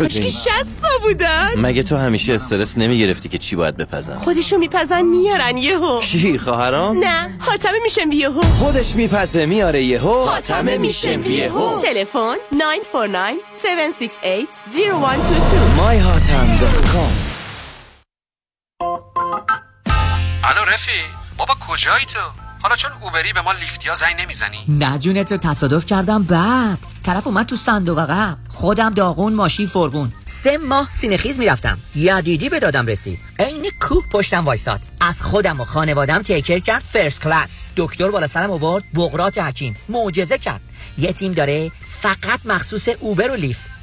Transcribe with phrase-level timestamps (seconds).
[0.00, 5.56] هیچکی شستا بودن؟ مگه تو همیشه استرس نمی‌گرفتی که چی باید بپزن؟ خودشو میپزن میارن
[5.56, 6.00] یهو.
[6.00, 8.42] چی خواهرام؟ نه حاتمه میشم یهو.
[8.42, 10.24] خودش میپزه میاره یهو.
[10.24, 11.78] حاتمه میشم یهو.
[11.78, 17.12] تلفن 949 768 0122 myhatam.com
[20.44, 20.90] الو رفی
[21.38, 22.20] بابا کجایی تو؟
[22.62, 26.93] حالا چون اوبری به ما لیفتیا زنگ نمی‌زنی؟ نه جونت رو تصادف کردم بعد.
[27.04, 30.12] طرف اومد تو صندوق عقب خودم داغون ماشین فرغون.
[30.26, 31.78] سه ماه سینخیز می‌رفتم.
[31.94, 33.18] یدیدی به دادم رسید.
[33.38, 34.80] عین کوه پشتم وایساد.
[35.00, 37.70] از خودم و خانوادم تیکر کرد فرست کلاس.
[37.76, 39.76] دکتر بالا سرم آورد بغرات حکیم.
[39.88, 40.60] معجزه کرد.
[40.98, 43.73] یه تیم داره فقط مخصوص اوبر و لیفت.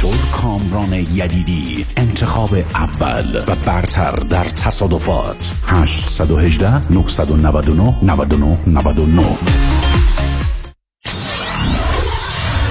[0.00, 9.36] دکتر کامران یدیدی انتخاب اول و برتر در تصادفات 818 999 99 99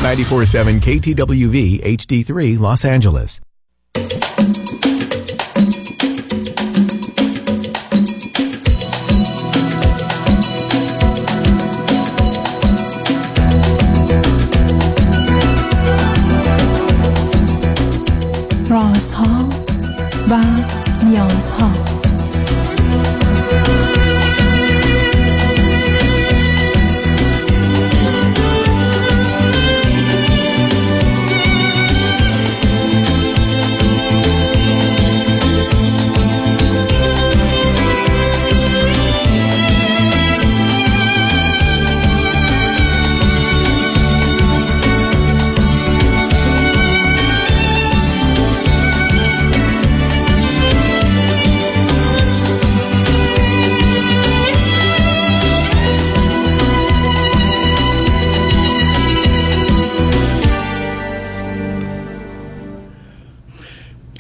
[0.04, 3.49] 947 KTWV HD3 Los Angeles.
[18.80, 19.50] رازها
[20.30, 20.44] و
[21.06, 21.72] نیازها.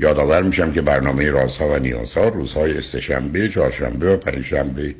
[0.00, 4.94] یادآور میشم که برنامه رازها و نیازها روزهای سهشنبه، چهارشنبه و پنجشنبه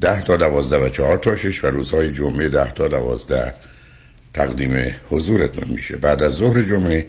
[0.00, 3.54] ده تا دوازده و چهار تا شش و روزهای جمعه ده تا دوازده
[4.34, 5.96] تقدیم حضورتون میشه.
[5.96, 7.06] بعد از ظهر جمعه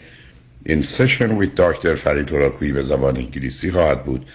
[0.66, 4.26] این سشن ویت داکتر فرید راکویی به زبان انگلیسی خواهد بود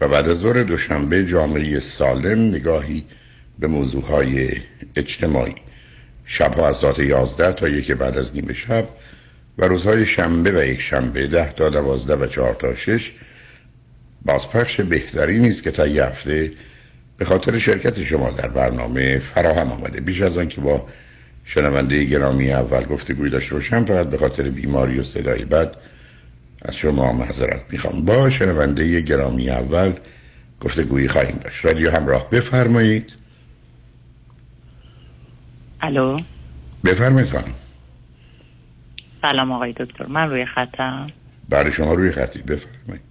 [0.00, 3.04] و بعد از ظهر دوشنبه جامعه سالم نگاهی
[3.58, 4.50] به موضوعهای
[4.96, 5.54] اجتماعی.
[6.24, 8.88] شبها از ساعت 11 تا یک بعد از نیمه شب
[9.58, 13.12] و روزهای شنبه و یک شنبه ده تا دوازده و چهار تا شش
[14.24, 16.52] بازپخش بهتری نیست که تا یه هفته
[17.16, 20.00] به خاطر شرکت شما در برنامه فراهم آمده.
[20.00, 20.86] بیش از آن که با
[21.44, 25.76] شنونده گرامی اول گفتگوی داشته باشم فقط به خاطر بیماری و صدای بد
[26.62, 28.04] از شما معذرت می‌خوام.
[28.04, 29.92] با شنونده گرامی اول
[30.60, 31.64] گفتگویی خواهیم داشت.
[31.64, 33.12] رادیو همراه بفرمایید.
[35.80, 36.20] الو؟
[36.84, 37.54] بفرمایید خانم.
[39.22, 41.06] سلام آقای دکتر من روی خطم.
[41.48, 43.02] برای شما روی خطی بفرمایید.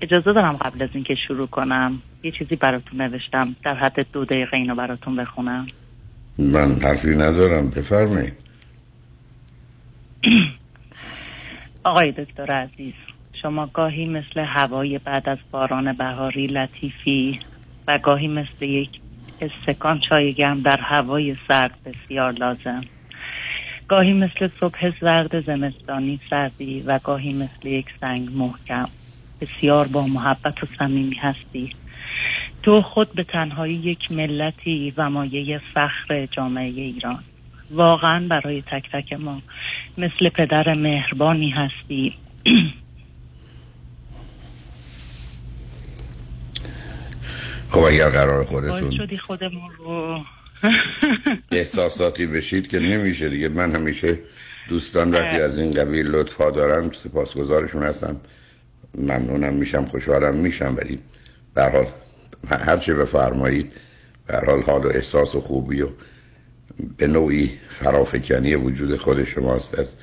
[0.00, 4.56] اجازه دارم قبل از اینکه شروع کنم یه چیزی براتون نوشتم در حد دو دقیقه
[4.56, 5.66] اینو براتون بخونم.
[6.38, 8.32] من حرفی ندارم بفرمایید.
[11.84, 12.94] آقای دکتر عزیز
[13.42, 17.40] شما گاهی مثل هوای بعد از باران بهاری لطیفی
[17.88, 18.90] و گاهی مثل یک
[19.40, 22.84] استکان چای گرم در هوای سرد بسیار لازم.
[23.90, 28.88] گاهی مثل صبح زرد زمستانی سردی و گاهی مثل یک سنگ محکم.
[29.40, 31.72] بسیار با محبت و صمیمی هستی.
[32.62, 37.24] تو خود به تنهایی یک ملتی و مایه فخر جامعه ایران.
[37.70, 39.42] واقعا برای تک تک ما
[39.98, 42.14] مثل پدر مهربانی هستی.
[47.70, 50.20] خب اگر قرار خودتون شدی خودمون رو
[51.52, 53.48] احساساتی بشید که نمیشه دیگه.
[53.48, 54.18] من همیشه
[54.68, 58.16] دوستان وقتی از این قبیل لطفا دارم سپاسگزارشون هستم.
[58.98, 60.74] ممنونم میشم خوشحالم میشم.
[60.76, 60.98] ولی
[61.54, 61.86] به حال
[62.50, 63.72] هر چه بفرمایید
[64.26, 65.88] به هر حال حال و احساس و خوبی و
[66.96, 69.78] به نوعی فرافکنی وجود خود شماست.
[69.78, 69.96] از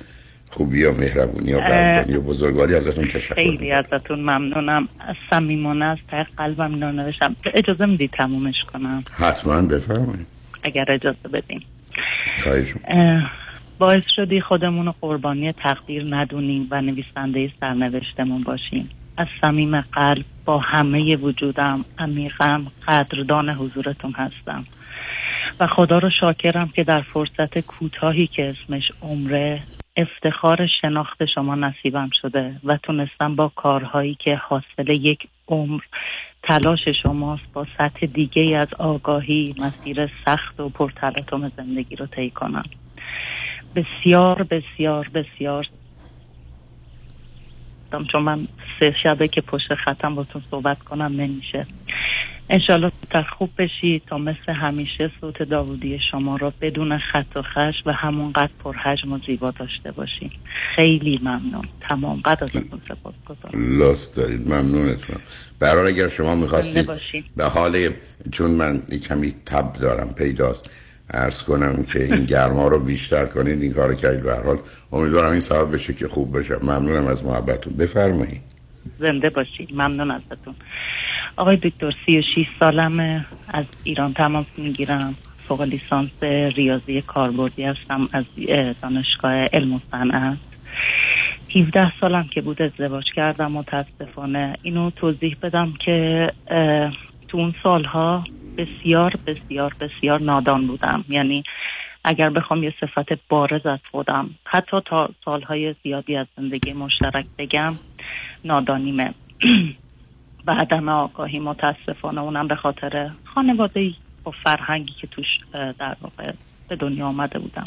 [0.50, 4.88] خوبی و مهربونی و قدردانی و بزرگواری ازتون تشکر خیلی ازتون ممنونم.
[5.30, 10.37] صمیمانه از ته قلبم اینو نوشتم اجازه می‌دید تمومش کنم؟ حتما بفرمایید.
[10.68, 11.42] اگر اجازه
[12.88, 13.30] اه،
[13.78, 18.90] باعث شدی خودمون رو قربانی تقدیر ندونیم و نویسنده سرنوشتمون باشیم.
[19.16, 24.64] از صمیم قلب با همه وجودم عمیقم قدردان حضورتون هستم.
[25.60, 29.62] و خدا رو شاکرم که در فرصت کوتاهی که اسمش عمره
[29.96, 35.80] افتخار شناخت شما نصیبم شده و تونستم با کارهایی که حاصل یک عمر
[36.48, 42.64] تلاش شماست با سطح دیگه از آگاهی مسیر سخت و پرتلاطم زندگی رو طی کنم.
[43.76, 45.66] بسیار بسیار بسیار.
[48.12, 48.48] چون من
[48.80, 51.66] سه شبه که پشت خطم باتون صحبت کنم نمیشه.
[52.50, 57.74] انشالله تا خوب بشید تا مثل همیشه صوت داودی شما را بدون خط و خش
[57.86, 60.30] و همونقدر پرحجم و زیبا داشته باشیم.
[60.76, 61.68] خیلی ممنون.
[61.88, 62.20] تمام.
[62.20, 64.48] قد ازتون سپاس گذارم لطف دارید.
[64.48, 65.20] ممنونتونم
[65.58, 66.90] برای اگر شما می‌خواستید.
[67.36, 67.88] به حال
[68.32, 70.70] چون من کمی تب دارم پیداست
[71.10, 74.22] ارز کنم که این گرما رو بیشتر کنید این کار کردید.
[74.22, 74.58] به حال
[74.92, 76.54] امیدوارم این سبب بشه که خوب بشه.
[76.62, 77.72] ممنونم از محبتتون.
[77.72, 78.47] بفرمایید.
[78.98, 80.54] زنده باشید ممنون ازتون.
[81.36, 85.14] آقای دکتر سی و شیش سالم از ایران تماس می‌گیرم.
[85.48, 86.22] فوق لیسانس
[86.56, 88.08] ریاضی کاربردی هستم.
[88.12, 90.38] از اه، دانشگاه علم و صنعت.
[91.56, 94.56] 17 سالم که بود ازدواج کردم متاسفانه.
[94.62, 96.28] اینو توضیح بدم که
[97.28, 98.24] تو اون سالها
[98.58, 101.04] بسیار بسیار بسیار نادان بودم.
[101.08, 101.44] یعنی
[102.04, 107.74] اگر بخوام یه صفت بارز از خودم حتی تا سالهای زیادی از زندگی مشترک بگم
[108.48, 109.14] نادانیمه.
[110.46, 113.92] و عدم آگاهی متاسفانه اونم به خاطر خانواده
[114.24, 116.32] با فرهنگی که توش در واقع
[116.68, 117.64] به دنیا آمده بودم.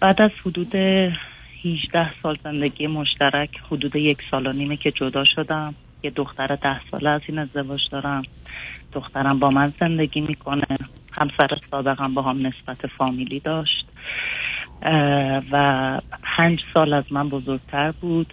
[0.00, 0.74] بعد از حدود
[1.64, 5.74] 18 سال زندگی مشترک حدود یک سال و نیمه که جدا شدم.
[6.02, 8.22] یه دختر ده ساله از این ازدواج دارم.
[8.92, 10.78] دخترم با من زندگی می‌کنه.
[11.12, 13.86] همسر سابقم با هم نسبت فامیلی داشت.
[15.52, 18.32] و پنج سال از من بزرگتر بود.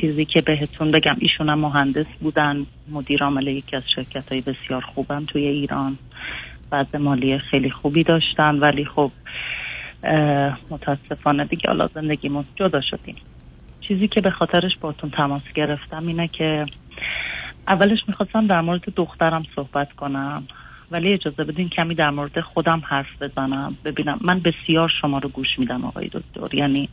[0.00, 4.80] چیزی که بهتون بگم ایشون هم مهندس بودن مدیر عامل یکی از شرکت های بسیار
[4.80, 5.98] خوبم توی ایران.
[6.72, 9.10] وضع مالی خیلی خوبی داشتن ولی خب
[10.70, 13.16] متاسفانه دیگه حالا زندگیمون جدا شدیم.
[13.80, 16.66] چیزی که به خاطرش باتون تماس گرفتم اینه که
[17.68, 20.42] اولش می‌خواستم در مورد دخترم صحبت کنم
[20.90, 23.76] ولی اجازه بدین کمی در مورد خودم حرف بزنم.
[23.84, 26.54] ببینم من بسیار شما رو گوش میدم آقای دکتر.
[26.54, 26.88] یعنی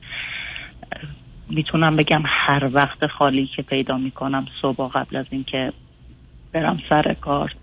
[1.49, 5.73] می‌تونم بگم هر وقت خالی که پیدا می‌کنم صبح قبل از اینکه
[6.51, 7.55] برم سر کار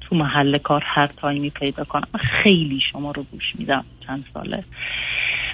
[0.00, 2.08] تو محل کار هر تایمی پیدا کنم.
[2.42, 4.64] خیلی شما رو گوش میدم چند ساله.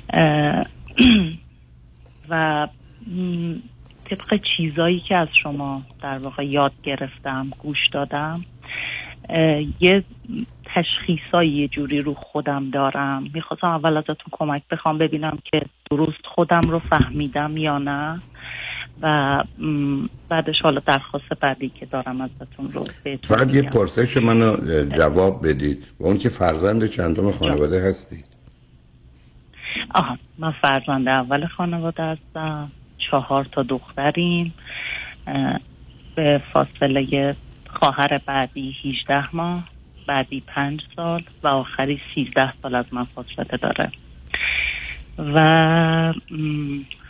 [2.30, 2.68] و
[4.04, 8.44] طبق چیزایی که از شما در واقع یاد گرفتم گوش دادم
[9.80, 10.04] یه
[10.78, 13.30] تشخیصایی یه جوری رو خودم دارم.
[13.34, 15.60] می‌خواستم اول ازتون کمک بخوام ببینم که
[15.90, 18.22] درست خودم رو فهمیدم یا نه
[19.02, 19.44] و
[20.28, 23.62] بعدش حالا درخواست بعدی که دارم ازتون رو بهتون فقط یه.
[23.62, 24.56] پرسش منو
[24.96, 25.86] جواب بدید.
[26.00, 28.24] و اون که فرزند چندم خانواده هستید؟
[29.94, 32.70] آها من فرزند اول خانواده هستم.
[33.10, 34.54] چهار تا دختریم.
[36.14, 39.64] به فاصله خواهر بعدی 18 ماه.
[40.08, 43.90] بعدی پنج سال و آخری 13 سال از من فاصله داره.
[45.18, 45.38] و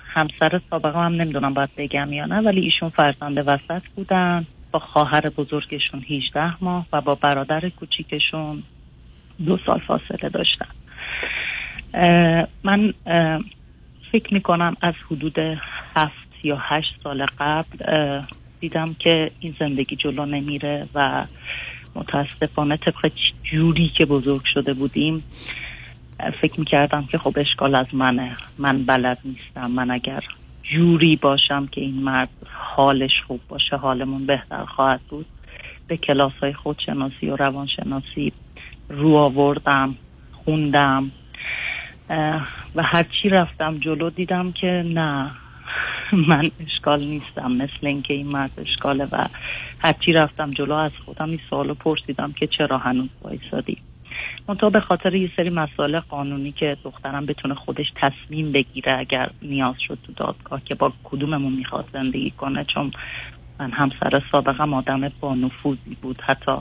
[0.08, 4.46] همسر سابقه هم نمی‌دونم باید بگم یا نه ولی ایشون فرزند وسط بودن.
[4.72, 8.62] با خواهر بزرگشون 18 ماه و با برادر کوچیکشون
[9.46, 10.68] دو سال فاصله داشتن.
[11.94, 12.94] اه، من
[14.12, 15.38] فکر می‌کنم از حدود
[15.96, 18.22] هفت یا هشت سال قبل
[18.60, 21.24] دیدم که این زندگی جلو نمیره و
[21.98, 23.12] متاسفانه طبق
[23.52, 25.24] جوری که بزرگ شده بودیم
[26.40, 28.36] فکر می‌کردم که خب اشکال از منه.
[28.58, 29.70] من بلد نیستم.
[29.70, 30.24] من اگر
[30.62, 32.28] جوری باشم که این مرد
[32.76, 35.26] حالش خوب باشه حالمون بهتر خواهد بود
[35.88, 38.32] به کلاس های خودشناسی و روانشناسی
[38.88, 39.94] رو آوردم
[40.44, 41.10] خوندم
[42.74, 45.30] و هرچی رفتم جلو دیدم که نه.
[46.28, 47.52] من اشکال نیستم.
[47.52, 49.26] مثل اینکه این مرد اشکاله و
[49.78, 53.78] هرچی رفتم جلو از خودم این سوالو پرسیدم که چرا هنوز وایسادی.
[54.48, 59.74] منتها به خاطر یه سری مسائل قانونی که دخترم بتونه خودش تصمیم بگیره اگر نیاز
[59.88, 62.90] شد تو دادگاه که با کدوممون می‌خواد زندگی کنه چون
[63.60, 66.20] من همسر سابقم آدم با نفوذی بود.
[66.20, 66.52] حتی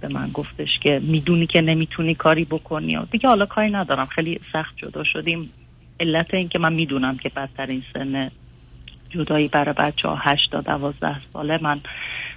[0.00, 4.06] به من گفتش که می‌دونی که نمی‌تونی کاری بکنی و دیگه حالا کاری ندارم.
[4.06, 5.52] خیلی سخت جدا شدیم.
[6.00, 8.30] علت این که من می‌دونم که بدترین سن
[9.10, 11.58] جدایی برای بچه ها هشت تا دوازده ساله.
[11.62, 11.80] من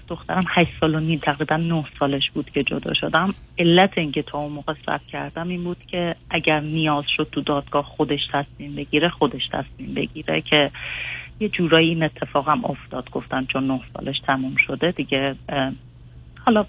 [0.08, 3.34] دخترم هشت سال و نیم تقریبا نه سالش بود که جدا شدم.
[3.60, 7.84] علت اینکه تا اون موقع صبر کردم این بود که اگر نیاز شد تو دادگاه
[7.84, 10.72] خودش تصمیم بگیره خودش تصمیم بگیره که
[11.40, 13.10] یه جورایی این اتفاقم افتاد.
[13.10, 15.36] گفتن چون نه سالش تموم شده دیگه
[16.46, 16.66] حالا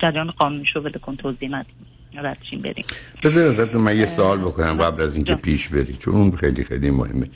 [0.00, 1.91] جریان قانونی شو بده کن توضیح ندیم.
[2.20, 2.84] ردشیم بریم.
[3.24, 6.90] بذار ازتون من یه سوال بکنم قبل از اینکه پیش بری چون اون خیلی خیلی
[6.90, 7.26] مهمه.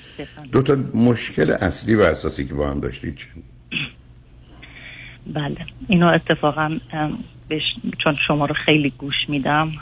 [0.52, 3.26] دو تا مشکل اصلی و اساسی که با هم داشتید چی؟
[5.35, 5.56] بله.
[5.88, 6.78] اینو اتفاقا
[7.99, 9.73] چون شما رو خیلی گوش میدم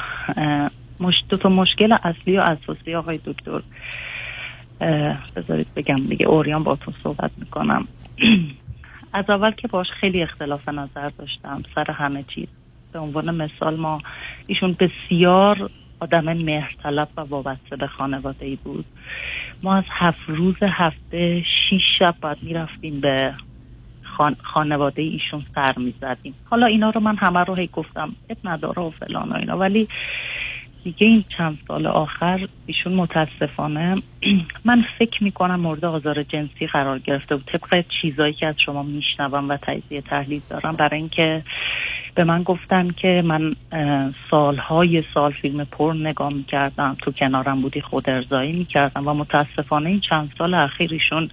[1.01, 1.15] مش...
[1.29, 3.63] دو تا مشکل اصلی و اساسی آقای دکتر
[5.37, 7.89] بذارید بگم دیگه اوریان باتون صحبت می‌کنم.
[9.13, 12.49] از اول که باش خیلی اختلاف نظر داشتم سر همه چیز.
[12.95, 14.01] به عنوان مثال ما
[14.47, 15.71] ایشون بسیار
[16.01, 18.85] آدم مهرطلب و وابسته به خانواده ای بود.
[19.63, 23.35] ما از هفت روز هفته شیش شب باید می‌رفتیم به
[24.03, 24.37] خان...
[24.43, 26.35] خانواده ایشون سر می‌زدیم.
[26.45, 29.59] حالا اینا رو من همه رو هی گفتم اب نداره و فلان و اینا.
[29.59, 29.89] ولی
[30.85, 34.03] دیگه این چند سال آخر ایشون متاسفانه
[34.65, 37.45] من فکر می‌کنم مورد آزار جنسی قرار گرفته بود.
[37.47, 41.45] طبق چیزایی که از شما میشنوم و تجزیه تحلیل دارم برای اینکه
[42.15, 43.57] به من گفتن که من
[44.31, 50.01] سالهای سال فیلم پر نگاه می‌کردم تو کنارم بودی خود ارزایی می‌کردم و متاسفانه این
[50.01, 51.31] چند سال اخیر ایشون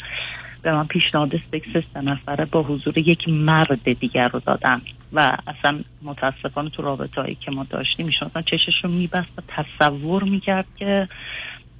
[0.62, 4.82] به من پیشنهاد سکس سه نفره با حضور یک مرد دیگر رو دادن
[5.14, 10.24] و اصلا متاسفانه تو رابطه هایی که ما داشتیم ایشون چشش رو میبست و تصور
[10.24, 11.08] می‌کرد که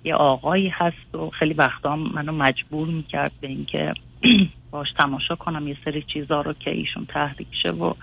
[0.04, 3.94] یه آقایی هست و خیلی وقتا منو مجبور می‌کرد به اینکه
[4.72, 7.94] باش تماشا کنم یه سری چیزا رو که ایشون تحریک شه و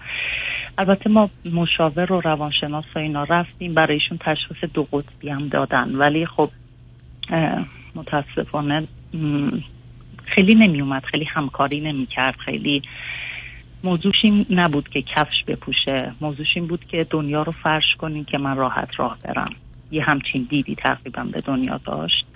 [0.79, 5.95] البته ما مشاور و روانشناس و اینا رفتیم برای ایشون تشخیص دو قطبی هم دادن.
[5.95, 6.51] ولی خب
[7.95, 8.89] متاسفانه
[10.25, 12.83] خیلی نمی اومد خیلی همکاری نمی کرد خیلی
[13.85, 16.13] موضوعش این نبود که کفش بپوشه.
[16.21, 19.51] موضوعش این بود که دنیا رو فرش کنین که من راحت راه برم.
[19.91, 22.27] یه همچین دیدی تقریبا به دنیا داشت.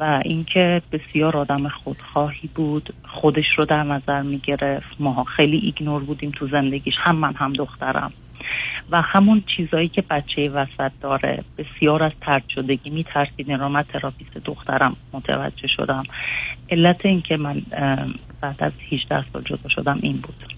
[0.00, 6.04] و اینکه بسیار آدم خودخواهی بود خودش رو در نظر می گرفت ما خیلی ignore
[6.04, 8.12] بودیم تو زندگیش هم من هم دخترم.
[8.90, 13.48] و همون چیزایی که بچه وسط داره بسیار از طرد شدگی میترسید.
[13.48, 16.02] این رو من therapist دخترم متوجه شدم.
[16.70, 17.62] علت این که من
[18.40, 20.54] بعد از 18 سال جدا شدم این بود.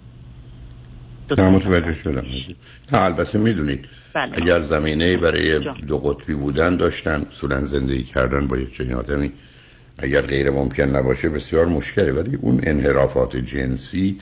[1.30, 2.26] نه متوجه شدم.
[2.92, 4.32] نه البته می‌دونید بله.
[4.42, 9.32] اگر زمینه برای دو قطبی بودن داشتن اصولا زندگی کردن با یک چنین آدمی
[9.98, 12.12] اگر غیر ممکن نباشه بسیار مشکله.
[12.12, 14.18] ولی اون انحرافات جنسی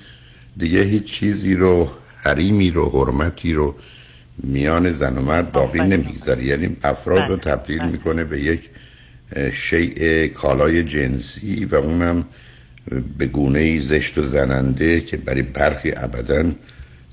[0.56, 1.90] دیگه هیچ چیزی رو
[2.22, 3.74] حریمی رو حرمتی رو
[4.38, 6.44] میان زن و مرد باقی نمی‌گذاره.
[6.44, 7.54] یعنی افراد رو بله.
[7.54, 7.92] تبدیل بله.
[7.92, 8.60] می‌کنه به یک
[9.52, 12.24] شیء کالای جنسی و اونم
[13.18, 16.50] به گونه زشت و زننده که برای برخی ابدا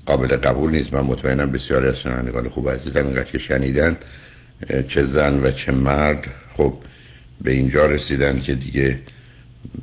[0.06, 0.94] قابل قبول نیست.
[0.94, 3.96] من مطمئنم بسیاری از شنوندگان خوب عزیزم اینقدر که شنیدن
[4.88, 6.74] چه زن و چه مرد خب
[7.40, 8.98] به اینجا رسیدن که دیگه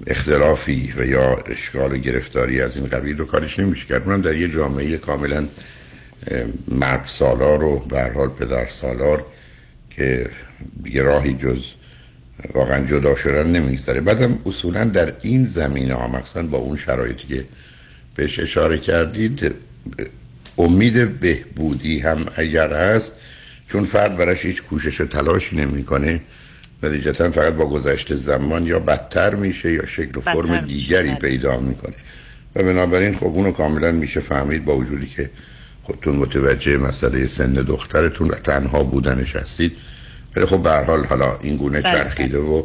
[0.07, 4.03] اختلافی و یا اشکال و گرفتاری از این قبیل رو کارش نمیشه کرد.
[4.03, 5.47] اونم در یه جامعه کاملا
[6.67, 9.25] مرد سالار و به حال پدر سالار
[9.89, 10.29] که
[10.85, 11.63] یه راهی جز
[12.53, 17.45] واقعا جدا شدن نمی‌گذاره بعدم اصولا در این زمینه ها با اون شرایطی که
[18.15, 19.55] بهش اشاره کردید
[20.57, 23.15] امید بهبودی هم اگر هست
[23.67, 26.21] چون فرد براش هیچ کوشش و تلاشی نمی‌کنه
[26.83, 31.95] نتیجتا فقط با گذشت زمان یا بدتر میشه یا شکل و فرم دیگری پیدا می‌کنه.
[32.55, 35.29] و بنابراین خب اونو کاملا میشه فهمید با وجودی که
[35.83, 39.71] خودتون متوجه مسئله سن دخترتون و تنها بودنش هستید.
[40.35, 41.91] ولی خب به حال حالا این گونه بله.
[41.91, 42.63] چرخیده و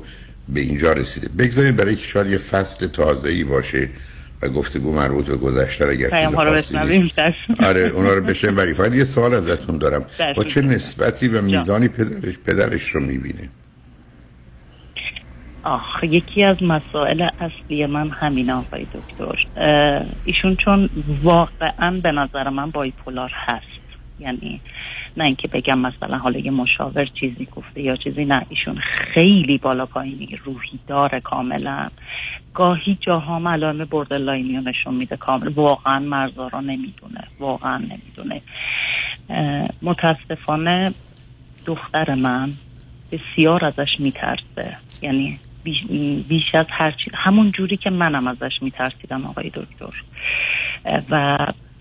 [0.49, 1.28] به اینجا رسیده.
[1.28, 3.88] بگذارید برای که شاید یه فصل تازه ای باشه.
[4.48, 7.12] گفتگو مربوط به گذشته اگر چیز خاصی
[7.66, 8.74] آره اونا رو بشه بری.
[8.74, 10.06] فقط یه سوال ازتون دارم.
[10.36, 13.48] با چه نسبتی و میزانی پدرش پدرش رو می‌بینه؟
[15.62, 19.38] آخ یکی از مسائل اصلی من همین آقای دکتر.
[20.24, 20.90] ایشون چون
[21.22, 23.64] واقعا به نظر من بایپولار هست.
[24.18, 24.60] یعنی
[25.16, 28.46] نه اینکه بگم مثلا حالا یه مشاور چیزی گفته یا چیزی نه.
[28.48, 28.80] ایشون
[29.14, 31.88] خیلی بالا پایینی روحی داره کاملا.
[32.54, 35.16] گاهی جاها علائم بردرلاینی نشون میده.
[35.16, 37.25] کامل واقعا مرزا رو نمی‌دونه.
[37.40, 38.40] واقعا نمی‌دونه.
[39.82, 40.92] متاسفانه
[41.66, 42.52] دختر من
[43.12, 44.76] بسیار ازش میترسه.
[45.02, 45.84] یعنی بیش,
[46.28, 50.02] بیش از هر چیز همون جوری که منم ازش میترسیدم آقای دکتر.
[51.11, 51.38] و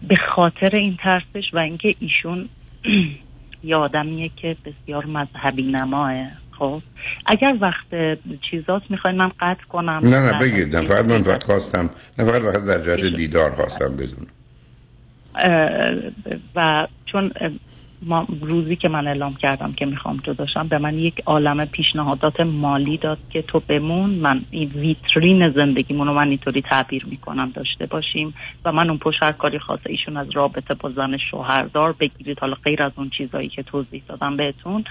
[0.08, 2.50] به خاطر این ترسش و اینکه ایشون
[3.64, 6.43] یه آدمیه که بسیار مذهبی نماه.
[6.60, 6.82] خب.
[7.26, 8.18] اگر وقت
[8.52, 10.02] چیزاست می‌خواین من قطع کنم.
[10.04, 10.76] نه نه بگید.
[10.76, 11.90] نه فقط من فقط خواستم.
[12.20, 14.28] نه فقط فقط در جهت دیدار خواستم بدونم.
[15.36, 16.12] اه،
[16.56, 17.32] و چون
[18.06, 22.98] ما روزی که من اعلام کردم که می‌خوام جداشم به من یک عالم پیشنهادات مالی
[22.98, 24.10] داد که تو بمون.
[24.10, 28.34] من این ویترین زندگیمون رو من اینطوری تعبیر می‌کنم داشته باشیم.
[28.66, 32.40] و من اون پشت هر کاری خواسته ایشون از رابطه با زن شوهردار بگیرید.
[32.40, 34.84] حالا غیر از اون چیزایی که توضیح دادم بهتون.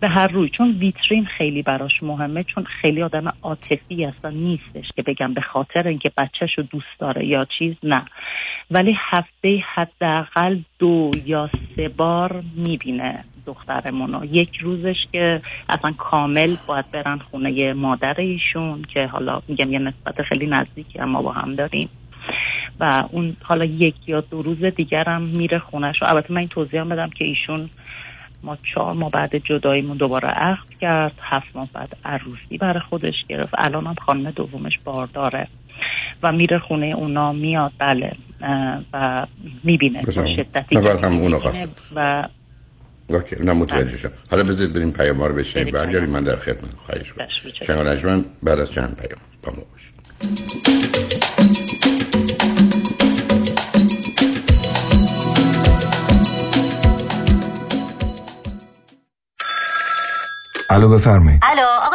[0.00, 0.48] به هر روی.
[0.48, 5.88] چون ویترین خیلی براش مهمه چون خیلی آدم عاطفی اصلا نیستش که بگم به خاطر
[5.88, 8.04] اینکه بچهش رو دوست داره یا چیز نه.
[8.70, 14.24] ولی هفته حداقل دو یا سه بار می‌بینه دخترمونو.
[14.24, 20.22] یک روزش که اصلا کامل باید برن خونه مادر ایشون که حالا میگم یه نسبت
[20.22, 21.88] خیلی نزدیکی هم ما با هم داریم.
[22.80, 26.80] و اون حالا یک یا دو روز دیگرم میره خونش و البته من این توضیح
[26.80, 27.70] هم بدم که ایشون
[28.44, 31.12] ما چهار ماه بعد جداییمون دوباره عقد کرد.
[31.22, 33.52] هفت ماه بعد عروسی برای خودش گرفت.
[33.58, 35.48] الان هم خانم دومش بارداره
[36.22, 38.12] و میره خونه اونا میاد بله
[38.92, 39.26] و
[39.64, 40.02] می‌بینه.
[40.36, 41.68] شدتی هم خواستم.
[41.96, 42.28] و
[43.08, 44.12] اوکی نه متوجه شدم.
[44.30, 46.10] حالا بذارید بریم پیام ها رو بشنیم برگردیم.
[46.10, 47.96] من در خدمت خواهش کنم.
[47.96, 49.20] شنگ بعد از چند پیام.
[49.42, 50.93] با ما باشید.
[60.70, 61.40] الو بفرمایید.
[61.42, 61.63] الو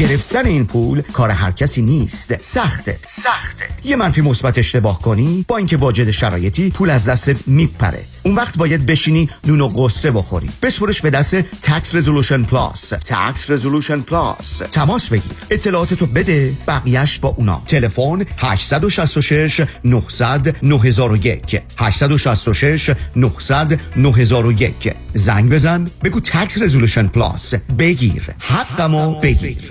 [0.00, 2.42] گرفتن این پول کار هر کسی نیست.
[2.42, 3.64] سخته سخته.
[3.84, 8.04] یه منفی مثبت اشتباه کنی با اینکه واجد شرایطی پول از دست میپره.
[8.26, 10.50] اون وقت باید بشینی نون و غصه بخوری.
[10.62, 15.32] بسپرش به دست Tax Resolution Plus Tax Resolution Plus تماس بگیر.
[15.50, 17.62] اطلاعاتتو بده بقیهش با اونا.
[17.66, 25.90] تلفن 866 900 9001 866 900 9001 زنگ بزن.
[26.04, 28.34] بگو تکس رزولوشن پلاس بگیر.
[28.40, 29.70] حقمو بگیر.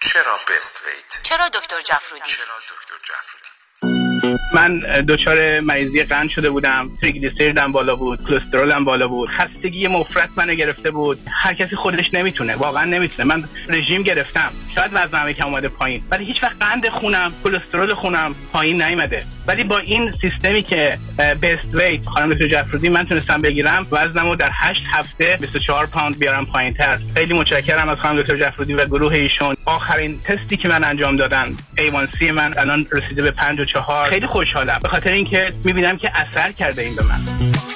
[0.00, 3.45] چرا بست ویت چرا دکتر جفرودی چرا دکتر جعفرودی؟
[4.54, 10.54] من دچار مریضی قند شده بودم تریگلیسیریدم بالا بود کلسترولم بالا بود خستگی مفرط منو
[10.54, 11.18] گرفته بود.
[11.30, 13.34] هر کسی خودش نمی‌تونه واقعا نمی‌تونه.
[13.34, 14.50] من رژیم گرفتم.
[14.74, 16.02] شاید وزنم یکم اومده پایین.
[16.10, 19.22] ولی هیچ وقت قند خونم کلسترول خونم پایین نیومده.
[19.46, 20.98] ولی با این سیستمی که
[21.42, 26.46] Best Weight خانم دکتر جعفرودی من تونستم بگیرم وزنمو در 8 هفته 24 پوند بیارم
[26.46, 29.55] پایین تر خیلی متشکرم از خانم دکتر جعفرودی و گروه ایشون.
[29.66, 34.80] آخرین تستی که من انجام دادن A1C من الان رسیده به 54 خیلی خوشحالم.
[34.82, 37.75] به خاطر اینکه می‌بینم که اثر کرده این به من.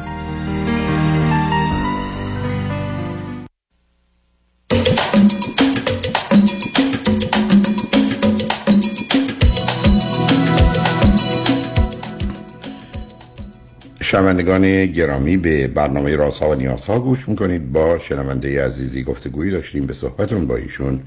[14.11, 17.71] شنوندگان گرامی به برنامه رازها و نیازها گوش می‌کنید.
[17.71, 21.01] با شنونده عزیزی گفتگویی داشتیم به صحبتون با ایشون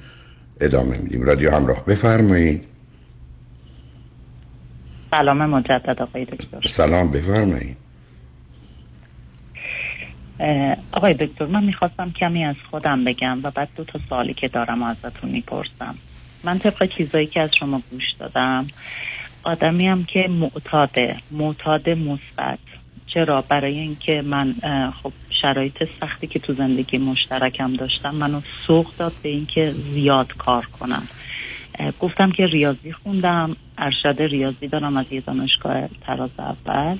[0.60, 1.22] ادامه میدیم.
[1.22, 2.64] رادیو همراه بفرمایید.
[5.10, 6.68] سلام مجدد آقای دکتر.
[6.68, 7.76] سلام بفرمایید.
[10.92, 14.82] آقای دکتر من می‌خواستم کمی از خودم بگم و بعد دو تا سوالی که دارم
[14.82, 15.94] و ازتون می‌پرسم.
[16.44, 18.66] من طبق چیزایی که از شما گوش دادم
[19.42, 22.58] آدمی که معتاده معتاد مثبت.
[23.14, 24.54] چرا؟ برای اینکه من
[25.02, 30.66] خب شرایط سختی که تو زندگی مشترکم داشتم منو سوق داد به اینکه زیاد کار
[30.80, 31.02] کنم.
[32.00, 36.98] گفتم که ریاضی خوندم ارشد ریاضی دارم از یه دانشگاه تراز اول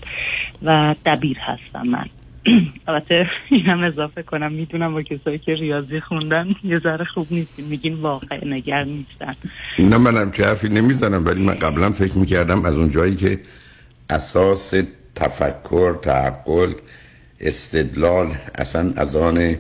[0.62, 2.07] و دبیر هستم من.
[2.88, 7.64] البته اینم اضافه کنم می‌دونم با کسایی که ریاضی خوندن یه ذره خوب نیستیم.
[7.64, 9.35] میگین واقع نگر نیستن.
[9.79, 13.38] نه منم که حرفی نمی‌زنم ولی من قبلا فکر می‌کردم از اون جایی که
[14.11, 14.74] اساس
[15.14, 16.74] تفکر تعقل
[17.40, 19.57] استدلال اصلا از آن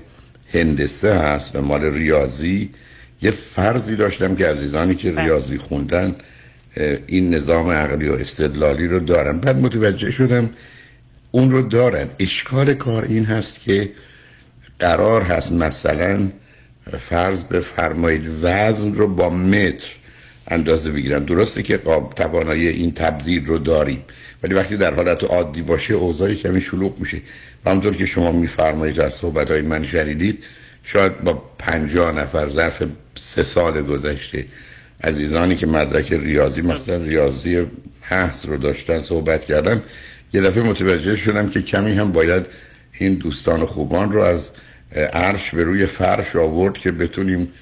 [0.52, 2.70] هندسه هست و مال ریاضی.
[3.22, 5.22] یه فرضی داشتم که عزیزانی که بله.
[5.22, 6.16] ریاضی خوندن
[7.06, 9.38] این نظام عقلی و استدلالی رو دارن.
[9.38, 10.50] بعد متوجه شدم
[11.30, 12.08] اون رو دارن.
[12.18, 13.92] اشکال کار این هست که
[14.78, 16.28] قرار هست مثلا
[17.00, 19.96] فرض بفرمایید وزن رو با متر
[20.48, 21.24] اندازه بگیرن.
[21.24, 21.80] درسته که
[22.16, 24.04] توانایی این تبدیل رو داریم.
[24.42, 27.22] ولی وقتی در حالت عادی باشه اوضاع کمی شلوغ میشه.
[27.64, 30.44] و همطور که شما میفرمایید از صحبت های من شنیدید
[30.82, 32.82] شاید با پنجاه نفر ظرف
[33.18, 34.46] سه سال گذشته
[35.04, 37.66] عزیزانی که مدرک ریاضی مثلا ریاضی
[38.00, 39.82] حس رو داشتن صحبت کردم
[40.32, 42.46] یه دفعه متوجه شدم که کمی هم باید
[42.98, 44.50] این دوستان خوبان رو از
[45.12, 47.52] عرش به روی فرش آورد که بتونیم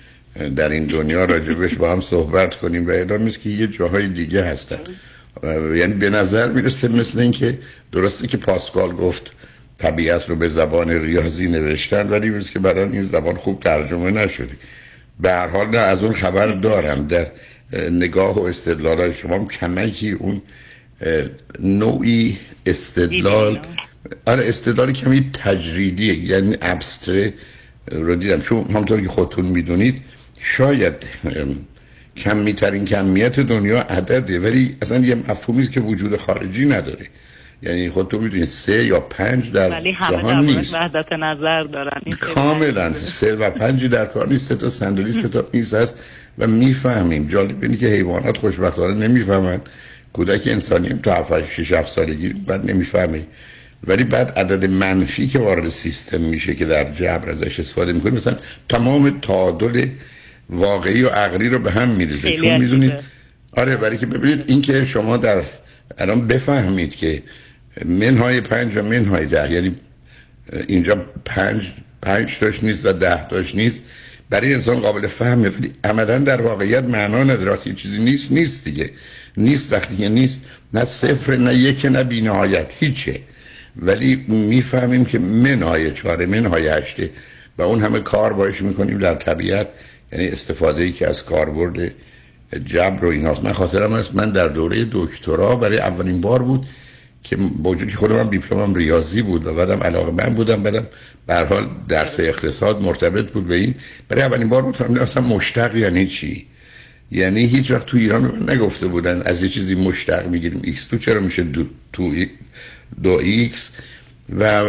[0.56, 4.78] در این دنیا راجبش با هم صحبت کنیم و اعلام که یه جاهای دیگه هستن.
[5.74, 7.58] یعنی به نظر می‌رسه مثل اینکه
[7.92, 9.22] درسته که پاسکال گفت
[9.78, 14.56] طبیعت رو به زبان ریاضی نوشتن ولی مثل که برای این زبان خوب ترجمه نشده.
[15.20, 17.06] به هر حال نه از اون خبر دارم.
[17.06, 17.26] در
[17.90, 20.42] نگاه و استدلال شما کمکی اون
[21.60, 23.66] نوعی استدلال.
[24.26, 27.34] آره استدلال کمی تجریدیه یعنی ابستره
[27.90, 28.40] رو دیدم.
[28.40, 30.02] چون همطور که خودتون می‌دونید
[30.42, 30.94] شاید
[32.16, 37.06] کمیترین کمیت دنیا عدده ولی اصلا یه مفهومی که وجود خارجی نداره.
[37.62, 40.74] یعنی خود تو می‌دونی سه یا پنج در ولی جهان نیست.
[40.74, 42.00] وحدت نظر دارن.
[42.20, 45.98] کاملا سه و پنجی در کار نیست سه تا صندلی سه تا میز هست
[46.38, 47.28] و می‌فهمیم.
[47.28, 49.60] جالب اینه که حیوانات خوشبختانه نمی‌فهمن.
[50.12, 53.22] کودک انسانی هم تا 7 6 7 سالگی بعد نمی‌فهمه.
[53.86, 58.36] ولی بعد عدد منفی که وارد سیستم میشه که در جبر ازش استفاده می‌کنیم مثلا
[58.68, 59.86] تمام تعادل
[60.50, 62.36] واقعی و عقلی رو به هم میریزه.
[62.36, 62.92] چون می‌دونید
[63.52, 65.42] آره برای که ببینید این که شما در
[65.98, 67.22] الان بفهمید که
[67.84, 69.76] منهای پنج و منهای ده یعنی
[70.68, 73.84] اینجا پنج پنج تاش نیست و ده تاش نیست
[74.30, 77.58] برای انسان قابل فهمه ولی عملا در واقعیت معنا نداره.
[77.64, 78.90] که چیزی نیست نیست دیگه.
[79.36, 80.44] نیست وقتی که نیست.
[80.74, 82.66] نه صفر نه یک نه بینهایت.
[82.80, 83.20] هیچه.
[83.76, 87.10] ولی می‌فهمیم که منهای چهاره منهای هشته
[87.58, 89.68] و اون همه کار باش می‌کنیم در طبیعت.
[90.12, 91.92] یعنی استفاده ای که از کاربرد
[92.64, 96.66] جبر و ایناست من خاطرم هست من در دوره دکترا برای اولین بار بود
[97.22, 100.86] که وجودی خودم هم دیپلمم ریاضی بود و بعدم علاقه من بودم بعدم
[101.26, 103.74] به حال درس اقتصاد مرتبط بود به این.
[104.08, 106.46] برای اولین بار بود فهمیدم اصلا مشتق یعنی چی؟
[107.10, 110.98] یعنی هیچ وقت تو ایران من نگفته بودن از یه چیزی مشتق می‌گیریم X two
[110.98, 112.12] چرا میشه دو, تو
[113.02, 113.72] دو X
[114.38, 114.62] و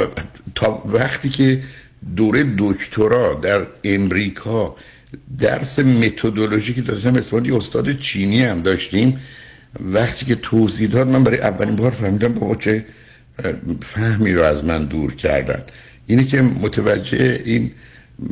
[0.55, 1.63] تا وقتی که
[2.15, 4.75] دوره دکترا در امریکا
[5.39, 9.19] درس متدولوژی که داشتم استفاده استاد چینی هم داشتیم.
[9.79, 12.85] وقتی که توضیح داد من برای اولین بار فهمیدم بابا چه
[13.81, 15.63] فهمی رو از من دور کردن.
[16.07, 17.71] اینه که متوجه این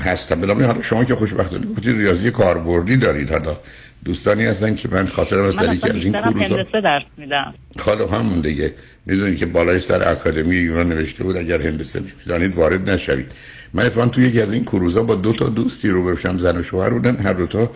[0.02, 0.42] هستم.
[0.42, 3.30] بلامه حالا شما که خوشبختانه گفتید ریاضی کاربردی دارید.
[3.30, 3.58] حالا
[4.06, 7.54] دوستانی هستن که من خاطرم از در که از این کوروزا درس میدم.
[7.80, 8.74] حالا همون دیگه.
[9.06, 13.32] می‌دونید که بالای سر اکادمی یونان نوشته بود اگر هندسه نمی‌دانید وارد نشوید.
[13.74, 16.64] من اتفاقا تو یکی از این کروزا با دو تا دوستی رو بشم زن و
[16.64, 17.16] شوهر بودن.
[17.16, 17.72] هر دو تا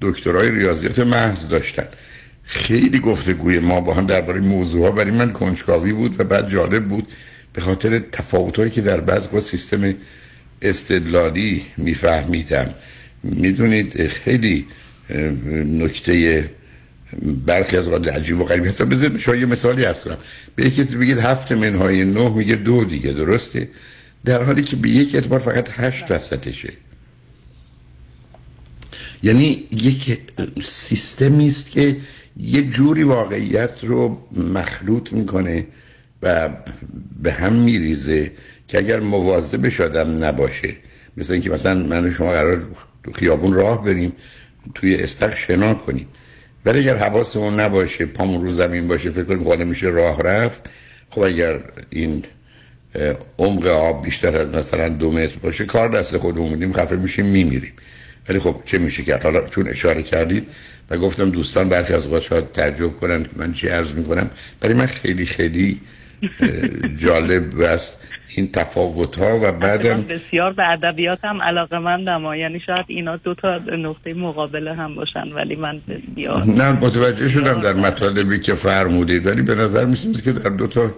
[0.00, 1.86] دکترای ریاضیات محض داشتن.
[2.42, 6.88] خیلی گفتگوی ما با هم درباره موضوع ها برای من کنجکاوی بود و بعد جالب
[6.88, 7.08] بود.
[7.52, 9.94] به خاطر تفاوتهایی که در بعض با سیستم
[10.62, 12.74] استدلالی میفهمیدم.
[13.22, 14.66] می‌دونید خیلی
[15.64, 16.44] نکته
[17.46, 18.82] برخی از اوقات عجیب و غریب هست.
[18.82, 20.08] بذارید شما یه مثالی هست
[20.56, 23.68] به کسی بگید هفت منهای نه میگه دو دیگه درسته؟
[24.28, 26.72] در حالی که به یک اعتبار فقط هشت وسطشه.
[29.22, 30.18] یعنی یک
[30.62, 31.96] سیستمی است که
[32.36, 35.66] یه جوری واقعیت رو مخلوط می‌کنه
[36.22, 36.48] و
[37.22, 38.32] به هم میریزه
[38.68, 40.76] که اگر مواظب شدم نباشه
[41.16, 42.68] مثل اینکه مثلا من و شما قرار
[43.04, 44.12] تو خیابون راه بریم
[44.74, 46.08] توی استخ شنا کنیم.
[46.64, 50.60] ولی اگر حواسمون نباشه پامون رو زمین باشه فکر کنیم حالا میشه راه رفت
[51.10, 51.60] خب اگر
[51.90, 52.24] این
[53.38, 57.72] عمق آب بیشتر از مثلا دو متر باشه کار دست خودمون میدیم خفه میشیم میمیریم.
[58.28, 60.46] ولی خب چه میشه کرد حالا چون اشاره کردید
[60.90, 64.30] و گفتم دوستان برخی از اوقات شاید تعجب کنن که من چی عرض می‌کنم
[64.60, 65.80] برای من خیلی خیلی
[67.02, 68.02] جالب است
[68.36, 73.58] این تفاوت ها و بعدم بسیار به ادبیاتم علاقه مندم یعنی شاید اینا دو تا
[73.58, 79.42] نقطه مقابله هم باشن ولی من بسیار نه متوجه شدم در مطالبی که فرمودید ولی
[79.42, 80.94] به نظر میسیم که در دو تا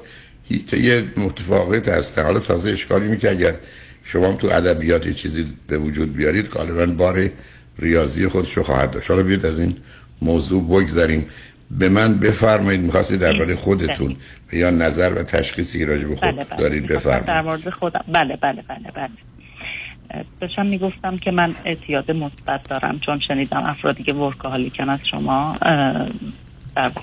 [0.50, 3.54] هیته متفاوت هستن حالا تازه اشکالی می که اگر
[4.02, 7.30] شما تو ادبیات چیزی به وجود بیارید غالبا بار
[7.78, 9.10] ریاضی خودش رو خواهد داشت.
[9.10, 9.76] حالا بیاد از این
[10.22, 11.26] موضوع بگذاریم
[11.70, 14.16] به من بفرمایید می‌خواستید درباره خودتون
[14.52, 16.60] و یا نظر و تشخیصی راجع به خود بله بله.
[16.60, 17.26] دارید بفرمایید.
[17.26, 18.04] در مورد خودم.
[18.08, 19.10] بله بله بله بله.
[20.40, 25.58] داشتم می‌گفتم که من اعتیاد مثبت دارم چون شنیدم افرادی که ورکاهالیکن از شما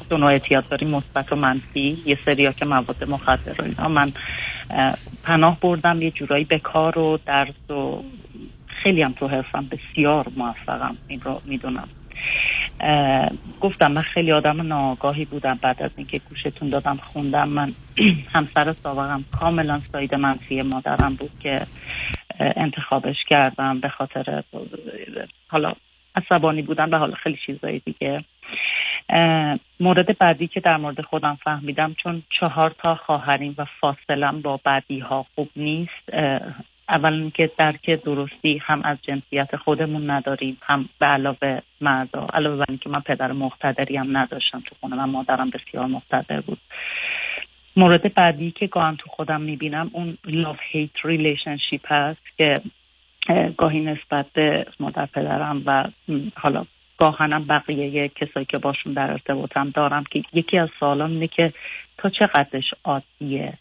[0.09, 1.97] دو نوع اعتیاد داریم مثبت و منفی.
[2.05, 3.87] یه سریا که مواد مخدر اینا.
[3.87, 4.11] من
[5.23, 8.03] پناه بردم یه جورایی به کار و درس و
[8.83, 10.97] خیلی هم تو حرفم بسیار موفقم.
[11.07, 11.89] این رو می‌دونم.
[13.61, 15.59] گفتم من خیلی آدم ناگاهی بودم.
[15.61, 17.49] بعد از اینکه گوشتون دادم خوندم.
[17.49, 17.71] من
[18.33, 21.61] همسر سابقم کاملا ساید منفی مادرم بود که
[22.39, 24.43] انتخابش کردم به خاطر
[25.47, 25.73] حالا
[26.15, 28.23] عصبانی بودن به حال خیلی چیزایی دیگه.
[29.79, 34.99] مورد بعدی که در مورد خودم فهمیدم چون چهار تا خواهریم و فاصلم با بعدی
[34.99, 36.13] ها خوب نیست.
[36.89, 42.65] اول که درک درستی هم از جنسیت خودمون نداریم هم به علاوه مردا علاوه بر
[42.69, 46.57] اینکه من پدر مقتدری هم نداشتم تو خونه من مادرم بسیار مقتدر بود.
[47.75, 52.61] مورد بعدی که گاهم تو خودم می‌بینم اون love hate relationship هست که
[53.57, 55.85] گاهی نسبت به مادر پدرم و
[56.35, 56.65] حالا
[56.99, 61.53] گاهنم بقیه کسایی که باشون در ارتباطم دارم که یکی از سوالام اینه که
[61.97, 63.53] تا چقدرش عادیه؟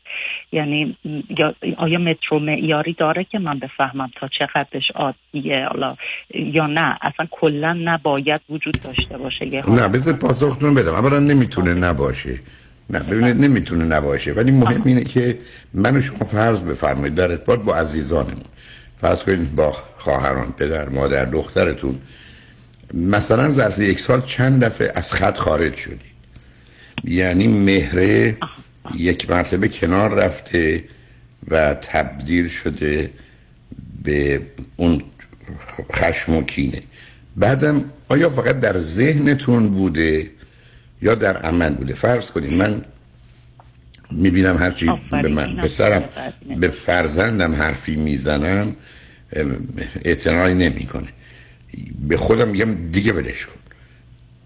[0.53, 0.97] یعنی
[1.77, 5.97] آیا مترو معیاری داره که من بفهمم تا چقدرش عادیه؟ حالا
[6.35, 10.93] یا نه؟ اصلا کلا نباید وجود داشته باشه یه نه بذار پاسختون بدم.
[10.93, 12.39] اولا نمی‌تونه نباشه.
[12.91, 14.33] نه ببینید نمی‌تونه نباشه.
[14.33, 15.39] ولی مهم اینه که
[15.75, 17.15] من و شما فرض بفرمایید.
[17.15, 18.43] در ارتباط با عزیزانمون.
[19.01, 21.99] فرض کنید با خواهران پدر مادر دخترتون
[22.95, 26.11] مثلا ظرف یک سال چند دفعه از خط خارج شدی؟
[27.05, 28.37] یعنی مهره
[28.95, 30.85] یک مرتبه کنار رفته
[31.49, 33.11] و تبدیل شده
[34.03, 34.41] به
[34.77, 35.03] اون
[35.93, 36.83] خشم و کینه.
[37.37, 40.31] بعدم آیا فقط در ذهنتون بوده
[41.03, 42.83] یا در عمل بوده؟ فرض کنید من
[44.11, 46.05] می‌بینم هرچی به من به سرم
[46.61, 48.77] به فرزندم حرفی می‌زنم
[50.05, 51.09] اعتنایی نمی‌کنه.
[52.09, 53.61] به خودم میگم دیگه ولش کن.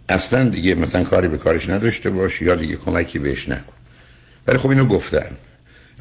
[0.08, 3.72] اصلا دیگه مثلا کاری به کارش نداشته باش یا دیگه کمکی بهش نکن.
[4.46, 5.36] ولی خب اینو گفتن.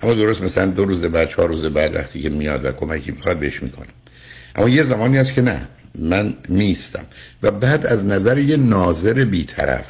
[0.04, 3.40] اما درست مثلا دو روز بعد چهار روز بعد وقتی که میاد و کمکی می‌خواد
[3.40, 3.88] بهش می‌کنه.
[4.56, 5.68] اما یه زمانی هست که نه
[6.00, 7.06] من نیستم.
[7.44, 9.86] و بعد از نظر یه ناظر بیطرف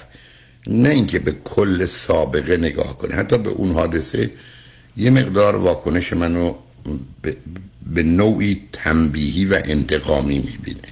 [0.68, 4.30] نه اینکه به کل سابقه نگاه کنه حتی به اون حادثه
[4.98, 6.54] یه مقدار واکنش منو
[7.94, 10.88] به نوعی تنبیهی و انتقامی می‌بینه.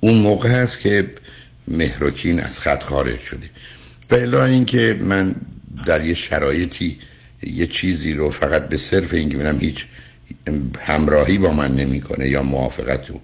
[0.00, 1.10] اون موقع هست که
[1.68, 3.50] مهرکین از خط خارج شده.
[4.10, 5.34] و الا اینکه من
[5.86, 6.98] در یه شرایطی
[7.42, 9.86] یه چیزی رو فقط به صرف اینکه ببینم هیچ
[10.80, 13.20] همراهی با من نمی‌کنه یا موافقت و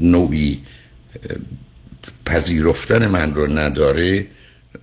[0.00, 0.62] نوعی
[2.26, 4.26] پذیرفتن من رو نداره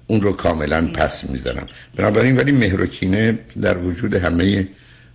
[0.08, 1.68] اون رو کاملا پس می‌زنم.
[1.96, 4.68] بنابراین ولی مهرکینه در وجود همه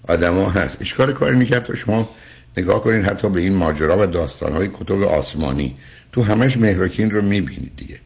[0.08, 0.78] آدما هست.
[0.80, 2.16] اشکال کاری می‌کرد تا شما
[2.56, 5.76] نگاه کنین حتی به این ماجرا و داستانهای کتب آسمانی.
[6.12, 7.98] تو همش مهرکین رو می‌بینید دیگه.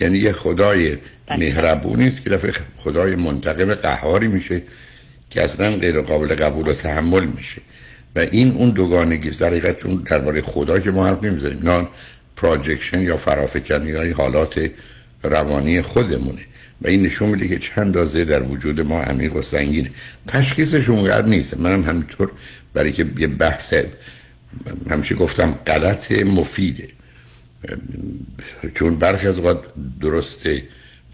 [0.00, 0.96] یعنی یه خدای
[1.38, 4.62] مهربونی است که دفعه خدای منتقم قهاری میشه
[5.30, 7.62] که اصلا غیر قابل قبول و تحمل میشه.
[8.16, 11.70] و این اون دوگانگی در حقیقت چون درباره خدا که ما حرف نمی‌زنیم.
[11.70, 11.88] نه
[12.36, 14.70] پراجکشن یا فرافکنی های حالات
[15.22, 16.40] روانی خودمونه.
[16.82, 19.90] و این نشون میده که چه اندازه در وجود ما عمیق و سنگینه.
[20.28, 21.56] تشخیصش اونقدر نیست.
[21.56, 22.30] منم همینطور
[22.74, 23.74] برای که یه بحث
[24.90, 26.88] همیشه گفتم غلط مفیده.
[28.74, 29.60] چون برخی از اوقات
[30.00, 30.62] درسته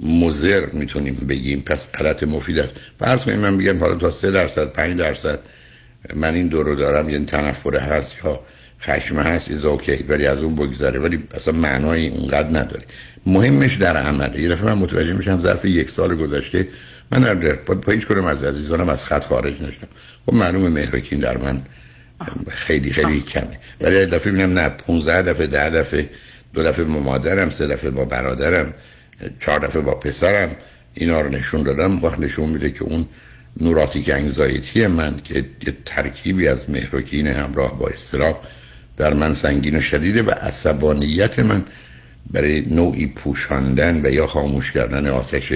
[0.03, 2.75] مضر می‌تونیم بگیم پس غلط مفید است.
[2.99, 5.39] فرض کنیم من بگم حالا تا سه درصد پنج درصد
[6.15, 8.41] من این دورو دارم یعنی تنفره هست یا
[8.81, 12.83] خشمه هست it's okay ولی از اون بگذره ولی اصلا معنای اونقدر نداره.
[13.27, 14.41] مهمش در عمله.
[14.41, 16.69] یه دفعه من متوجه میشم ظرف یک سال گذشته
[17.15, 19.89] من در با هیچ کنم از عزیزانم از خط خارج نشدم.
[20.27, 21.63] خب معلوم مهرکین در من
[22.49, 23.59] خیلی خیلی کمه.
[23.81, 26.11] ولی دفعه ببینم نه 15 دفعه ده دفعه
[26.55, 28.75] دو دفعه با مادرم سه دفعه با برادرم
[29.41, 30.51] چهار دفعه با پسرم.
[30.95, 32.05] اینا رو نشون دادم.
[32.05, 33.07] وقت نشون میده که اون
[33.61, 38.41] نوراتیک انگزایتی من که یه ترکیبی از مهرکین همراه با استراب
[38.97, 41.65] در من سنگین و شدیده و عصبانیت من
[42.31, 45.53] برای نوعی پوشاندن و یا خاموش کردن آتش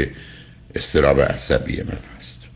[0.75, 2.49] استراب عصبی من هست.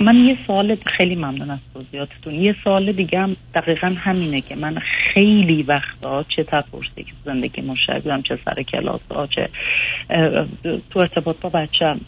[0.00, 2.34] من یه سوال خیلی ممنون از توضیحاتتون.
[2.34, 4.78] یه سوال دیگه هم دقیقا همینه که من
[5.14, 9.48] خیلی وقتا چه تپرسی که زندگی مشابه چه سر کلاس ها چه
[10.90, 12.00] تو ارتباط با بچم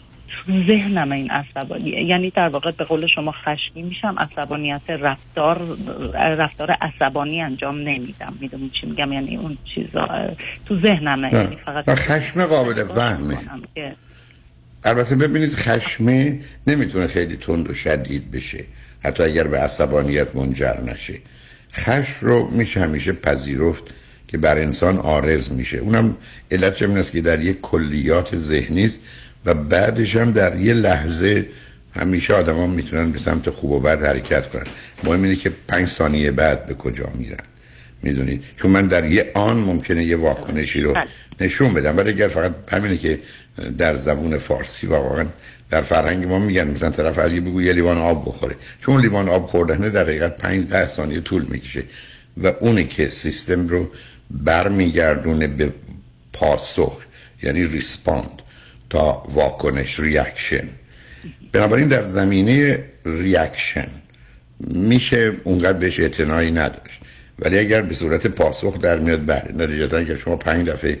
[0.49, 5.77] ذهنم این عصبانی یعنی در واقع به قول شما خشمی میشم عصبانیت رفتار
[6.13, 8.33] رفتار عصبانی انجام نمیدم.
[8.41, 10.07] می‌دونی چی میگم؟ یعنی اون چیزا
[10.65, 11.33] تو ذهنمه.
[11.33, 13.37] یعنی فقط خشم قابل فهمه.
[14.83, 18.63] البته ببینید خشمه نمی‌تونه خیلی تند و شدید بشه.
[19.03, 21.13] حتی اگر به عصبانیت منجر نشه.
[21.73, 23.83] خشم رو میشه همیشه پذیرفت
[24.27, 25.77] که بر انسان آرز میشه.
[25.77, 26.17] اونم
[26.51, 29.03] علت چه؟ است که در یک کلیات ذهنی است.
[29.49, 31.45] و بعدش هم در یه لحظه
[31.95, 34.63] همیشه آدما می‌تونن به سمت خوب و بد حرکت کنن.
[35.03, 37.43] مهم اینه که پنج ثانیه بعد به کجا میرن.
[38.03, 40.93] می‌دونید؟ چون من در یه آن ممکنه یه واکنشی رو
[41.39, 41.97] نشون بدم.
[41.97, 43.19] ولی اگر فقط همینه که
[43.77, 45.25] در زبون فارسی واقعا
[45.71, 48.55] در فرهنگ ما میگن مثلا طرف اگه بگو یه لیوان آب بخوره.
[48.81, 51.83] چون لیوان آب خوردنه در حقیقت 5 ده ثانیه طول می‌کشه.
[52.43, 53.91] و اونه که سیستم رو
[54.31, 55.73] برمیگردونه به
[56.33, 57.05] پاسخ
[57.43, 58.41] یعنی respond
[58.89, 60.67] تا واکنش reaction
[61.51, 63.87] بنابراین در زمینه reaction
[64.59, 67.01] میشه اونقدر بهش اعتنایی نداشت.
[67.39, 70.99] ولی اگر به صورت پاسخ در میاد بله نتیجتا اگر شما پنج دفعه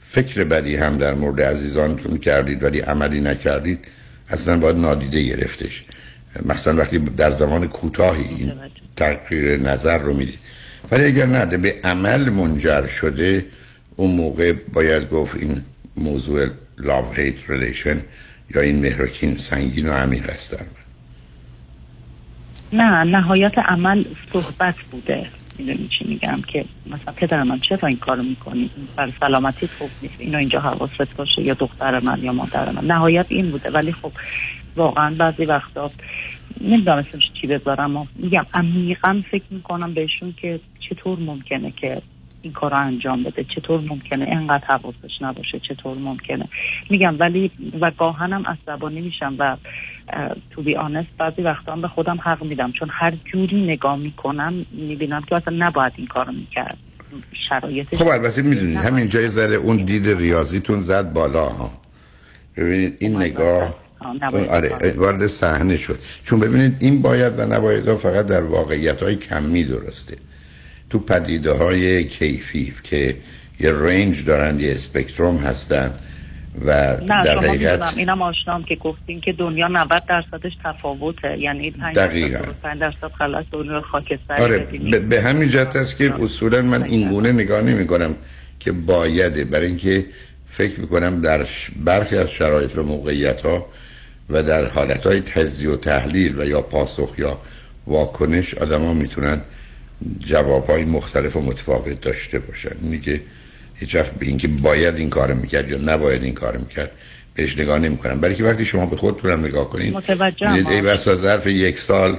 [0.00, 3.78] فکر بدی هم در مورد عزیزانتون کردید ولی عملی نکردید
[4.30, 5.84] اصلا باید نادیده گرفتش.
[6.46, 8.52] مثلا وقتی در زمان کوتاهی این
[8.96, 10.38] تغییر نظر رو می‌دید.
[10.90, 13.46] ولی اگر نه به عمل منجر شده
[13.96, 15.64] اون موقع باید گفت این
[15.96, 16.48] موضوع
[16.82, 17.96] love hate relation
[18.54, 20.64] یا این مهرکین سنگین و عمیق است در
[22.72, 25.26] نه نهایت عمل صحبت بوده.
[25.58, 30.14] می‌دونی چی میگم؟ که مثلا پدر من چرا این کارو می‌کنی؟ بر سلامتی خوب نیست.
[30.18, 32.84] اینو اینجا حواست باشه یا دختر من یا مادر من.
[32.84, 33.70] نهایت این بوده.
[33.70, 34.12] ولی خب
[34.76, 35.90] واقعا بعضی وقتا
[36.60, 38.08] نمی‌دونم اسمش چی بذارم.
[38.14, 42.02] میگم عمیقا فکر می‌کنم بهشون که چطور ممکنه که
[42.42, 43.44] این کار رو انجام بده.
[43.54, 46.44] چطور ممکنه؟ انقدر حواسش نباشه چطور ممکنه؟
[46.90, 49.56] میگم ولی و گاهنم عصبانی میشم و
[50.50, 52.72] تو بی آنست بعضی وقتا به خودم حق میدم.
[52.72, 56.76] چون هر جوری نگاه می‌کنم می‌بینم که اصلا نباید این کارو می‌کرد.
[57.48, 61.70] شرایط خب البته می‌دونید همین جای ذره اون دید ریاضیتون زد بالا ها.
[62.56, 63.74] ببینید این نگاه
[64.50, 65.98] آره وارد صحنه شد.
[66.24, 70.16] چون ببینید این باید و نباید فقط در واقعیت های کمی درسته.
[70.92, 73.16] تو پدیده های کیفی که
[73.60, 75.90] یه رنج دارن یه اسپکتروم هستن
[76.66, 81.70] و نه در شما حقیقت اینم آشنام که گفتین که دنیا 90 درصدش تفاوته یعنی
[81.70, 82.38] 5 دقیقاً.
[82.38, 84.58] درصد 5 درصد غلط دنیا خاکستری آره.
[84.98, 88.14] به, همین جهت است که اصولا من این گونه نگاه نمی کنم
[88.60, 90.04] که بایده برای اینکه
[90.46, 93.66] فکر می کنم در برخی از شرایط و موقعیت ها
[94.30, 97.38] و در حالت های تجزیه و تحلیل و یا پاسخ یا
[97.86, 99.40] واکنش آدما می‌تونن
[100.18, 102.76] جواب های مختلف و متفاوت داشته باشن.
[102.82, 103.20] اینی که
[103.74, 106.90] هیچ وقت به اینکه باید این کار می‌کرد یا نباید این کار می‌کرد
[107.34, 109.94] بهش نگاه نمی کنم برای که وقتی شما به خودتون هم نگاه کنید.
[110.40, 112.18] می‌دید ای بسا ظرف یک سال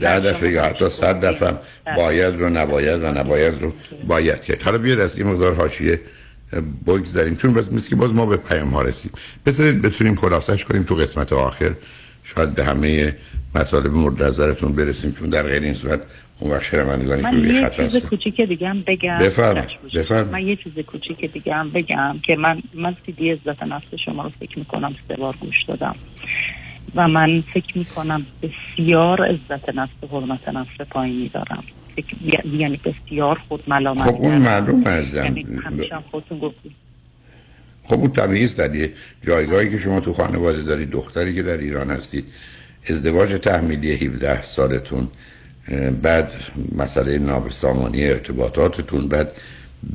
[0.00, 1.54] ده دفعه یا حتی صد دفعه
[1.96, 3.74] باید رو نباید و نباید رو
[4.08, 4.62] باید کرد.
[4.62, 6.00] حالا بیاد از این مقدار حاشیه
[6.86, 7.36] بگذاریم.
[7.36, 9.10] چون بس مثل که باز ما به پیام ها رسیم
[9.46, 11.72] بذارید بتونیم خلاصش کنیم تو قسمت آخر.
[12.24, 13.16] شاید به همه
[13.54, 16.00] مطالب مورد نظرتون برسیم چون در غیر این صورت
[16.42, 19.68] اون وقت شنوندگانی که من یه چیز کوچیک دیگه هم بگم بفرمایید،.
[19.94, 20.32] بفرمایید.
[20.32, 24.22] من یه چیز کوچیک دیگه هم بگم که من من سی دی عزت نفس شما
[24.22, 25.94] رو فکر می‌کنم سه بار گوش دادم
[26.94, 31.64] و من فکر می‌کنم بسیار عزت نفس و حرمت نفس پایینی دارم
[32.52, 35.24] یعنی بسیار خود ملامت خب اون معلوم عزیزم.
[35.24, 36.72] یعنی همیشه خودتون گفتید
[37.84, 38.92] خب اون طبیعی است در یه
[39.26, 42.24] جایگاهی که شما تو خانواده دارید دختری که در ایران هستید
[42.90, 45.08] ازدواج تحمیلی 17 سالتون
[46.02, 46.32] بعد
[46.76, 49.32] مسئله نابسامانی ارتباطاتتون بعد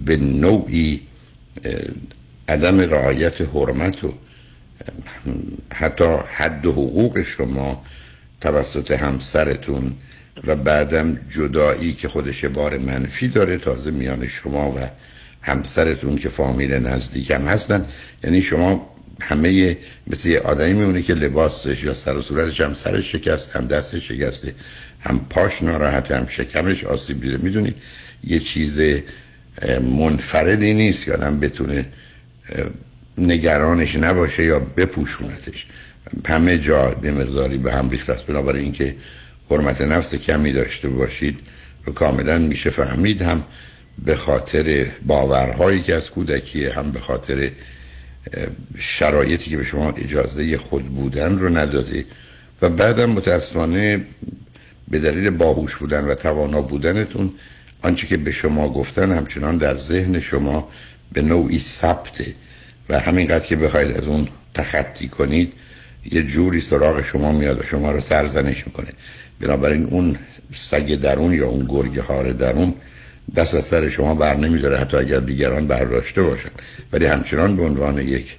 [0.05, 1.01] به نوعی
[2.49, 4.13] عدم رعایت حرمت و
[5.74, 7.86] حتی حد و حقوق شما
[8.41, 9.95] توسط همسرتون
[10.43, 14.80] و بعدم جدایی که خودش بار منفی داره تازه میان شما و
[15.41, 17.86] همسرتون که فامیل نزدیک هم هستن.
[18.24, 23.11] یعنی شما همه مثل یه آدمی میمونه که لباسش یا سر و صورتش هم سرش
[23.11, 24.53] شکست هم دستش شکسته.
[25.00, 27.76] هم پاش ناراحت هم شکمش آسیب دیده می‌دونید
[28.24, 28.82] یه چیز
[29.82, 31.86] منفردی نیست که آدم بتونه
[33.18, 35.68] نگرانش نباشه یا بپوشونتش.
[36.28, 38.10] همه جا به مقداری به هم ریخت.
[38.10, 38.95] است بنابراین اینکه
[39.50, 41.39] حرمت نفس کمی داشته باشید
[41.86, 43.22] رو کاملا میشه فهمید.
[43.22, 43.43] هم
[44.06, 47.52] به خاطر باورهایی که از کودکیه هم به خاطر
[48.78, 52.06] شرایطی که به شما اجازه خود بودن رو نداده.
[52.62, 54.06] و بعدم متاسفانه
[54.88, 57.33] به دلیل باهوش بودن و توانا بودنتون
[57.81, 60.69] آنچه که به شما گفتن همچنان در ذهن شما
[61.13, 62.33] به نوعی ثبته
[62.89, 65.53] و همینقدر که بخواید از اون تخطی کنید
[66.11, 68.88] یه جوری سراغ شما میاد و شما رو سرزنش می‌کنه.
[69.39, 70.17] بنابراین اون
[70.55, 72.73] سگ درون یا اون گرگ هار درون
[73.35, 76.49] دست از سر شما بر نمیداره حتی اگر دیگران برداشته باشن.
[76.91, 78.38] ولی همچنان به عنوان یک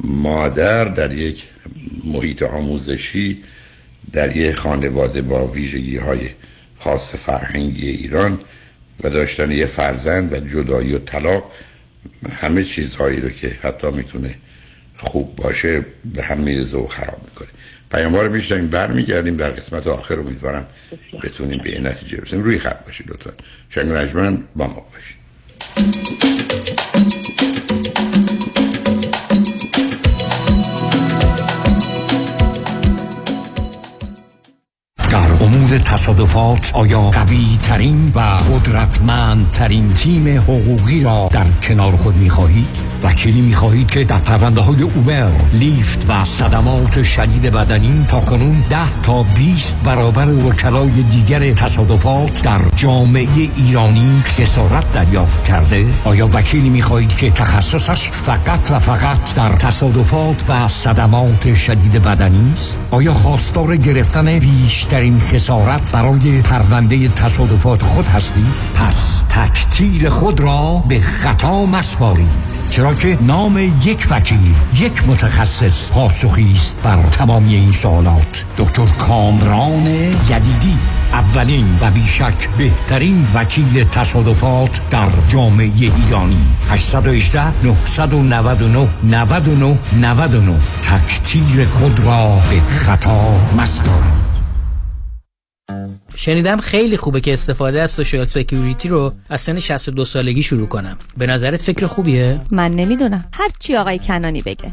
[0.00, 1.44] مادر در یک
[2.04, 3.42] محیط آموزشی
[4.12, 6.28] در یک خانواده با ویژگی های
[6.78, 8.40] خاص فرهنگی ایران
[9.04, 11.52] و داشتن یه فرزند و جدایی و طلاق
[12.40, 14.34] همه چیزهایی رو که حتی می‌تونه
[14.96, 15.84] خوب باشه
[16.14, 17.48] به هم میرزه و خراب می‌کنه.
[17.90, 20.66] پیاموار رو میشنیم برمیگردیم در قسمت آخر امیدوارم
[21.22, 22.42] بتونیم به این نتیجه برسیم.
[22.42, 23.32] روی خط باشید لطفا.
[23.70, 25.18] شنگ رجمن با ما باشید.
[35.68, 42.30] امور تصادفات آیا قوی ترین و قدرتمند ترین تیم حقوقی را در کنار خود می
[42.30, 42.66] خواهید؟
[43.02, 48.64] وکیلی می خواهید که در پرونده های اوبر، لیفت و صدمات شدید بدنی تا کنون
[48.70, 56.68] 10 تا 20 برابر وکلای دیگر تصادفات در جامعه ایرانی خسارت دریافت کرده؟ آیا وکیلی
[56.68, 63.14] می خواهید که تخصصش فقط و فقط در تصادفات و صدمات شدید بدنی است؟ آیا
[63.14, 68.44] خواستار گرفتن بیشترین خسارت برای پرونده تصادفات خود هستید؟
[68.74, 76.52] پس تکتیر خود را به خطا مسپارید چرا که نام یک وکیل یک متخصص پاسخی
[76.54, 78.44] است بر تمامی این سوالات.
[78.58, 80.78] دکتر کامران یدیدی
[81.12, 86.46] اولین و بیشک بهترین وکیل تصادفات در جامعه ایرانی.
[86.70, 94.37] 818 999 99 99 تکتیر خود را به خطا مسپارید
[96.20, 100.96] شنیدم خیلی خوبه که استفاده از Social Security رو از سن 62 سالگی شروع کنم.
[101.16, 103.24] به نظرت فکر خوبیه؟ من نمی‌دونم.
[103.32, 104.72] هر چی آقای کنانی بگه.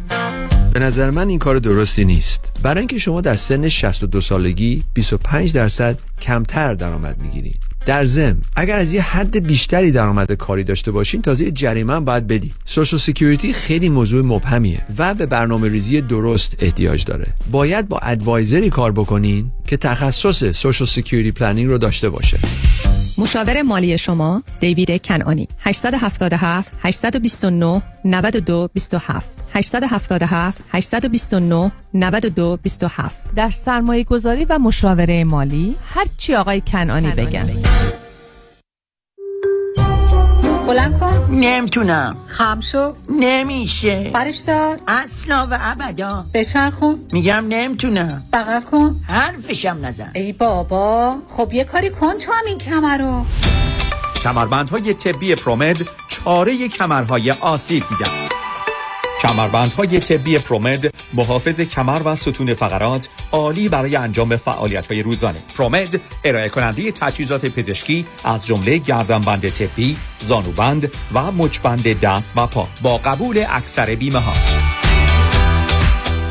[0.73, 2.51] به نظر من این کار درستی نیست.
[2.63, 7.64] برای اینکه شما در سن 62 سالگی 25 درصد کمتر درآمد می‌گیرید.
[7.85, 12.05] در ضمن اگر از یه حد بیشتری درآمد کاری داشته باشین تازه یه جریمه هم
[12.05, 17.27] باید بدی Social Security خیلی موضوع مبهمیه و به برنامه ریزی درست احتیاج داره.
[17.51, 22.37] باید با advisor ی کار بکنین که تخصص Social Security planning رو داشته باشه.
[23.17, 34.03] مشاور مالی شما دیوید کنانی 877 829 92 27 877 829 92 27 در سرمایه
[34.03, 37.74] گذاری و مشاوره مالی هرچی آقای کنانی بگن
[40.67, 42.17] بلند کن نمی‌تونم.
[42.27, 42.93] خم شو.
[43.09, 44.11] نمیشه.
[44.13, 44.77] برش دار.
[44.87, 46.25] اصلا و ابدا.
[46.33, 46.99] بچرخون.
[47.11, 48.23] میگم نمی‌تونم.
[48.33, 49.01] بغل کن.
[49.07, 50.11] حرفشم نزن.
[50.15, 51.15] ای بابا.
[51.27, 53.25] خب یه کاری کن تو همین کمر رو.
[54.23, 58.31] کمربندهای طبی پرومد چاره کمرهای آسیب دیده است.
[59.25, 65.43] کمربندهای طبی پرومد محافظ کمر و ستون فقرات عالی برای انجام فعالیت های روزانه.
[65.57, 72.67] پرومد ارائه کننده تجهیزات پزشکی از جمله گردنبند طبی زانوبند و مچبند دست و پا.
[72.81, 74.33] با قبول اکثر بیمه ها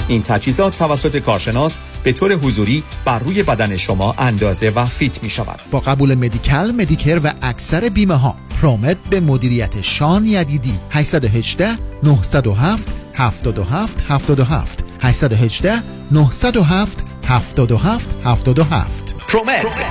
[0.09, 5.31] این تجهیزات توسط کارشناس به طور حضوری بر روی بدن شما اندازه و fit می
[5.31, 10.75] شود با قبول Medi-Cal، Medicare و اکثر بیمه ها ProMed به مدیریت شان یدیدی.
[10.91, 11.69] 818
[12.03, 15.83] 907 77 77 818
[16.13, 19.85] 907 77 77 ProMed.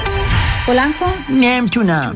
[0.67, 1.35] بلند کن.
[1.35, 2.15] نمی‌تونم.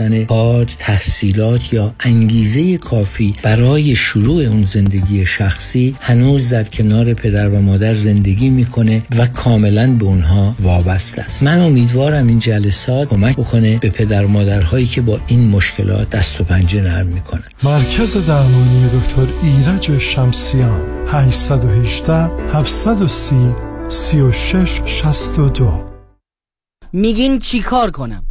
[0.25, 7.61] کار تحصیلات یا انگیزه کافی برای شروع اون زندگی شخصی هنوز در کنار پدر و
[7.61, 11.43] مادر زندگی می‌کنه و کاملا به اونها وابسته است.
[11.43, 16.41] من امیدوارم این جلسات کمک بکنه به پدر و مادرهایی که با این مشکلات دست
[16.41, 17.43] و پنجه نرم می‌کنن.
[17.63, 22.13] مرکز درمانی دکتر ایرج شمسیان 818
[22.53, 23.35] 730
[23.89, 25.91] 36 62
[26.93, 28.30] میگین چی کار کنم؟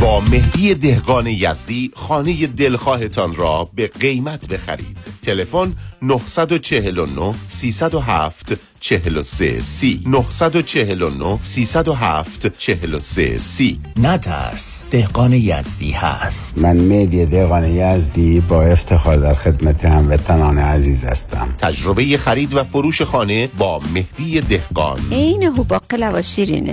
[0.00, 4.96] با مهدی دهقان یزدی خانه دلخواهتان را به قیمت بخرید.
[5.22, 5.72] تلفن
[6.02, 10.02] 949 307 43 سی.
[10.06, 13.80] 949 307 43 سی.
[13.96, 16.58] نترس دهقان یزدی هست.
[16.58, 21.54] من مهدی دهقان یزدی با افتخار در خدمت هموطنان عزیز هستم.
[21.58, 24.98] تجربه خرید و فروش خانه با مهدی دهقان.
[25.12, 26.72] عین هو باقلا و شیرینه.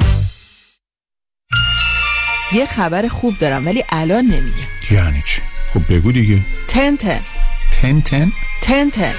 [2.54, 4.68] یه خبر خوب دارم ولی الان نمیگم.
[4.92, 5.42] یعنی چی؟
[5.74, 6.40] خب بگو دیگه.
[6.68, 7.20] تن تن
[7.82, 8.32] تن تن؟
[8.62, 9.14] تن تن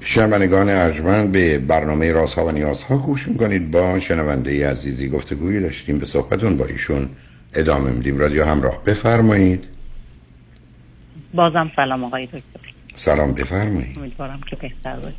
[0.00, 3.70] شنوندگان ارجمند به برنامه رازها و نیازها گوش می‌کنید.
[3.70, 7.08] با شنونده عزیزی گفتگویی داشتیم به صحبتون با ایشون
[7.54, 8.18] ادامه میدیم.
[8.18, 9.71] رادیو همراه بفرمایید.
[11.34, 12.60] بازم سلام آقای دکتر.
[12.96, 13.98] سلام بفرمایید.
[13.98, 15.18] امیدوارم که بهتر باشید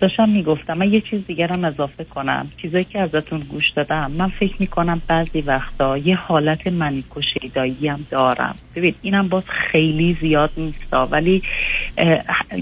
[0.00, 2.50] داشتم می‌گفتم من یه چیز دیگرم اضافه کنم.
[2.62, 4.10] چیزایی که ازتون گوش دادم.
[4.10, 8.54] من فکر می‌کنم بعضی وقتا یه حالت منیک و شیدایی هم دارم.
[8.76, 11.06] ببین اینم باز خیلی زیاد نیستا.
[11.06, 11.42] ولی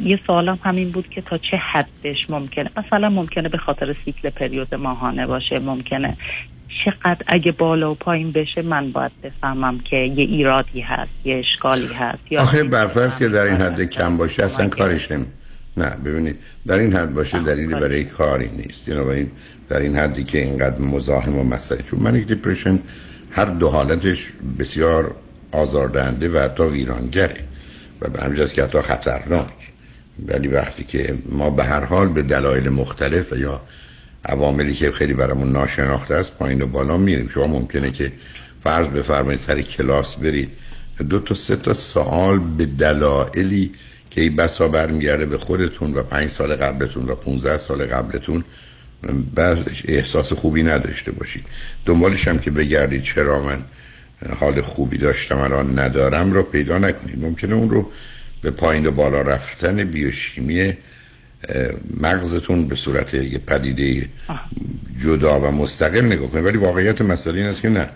[0.04, 4.74] یه سوالم همین بود که تا چه حدش ممکنه؟ مثلا ممکنه به خاطر سیکل پریود
[4.74, 5.58] ماهانه باشه.
[5.58, 6.16] ممکنه.
[6.84, 11.94] چقدر اگه بالا و پایین بشه من باید بفهمم که یه ایرادی هست یه اشکالی
[11.94, 15.26] هست یا آخه برفرض که در این حد کم باشه اصلا کارش نمی
[15.76, 18.88] نه ببینید در این حد باشه دلیلی برای کاری نیست.
[18.88, 19.30] یعنی این
[19.68, 22.78] در این حدی که اینقدر مزاحم و مسئله چون منیک دیپریشن
[23.30, 25.14] هر دو حالتش بسیار
[25.52, 27.44] آزاردهنده و حتی ویرانگره
[28.00, 29.52] و به همجاز که حتی خطرناک.
[30.26, 33.60] ولی وقتی که ما به هر حال به دلایل مختلف یا
[34.24, 37.28] عواملی که خیلی برامون ناشناخته است پایین و بالا میریم.
[37.28, 38.12] شما ممکنه که
[38.64, 40.50] فرض بفرمایید سر کلاس برید.
[41.08, 43.72] دو تا سه تا سوال به دلایلی
[44.10, 48.44] که این بسا برمیگرده به خودتون و پنج سال قبلتون و 15 سال قبلتون
[49.34, 51.44] بعدش احساس خوبی نداشته باشید.
[51.86, 53.64] دنبالش هم که بگردید چرا من
[54.40, 57.24] حال خوبی داشتم الان ندارم رو پیدا نکنید.
[57.24, 57.90] ممکنه اون رو
[58.42, 60.72] به پایین و بالا رفتن بیوشیمی
[62.00, 64.08] مغزتون به صورت یه پدیده
[65.04, 66.44] جدا و مستقل نگاه کنید.
[66.44, 67.88] ولی واقعیت مسئله این است که نه.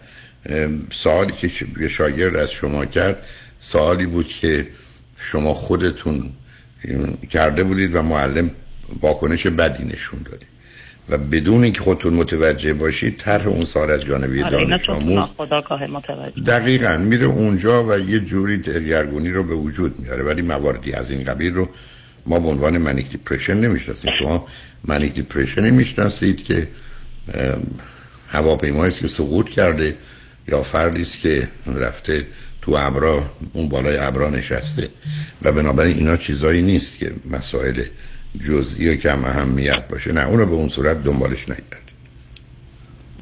[0.93, 3.27] سوالی که شاگرد از شما کرد
[3.59, 4.67] سوالی بود که
[5.25, 6.31] شما خودتون
[7.31, 8.51] کرده بودید و معلم
[9.01, 10.49] واکنش بدی نشون دادید
[11.09, 15.25] و بدون اینکه خودتون متوجه باشید طرح اون سال از جانبی اینا دانش آموز
[16.47, 20.25] دقیقا میره اونجا و یه جوری دلگرگونی رو به وجود میاره.
[20.25, 21.69] ولی مواردی از این قبیل رو
[22.27, 24.13] ما به عنوان منیک دیپرشن نمی‌شناسیم.
[24.19, 24.47] شما
[24.85, 26.69] منیک دیپرشنی می‌شناسید که
[28.29, 29.97] هواپیمایی است که سقوط کرده
[30.49, 32.27] یا فردی است که رفته
[32.65, 34.89] تو ابرا اون بالای ابرا نشسته.
[35.43, 37.83] و بنابراین اینا چیزایی نیست که مسائل
[38.41, 40.13] جزئی کم اهمیت باشه.
[40.13, 41.85] نه اونو به اون صورت دنبالش نگرد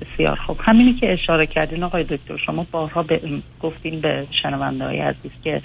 [0.01, 0.59] بسیار خوب.
[0.61, 3.21] همینی که اشاره کردین آقای دکتر شما بارها به
[3.61, 5.63] گفتین به شنونده های عزیز که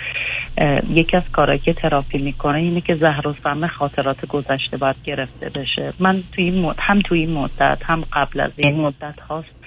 [0.90, 5.50] یکی از کارهایی که تراپی می‌کنه اینه که زهر و سم خاطرات گذشته باید گرفته
[5.50, 5.94] بشه.
[6.00, 6.76] من توی این مد...
[6.80, 9.58] هم توی این مدت هم قبل از این مدت هاست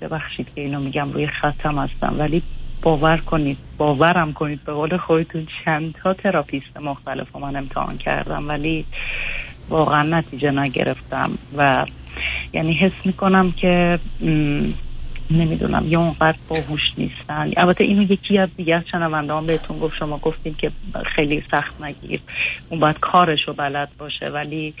[0.00, 2.42] ببخشید که اینو میگم روی خطم هستم ولی
[2.82, 8.48] باور کنید باورم کنید به قول خودتون چند تا therapist مختلف رو من امتحان کردم
[8.48, 8.84] ولی
[9.68, 11.86] واقعا نتیجه نگرفتم و
[12.52, 13.98] یعنی حس می‌کنم که
[15.30, 17.50] نمی‌دونم یا اونقدر باهوش نیستن.
[17.56, 20.70] البته اینو یکی از دیگه از شنونده هم بهتون گفت شما گفتین که
[21.16, 22.20] خیلی سخت نگیر.
[22.68, 24.74] اون باید کارش رو بلد باشه ولی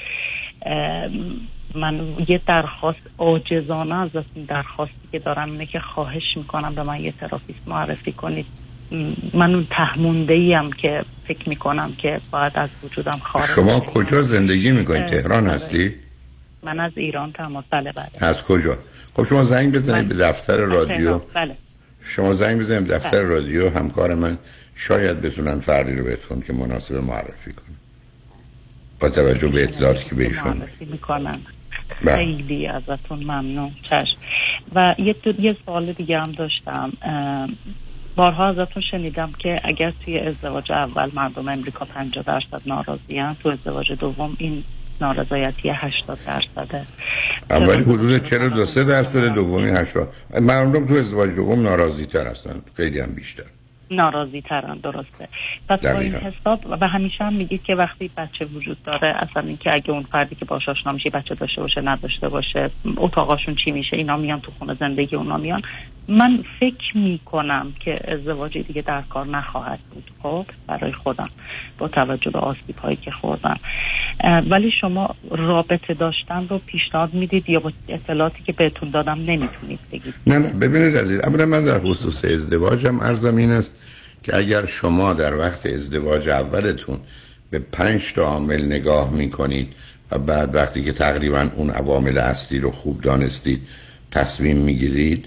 [1.74, 7.00] من یه درخواست عاجزانه از این درخواستی که دارم اینه که خواهش می‌کنم به من
[7.00, 8.46] یه therapist معرفی کنید.
[9.34, 14.72] من اون تهمونده ایم که فکر می‌کنم که باید از وجودم خارج شما کجا زندگی
[14.72, 15.54] می‌کنید تهران آره.
[15.54, 15.94] هستی؟
[16.62, 18.08] من از ایران تماس بله بله.
[18.20, 18.78] از کجا؟
[19.16, 21.18] خب شما زنگ بزنید به دفتر رادیو.
[21.34, 21.56] بله.
[22.04, 24.38] شما زنگ بزنید به دفتر رادیو همکار من.
[24.74, 27.76] شاید بتونن فردی رو بهتون که مناسب معرفی کنه
[29.00, 30.68] با توجه به اطلاعاتی که بهشون بله.
[31.98, 33.70] خیلی ازتون ممنون.
[33.82, 34.16] چشم.
[34.74, 36.92] و یه, دو- یه سوال دیگه هم داشتم.
[38.16, 43.48] بارها ازتون شنیدم که اگر توی ازدواج اول مردم امریکا 50 درصد ناراضی هن تو
[43.48, 44.64] ازدواج دوم این
[45.00, 46.86] نارضایتی 80 درصده.
[47.50, 50.08] اولی حدود 42 سه درصد دومی 80
[50.40, 52.62] مردم تو ازدواج دوم ناراضی تر هستن.
[52.76, 53.44] خیلی هم بیشتر.
[53.92, 55.28] ناراضی ترن درسته.
[55.68, 56.14] پس با این.
[56.14, 60.34] حساب و همیشه هم میگید که وقتی بچه وجود داره اصلا اینکه اگه اون فردی
[60.34, 64.52] که باش آشنا میشه بچه داشته باشه نداشته باشه اتاقاشون چی میشه اینا میان تو
[64.58, 65.62] خونه زندگی اونا میان.
[66.08, 71.28] من فکر می‌کنم که ازدواج دیگه در کار نخواهد بود خب؟ برای خودم
[71.78, 73.60] با توجه به آسیب هایی که خوردم.
[74.50, 80.14] ولی شما رابطه داشتن رو پیشنهاد می‌دید یا با اطلاعاتی که بهتون دادم نمی‌تونید بگید؟
[80.26, 83.81] نه نه ببینید عزیز اولا من در خصوص ازدواجم ارزم این است
[84.22, 87.00] که اگر شما در وقت ازدواج اولتون
[87.50, 89.68] به پنج تا عامل نگاه می‌کنید
[90.10, 93.60] و بعد وقتی که تقریبا اون عوامل اصلی رو خوب دانستید
[94.10, 95.24] تصمیم می‌گیرید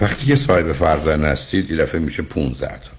[0.00, 2.90] وقتی که صاحب فرزند هستید یه دفعه میشه 15 تا.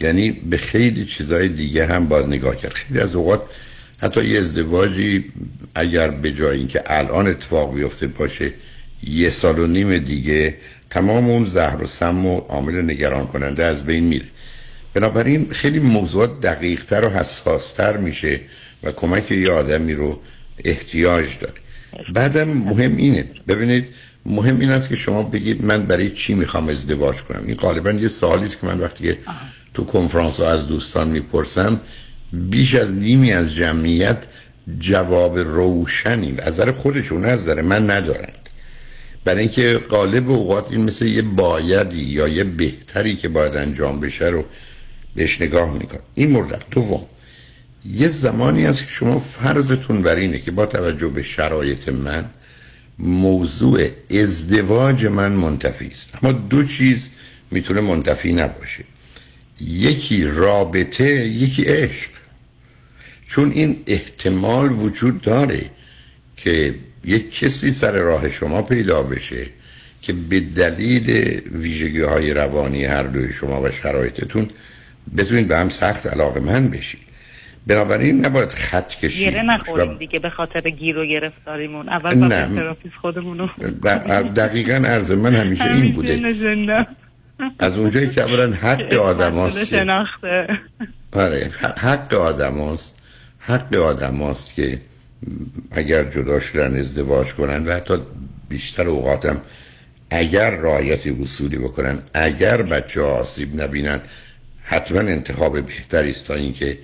[0.00, 2.72] یعنی به خیلی چیزهای دیگه هم باید نگاه کرد.
[2.72, 3.42] خیلی از اوقات
[4.02, 5.24] حتی یه ازدواجی
[5.74, 8.52] اگر به جای اینکه الان اتفاق بیفته باشه
[9.02, 10.56] یه سال و نیم دیگه
[10.92, 14.26] تمام اون زهر و سم و عامل نگران کننده از بین میره.
[14.94, 18.40] بنابراین خیلی موضوعات دقیقتر و حساستر میشه
[18.82, 20.20] و کمک یه آدمی رو
[20.64, 21.54] احتیاج داره.
[22.14, 23.24] بعدم مهم اینه.
[23.48, 23.86] ببینید
[24.26, 27.42] مهم این است که شما بگید من برای چی می‌خوام ازدواج کنم.
[27.46, 29.16] این غالبا یه سوالی است که من وقتی
[29.74, 31.80] تو کنفرانس ها از دوستان می‌پرسم
[32.32, 34.18] بیش از نیمی از جمعیت
[34.78, 38.41] جواب روشنی از نظر خودشون از نظر من ندارند
[39.24, 44.26] برای اینکه غالب اوقات این مثل یه بایدی یا یه بهتری که باید انجام بشه
[44.26, 44.44] رو
[45.14, 47.06] بهش نگاه میکن این مورد دوم.
[47.86, 52.24] یه زمانی هست که شما فرضتون بر اینه که با توجه به شرایط من
[52.98, 56.12] موضوع ازدواج من منتفی است.
[56.22, 57.08] اما دو چیز
[57.50, 58.84] می‌تونه منتفی نباشه.
[59.60, 62.10] یکی رابطه یکی عشق.
[63.26, 65.60] چون این احتمال وجود داره
[66.36, 66.74] که
[67.04, 69.46] یک کسی سر راه شما پیدا بشه
[70.02, 74.50] که به دلیل ویژگی های روانی هر دوی شما و شرایطتون
[75.16, 77.00] بتونید به هم سخت علاقه من بشید.
[77.66, 79.28] بنابراین نباید خط کشید.
[79.28, 81.88] گیره نخوریم دیگه به خاطر گیر و گرفتاریمون.
[81.88, 82.54] اول با نه.
[82.54, 83.48] تراپیست خودمونو
[84.36, 86.86] دقیقا عرض من همیشه این بوده.
[87.58, 90.46] از اونجایی که اولا حق آدم شناخته.
[91.12, 92.98] آره حق آدم هست
[93.38, 94.80] حق آدم هست که
[95.70, 97.94] اگر جدا شدن ازدواج کنن و حتی
[98.48, 99.40] بیشتر اوقاتم
[100.10, 104.00] اگر رعایت اصولی بکنن اگر بچه ها آسیب نبینن
[104.62, 106.78] حتما انتخاب بهتری است تا اینکه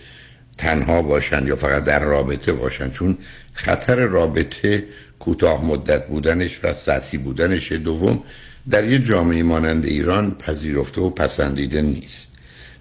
[0.59, 2.91] تنها باشن یا فقط در رابطه باشن.
[2.91, 3.18] چون
[3.55, 4.84] خطر رابطه
[5.18, 8.22] کوتاه مدت بودنش و سطحی بودنش دوم
[8.70, 12.32] در یه جامعه مانند ایران پذیرفته و پسندیده نیست.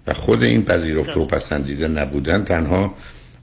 [0.06, 2.94] و خود این پذیرفته و پسندیده نبودن تنها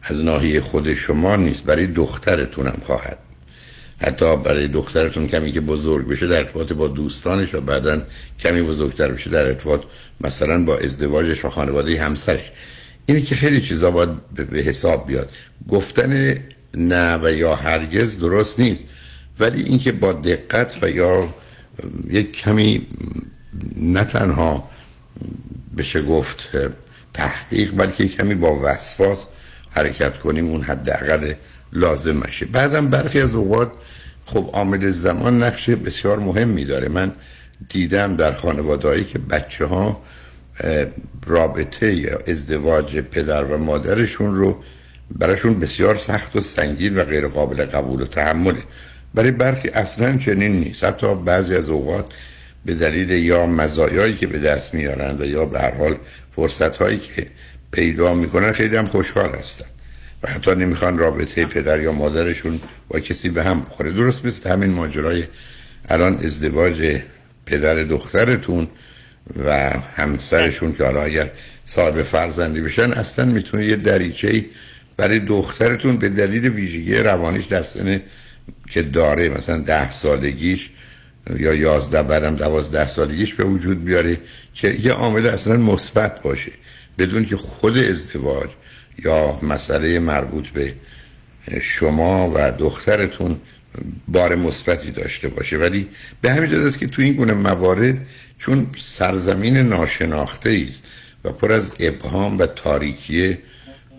[0.07, 3.17] از ناحیه خود شما نیست برای دخترتونم خواهد.
[3.97, 8.01] حتی برای دخترتون کمی که بزرگ بشه در ارتباط با دوستانش و بعدا
[8.39, 9.81] کمی بزرگتر بشه در ارتباط
[10.21, 12.51] مثلا با ازدواجش و خانواده همسرش.
[13.05, 15.29] اینه که خیلی چیزا باید به حساب بیاد.
[15.69, 16.37] گفتن
[16.73, 18.85] نه و یا هرگز درست نیست.
[19.39, 21.33] ولی اینکه با دقت و یا
[22.09, 22.87] یک کمی
[23.75, 24.69] نه تنها
[25.77, 26.49] بشه گفت
[27.13, 29.27] تحقیق بلکه کمی با وسواس
[29.75, 31.33] حرکت کنیم اون حداقل
[31.73, 33.71] لازم میشه بعدم برخی از اوقات
[34.25, 36.89] خب عامل زمان نقش بسیار مهمی داره.
[36.89, 37.11] من
[37.69, 40.01] دیدم در خانوادهایی که بچه ها
[41.25, 44.63] رابطه یا ازدواج پدر و مادرشون رو
[45.11, 48.63] براشون بسیار سخت و سنگین و غیر قابل قبول و تحمله.
[49.13, 50.83] برای برخی اصلا چنین نیست.
[50.83, 52.05] حتی بعضی از اوقات
[52.65, 55.95] به دلیل یا مزایایی که به دست میارن و یا به هر حال
[56.35, 57.27] فرصت هایی که
[57.75, 59.65] پیدا می‌کنن خیلی هم خوشحال هستن.
[60.23, 62.59] و حتی نمی‌خوان رابطه پدر یا مادرشون
[62.89, 63.91] با کسی به هم بخوره.
[63.91, 65.23] درست مثل همین ماجرای
[65.89, 67.01] الان ازدواج
[67.45, 68.67] پدر دخترتون
[69.45, 71.31] و همسرشون که حالا اگر
[71.65, 74.45] صاحب فرزندی بشن اصلا می‌تونه یه دریچه
[74.97, 78.01] برای دخترتون به دلیل ویژگی روانیش در سن
[78.71, 80.69] که داره مثلا ده سالگیش
[81.39, 84.17] یا یازده بعدم دوازده سالگیش به وجود بیاره
[84.53, 86.51] که یه عامل اصلا مثبت باشه.
[86.97, 88.49] بدون که خود ازدواج
[89.05, 90.73] یا مسئله مربوط به
[91.61, 93.39] شما و دخترتون
[94.07, 95.57] بار مثبتی داشته باشه.
[95.57, 95.87] ولی
[96.21, 97.97] به همین جهت است که تو این گونه موارد
[98.37, 100.83] چون سرزمین ناشناخته است
[101.23, 103.37] و پر از ابهام و تاریکیه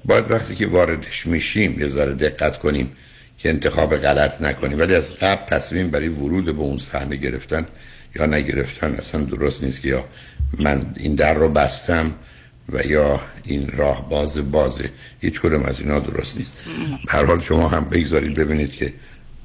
[0.05, 2.93] باید وقتی که واردش میشیم یه ذره دقت کنیم
[3.39, 4.79] که انتخاب غلط نکنیم.
[4.79, 7.67] ولی از قبل تصمیم برای ورود به اون صحنه گرفتن
[8.17, 10.05] یا نگرفتن اصلا درست نیست که یا
[10.59, 12.15] من این در رو بستم
[12.73, 14.91] و یا این راه باز بازه
[15.21, 16.55] هیچ کدوم از اینا درست نیست.
[17.09, 18.93] هر حال شما هم بگذارید ببینید که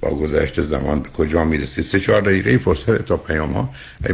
[0.01, 1.83] با گذشت زمان به کجا می‌رسید.
[1.83, 3.69] سه چهار دقیقه فرصت تا پیام ها.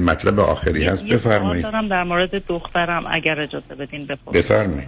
[0.06, 1.64] مطلب آخری هست بفرمایید.
[1.64, 4.40] دارم در مورد دخترم اگر اجازه بدین بپرسم.
[4.40, 4.88] بفرمایید.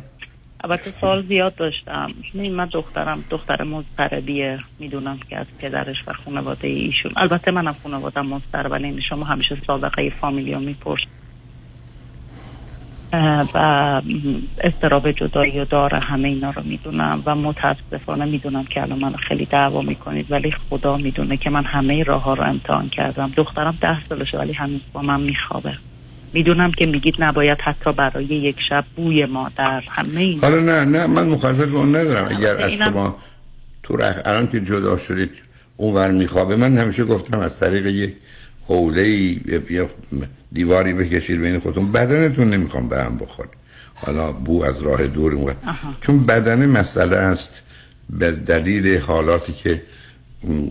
[0.63, 2.11] البته سال زیاد داشتم.
[2.33, 4.59] من دخترم دختر مضطربیه.
[4.79, 7.11] می‌دونم که از پدرش و خانواده ایشون.
[7.17, 10.99] البته منم خانواده مضطرب ولی شما همیشه سابقه فامیلیو میپرس
[13.13, 14.01] و
[14.61, 19.45] استراب جدایی و داره همه اینا رو می‌دونم و متاسفانه می‌دونم که الان من خیلی
[19.45, 23.31] دعوا می‌کنید ولی خدا می‌دونه که من همه راه ها رو امتحان کردم.
[23.35, 25.73] دخترم ده سالشه ولی هنوز با من میخوابه.
[26.33, 31.07] می‌دونم که میگید نباید حتی برای یک شب بوی مادر همه این حالا نه نه
[31.07, 32.27] من مخالفت اون ندارم.
[32.37, 33.17] اگر از شما
[33.83, 35.31] تو رخ الان که جدا شدید
[35.77, 38.15] اونور میخوابه من همیشه گفتم از طریق یک
[38.69, 39.07] حوله
[39.69, 39.89] یا
[40.51, 41.91] دیواری بکشید بین خودتون.
[41.91, 43.49] بدنتون نمی‌خوام به هم بخوره.
[43.93, 45.53] حالا بو از راه دور اون
[46.01, 47.61] چون بدن مسئله است
[48.09, 49.81] به دلیل حالاتی که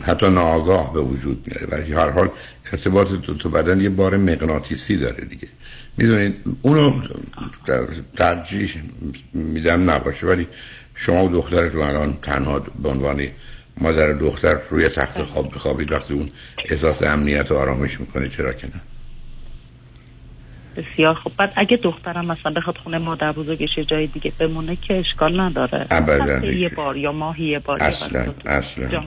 [0.03, 1.66] حتی ناآگاه به وجود میاره.
[1.66, 2.28] ولی هر حال
[2.72, 5.49] ارتباط تو, تو بدن یه بار مغناطیسی داره دیگه.
[5.96, 7.03] می‌دونید اونو
[8.16, 8.74] ترجیح
[9.34, 10.46] میدم نباشه ولی
[10.94, 13.26] شما و دخترتون الان تنها به عنوان
[13.81, 16.31] مادر دختر روی تخت خواب بخوابید وقتی اون
[16.70, 18.81] احساس امنیت و آرامش می‌کنه چرا که نه؟
[20.76, 21.33] بسیار خوب.
[21.39, 25.87] بعد اگه دخترم مثلا بخواد خونه مادر بزرگش جای دیگه بمونه که اشکال نداره.
[25.91, 29.05] ابدا یه بار یا ماهی یه بار اصلا اصلا.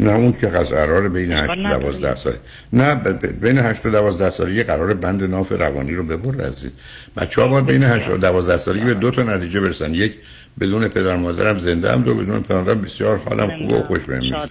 [0.00, 2.38] نه اون که قرار بین 8 و 12 ساله.
[2.72, 2.94] نه
[3.40, 6.70] بین 8 و 12 سالگی قرار بند ناف روانی رو ببر عزیز.
[7.16, 9.94] بچه ها باید بین 8 و 12 سالگی به دو تا نتیجه برسن.
[9.94, 10.14] یک
[10.60, 14.48] بدون پدر مادرم زنده هم دو بدون پدر مادرم بسیار حالم خوبه و خوش بهم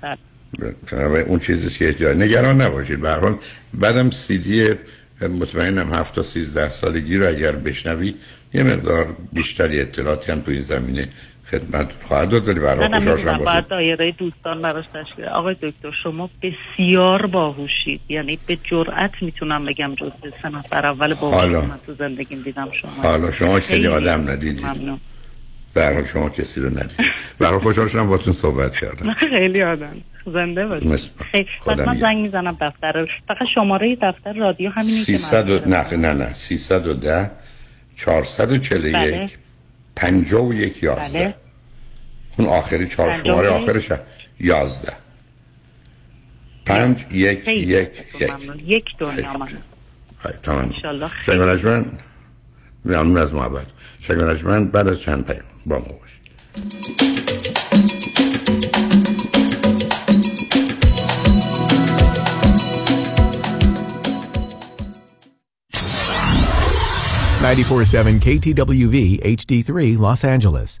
[0.00, 1.24] بله.
[1.26, 3.00] اون چیزی که احتیاج نگران نباشید.
[3.00, 3.34] به هر حال
[3.74, 4.74] بعدم سی دی
[5.28, 8.14] مطمئنم 7 تا 13 سالگی رو اگر بشنوی
[8.54, 11.08] یه مقدار بیشتری اطلاعاتی هم تو این زمینه
[11.50, 12.48] خدمت خواهد داد.
[12.48, 13.38] ولی برای خوشحال شدم.
[13.38, 18.00] باید دایره دوستان براش تشکیل آقای دکتر شما بسیار باهوشید.
[18.08, 20.10] یعنی به جرأت می‌تونم بگم جز
[20.42, 23.02] سه نفر اول باهوش من تو زندگیم دیدم شما.
[23.02, 24.66] حالا شما خیلی آدم ندیدید.
[25.76, 26.96] برای شما کسی رو ندید.
[27.38, 29.14] برای خوشحال شدم باتون صحبت کردم.
[29.14, 29.96] خیلی آدم.
[30.32, 31.46] زنده باشید خیلی.
[31.66, 35.18] من زنگ می‌زنم دفتر فقط شماره دفتر رادیو همینه که
[35.66, 36.32] نه نه نه.
[36.34, 37.30] 310
[37.96, 39.38] 441
[39.96, 41.18] پنجا و یک یازده.
[41.18, 41.34] بله.
[42.36, 43.92] اون آخری چهار شماره آخرش
[44.40, 44.92] یازده.
[46.66, 47.90] پنج یک یک یک.
[48.64, 49.48] یک دنیا من
[50.42, 50.72] تمام.
[51.22, 51.86] شنگ
[52.84, 53.66] ممنون از محبت.
[54.00, 56.26] شنگ بعد از چند پیام؟ با ما باشید
[67.42, 70.80] Ninety-four seven KTWV HD3 Los Angeles.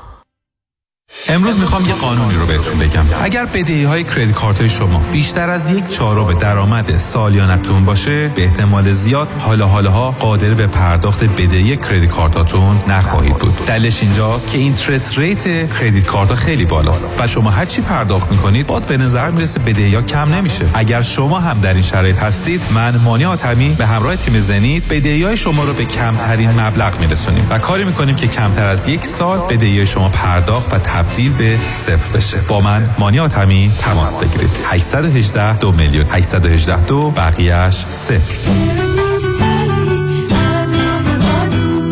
[1.27, 3.05] امروز می‌خوام یه قانونی رو بهتون بگم.
[3.21, 8.43] اگر بدهی های credit card های شما بیشتر از یک چهارم درآمد سالیانتون باشه به
[8.43, 13.65] احتمال زیاد حالا حالاها قادر به پرداخت بدهی credit card اتون نخواهید بود.
[13.65, 18.67] دلیلش اینجاست که interest rate credit card خیلی بالاست و شما هر چی پرداخت می‌کنید
[18.67, 20.65] باز به نظر می‌رسه بدهی ها کم نمیشه.
[20.73, 25.23] اگر شما هم در این شرایط هستید من مانی حاتمی به همراه تیم زنید بدهی
[25.23, 29.39] های شما رو به کمترین مبلغ میرسونیم و کاری می‌کنیم که کمتر از یک سال
[29.39, 32.37] بدهی شما پرداخت و تبدیل به صفر بشه.
[32.37, 34.49] با من مانی حاتمی تماس بگیرید.
[34.65, 36.05] 818 دو میلیون.
[36.09, 38.35] 818 دو بقیهش صفر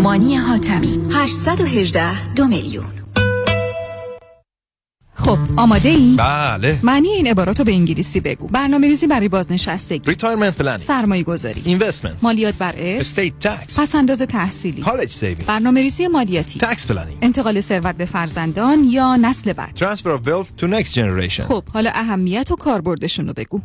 [0.04, 2.99] مانی حاتمی 818 دو میلیون.
[5.30, 6.80] خب آماده ای؟ بله.
[6.84, 8.48] معنی این عبارات رو به انگلیسی بگو.
[8.48, 10.10] برنامه ریزی برای بازنشستگی.
[10.10, 14.82] retirement planning سرمایه گذاری investment مالیات بر estate tax پس انداز تحصیلی.
[14.82, 16.60] college saving برنامه ریزی مالیاتی.
[16.60, 19.74] tax planning انتقال ثروت به فرزندان یا نسل بعد.
[19.74, 23.62] transfer of wealth to next generation خب حالا اهمیت و کاربردشون رو بگو.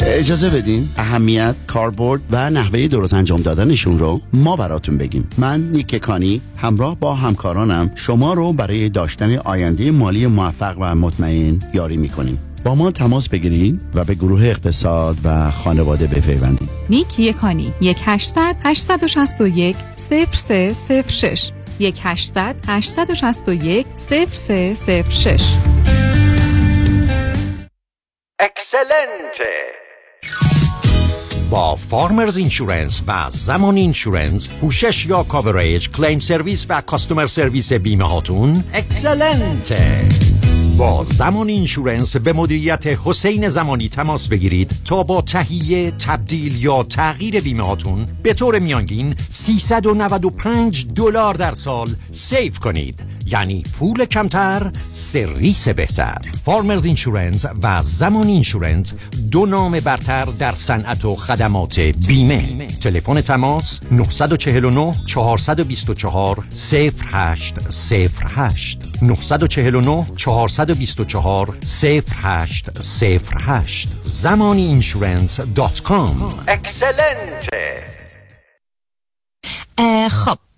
[0.00, 0.88] اجازه بدین.
[0.96, 5.28] اهمیت کاربرد و نحوه درست انجام دادنشون رو ما براتون بگیم.
[5.38, 11.58] من نیک کانی همراه با همکارانم شما رو برای داشتن آینده مالی موفق و مطمئن
[11.74, 12.38] یاری می‌کنیم.
[12.64, 18.56] با ما تماس بگیرید و به گروه اقتصاد و خانواده بپیوندید نیک یکانی یک 800
[18.64, 19.76] 861
[20.30, 25.42] 0306 یک 800 861 0306
[28.42, 29.52] excellent ه
[31.50, 38.04] با Farmers Insurance و Zamani Insurance پوشش یا coverage claim service و customer service بیمه
[38.04, 40.08] هاتون excellent ه
[40.78, 47.40] با Zamani Insurance به مدیریت حسین زمانی تماس بگیرید تا با تهیه تبدیل یا تغییر
[47.40, 53.00] بیمه هاتون به طور میانگین 395 دلار در سال save کنید.
[53.26, 56.18] یعنی پول کمتر سرویس بهتر.
[56.44, 58.92] Farmers Insurance و Zamani Insurance
[59.30, 62.66] دو نام برتر در صنعت و خدمات بیمه.
[62.66, 76.34] تلفن تماس 949 424 0808 949 424 0808 Zamani Insurance dot com.
[76.48, 77.82] excellent ه
[80.10, 80.38] خب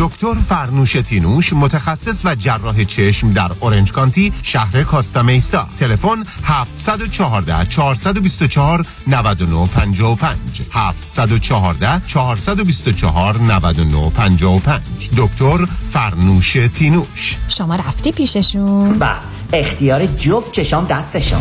[0.00, 8.86] دکتر فرنوش تینوش متخصص و جراح چشم در اورنج کانتی شهر کاستامیسا تلفن 714 424
[9.06, 10.38] 9955
[10.70, 14.80] 714 424 9955
[15.16, 17.36] دکتر فرنوش تینوش.
[17.48, 19.14] شما رفتی پیششون؟ و
[19.52, 21.40] اختیار جفت چشام دستشون.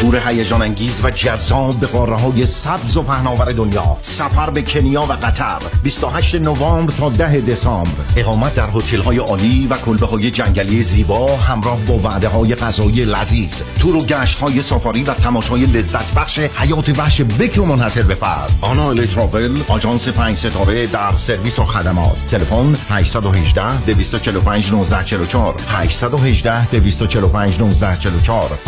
[0.00, 3.96] تور هیجان انگیز و جذاب به قاره های سبز و پهناور دنیا.
[4.02, 5.58] سفر به کنیا و قطر.
[5.82, 7.90] 28 نوامبر تا 10 دسامبر.
[8.16, 13.04] اقامت در هتل های عالی و کلبه های جنگلی زیبا همراه با وعده های غذایی
[13.04, 13.60] لذیذ.
[13.80, 18.52] تور و گشت های سافاری و تماشای لذت بخش حیات وحش بکر منحصر به فرد.
[18.60, 22.26] آنا تراول آژانس 5 ستاره در سرویس و خدمات.
[22.26, 28.58] تلفن 818 245 1944 818 245 1944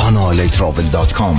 [1.13, 1.37] analetravel.com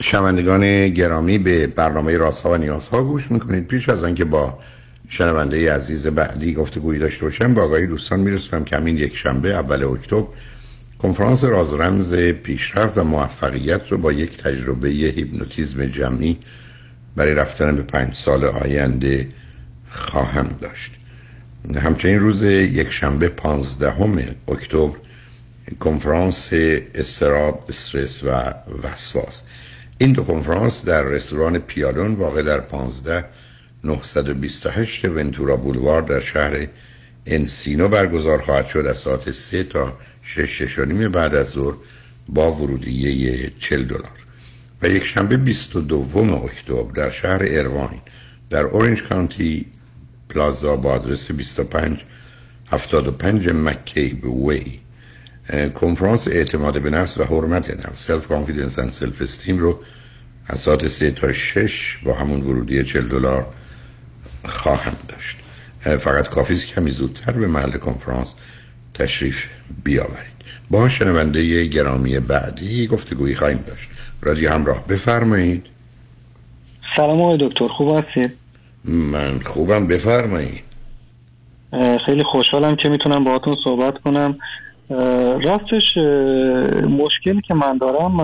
[0.00, 3.66] شنوندگان گرامی به برنامه رازها و نیازها گوش می‌کنید.
[3.66, 4.58] پیش از آنکه با
[5.08, 9.54] شنونده عزیز بعدی گفته گویی داشته باشم با آقای دوستان میرسونم که همین یک شنبه
[9.54, 10.26] اول اکتبر
[10.98, 16.38] کنفرانس راز رمز پیشرفت و موفقیت رو با یک تجربه هیپنوتیزم جمعی
[17.18, 19.28] برای رفتن به پنج سال آینده
[19.90, 20.92] خواهم داشت.
[21.76, 24.96] همچنین روز یک شنبه پانزدهم اکتبر
[25.80, 26.48] کنفرانس
[26.94, 29.42] استراب استرس و وسواس.
[29.98, 33.24] این دو کنفرانس در رستوران پیالون واقع در 15
[33.84, 36.66] 928 ونتورا بولوار در شهر
[37.26, 38.86] انسینو برگزار خواهد شد.
[38.90, 41.74] از ساعت 3 تا 6 6 بعد از ظهر
[42.28, 44.27] با ورودیه 40 دلار.
[44.82, 48.00] و یک شنبه 22 اکتبر در شهر ارواین
[48.50, 49.66] در اورنج کانتی
[50.28, 52.04] پلازا با آدرس 25
[52.70, 54.80] 75 McCabe Way.
[55.74, 59.80] کنفرانس اعتماد به نفس و حرمت نفس self confidence and self esteem رو
[60.46, 63.46] از ساعت 3 تا 6 با همون ورودی 40 دلار
[64.44, 65.38] خواهم داشت.
[65.80, 68.34] فقط کافی است کمی زودتر به محل کنفرانس
[68.94, 69.36] تشریف
[69.84, 70.38] بیاورید.
[70.70, 73.90] با شنونده گرامی بعدی گفتگویی خواهیم داشت.
[74.22, 74.86] رادیو همراه.
[74.88, 75.66] بفرمایید.
[76.96, 78.32] سلام آقای دکتر خوب هستید؟
[78.84, 80.64] من خوبم بفرمایید.
[82.06, 84.38] خیلی خوشحالم که می‌تونم باهاتون صحبت کنم.
[85.44, 85.96] راستش
[86.88, 88.16] مشکلی که من دارم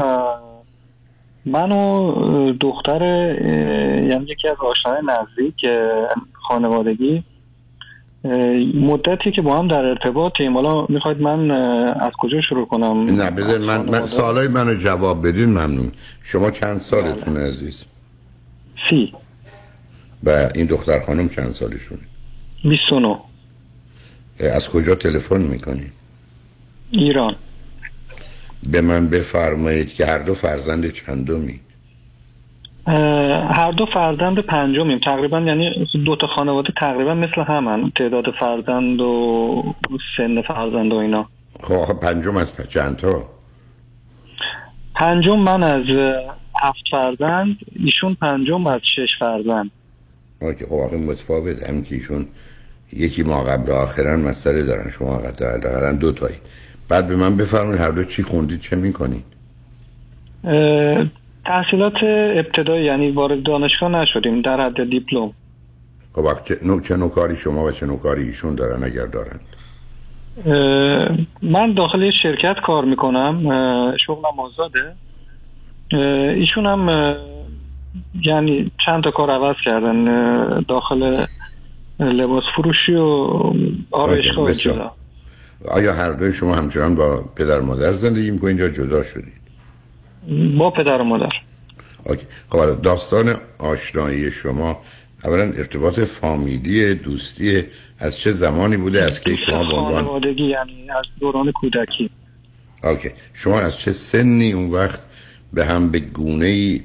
[1.47, 3.03] من و دختر
[4.09, 5.67] یعنی یکی از آشنای نزدیک
[6.33, 7.25] خانوادگی
[8.75, 10.55] مدتی که با هم در ارتباطیم.
[10.55, 11.51] حالا می‌خواید من
[12.01, 15.93] از کجا شروع کنم؟ نه بذار من, من سوالای منو جواب بدین ممنون.
[16.23, 17.85] شما چند سالتون عزیز؟
[18.91, 19.13] سی.
[20.25, 22.01] و این دختر خانم چند سالشونه؟
[22.65, 23.17] 29
[24.41, 25.91] از کجا تلفن می‌کنی؟
[26.91, 27.37] ایران.
[28.73, 31.61] به من بفرمایید که هر دو فرزند چندمی؟
[32.87, 34.99] هر دو فرزند پنجمیم.
[34.99, 37.91] تقریبا یعنی دو تا خانواده تقریبا مثل همن.
[37.91, 39.75] تعداد فرزند و
[40.17, 41.29] سن فرزند و اینا.
[41.63, 43.23] خب پنجم از چند تا؟
[44.95, 45.85] پنجم من از
[46.63, 49.71] هفت فرزند ایشون پنجم از شش فرزند.
[50.43, 51.69] آکه خب متفاوت.
[51.69, 52.27] هم که ایشون
[52.93, 54.91] یکی ما قبل آخرن مسئله دارن.
[54.91, 56.37] شما قدر دو تایی.
[56.89, 59.25] بعد به من بفرمایید هر دو چی خوندید چه می‌کنید؟
[61.47, 62.03] تحصیلات
[62.37, 65.33] ابتدایی یعنی وارد دانشگاه نشدیم در حد دیپلم.
[66.13, 69.41] خب چه نوع چه نوع کاری شما و چه نوع کاری ایشون دارن اگر دارن؟
[71.43, 73.43] من داخل شرکت کار می‌کنم
[74.07, 74.95] شغلم آزاده.
[76.41, 77.15] ایشون هم
[78.23, 80.05] یعنی چند تا کار عوض کردن
[80.69, 81.27] داخل
[82.01, 83.29] لباس فروشی و
[83.91, 84.51] آرایشگاه
[85.69, 89.44] آیا هر دوی شما همچنان با پدر مادر زندگی می‌کنید یا جدا شدید؟
[90.59, 91.29] با پدر و مادر.
[92.05, 92.27] اوکی.
[92.49, 94.83] خب داستان آشنایی شما
[95.25, 97.65] اولا ارتباط فامیلی دوستی
[97.99, 102.11] از چه زمانی بوده؟ از که شما به عنوان؟ یعنی از دوران کودکی.
[102.85, 103.11] اوکی.
[103.35, 105.01] شما از چه سنی اون وقت
[105.53, 106.81] به هم به گونه ای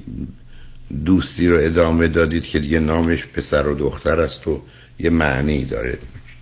[1.06, 4.60] دوستی رو ادامه دادید که دیگه نامش پسر و دختر است و
[4.98, 5.98] یه معنی داره؟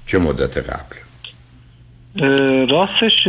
[0.07, 0.97] چه مدت قبل؟
[2.71, 3.29] راستش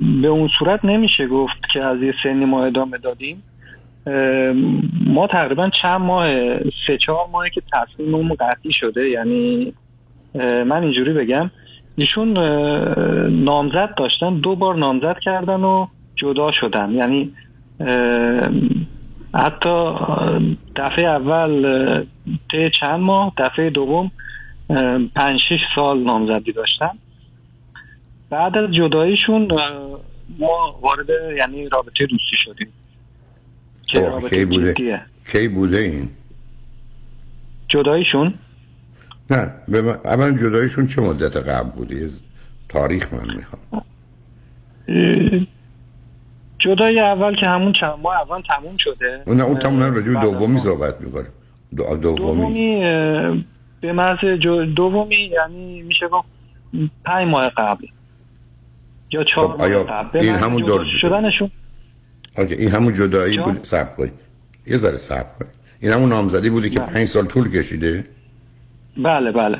[0.00, 3.42] به اون صورت نمیشه گفت که از یه سنی ما ادامه دادیم.
[5.06, 6.26] ما تقریبا چند ماه
[6.86, 9.72] سه چهار ماهی که تصمیممون قطعی شده یعنی
[10.34, 11.50] من اینجوری بگم
[11.96, 12.38] ایشون
[13.44, 15.86] نامزد داشتن دو بار نامزد کردن و
[16.16, 16.90] جدا شدن.
[16.90, 17.32] یعنی
[19.34, 19.94] حتی
[20.76, 22.04] دفعه اول
[22.50, 24.10] طی چند ماه دفعه دوم
[25.16, 26.90] پنج شش سال نامزدی داشتن.
[28.34, 29.48] بعد از جداییشون
[30.38, 31.06] ما وارد
[31.38, 32.68] یعنی رابطه دوستی شدیم.
[33.86, 35.00] که رابطه کی بوده؟ جدیه.
[35.32, 36.08] کی بوده این؟
[37.68, 38.34] جداییشون؟
[39.30, 39.54] نه
[40.04, 42.10] اولا جداییشون چه مدت قبل بوده
[42.68, 43.82] تاریخ من می‌خوام.
[46.58, 49.22] جدای اول که همون چند ماه اول تموم شده.
[49.26, 51.26] نه اون تموم راجع دومی صحبت می‌کنه
[51.76, 52.80] دو دومی.
[53.80, 54.18] به محض
[54.76, 56.28] دومی یعنی میشه گفت
[57.04, 57.86] پنج ماه قبل.
[59.14, 61.50] یا چهار خب آیا قبل این همون دور شدنشون؟
[62.38, 64.12] آکه این همون جدایی بود؟ صبر کنید.
[64.66, 65.54] یه ذره صبر کنید.
[65.80, 68.04] این همون نامزدی بودی که پنج سال طول کشیده؟
[68.96, 69.58] بله بله.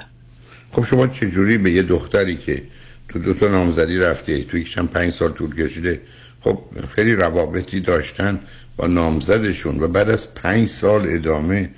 [0.73, 2.63] خب شما چه جوری به یه دختری که
[3.09, 6.01] تو دو تا نامزدی رفته تو هم پنج سال طول کشیده
[6.41, 6.59] خب
[6.95, 8.41] خیلی روابطی داشتن
[8.77, 11.71] با نامزدشون و بعد از پنج سال ادامه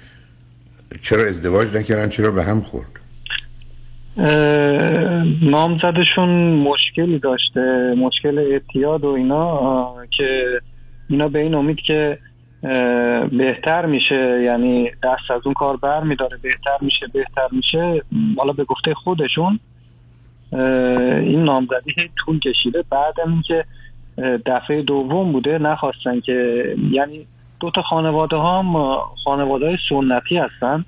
[1.01, 3.06] چرا ازدواج نکردن؟ چرا به هم خورد؟
[5.43, 10.61] نامزدشون مشکلی داشته مشکل اعتیاد و اینا که
[11.11, 12.19] اینا به این امید که
[13.33, 18.03] بهتر میشه یعنی دست از اون کار بر میداره بهتر میشه بهتر میشه
[18.39, 19.61] حالا به گفته خودشون
[20.53, 22.85] این نامزدی طول کشیده.
[23.27, 23.65] اینکه
[24.19, 27.27] اه، دفعه دوم بوده نخواستن که یعنی
[27.61, 30.85] دو تا خانواده هم خانواده های سنتی هستن.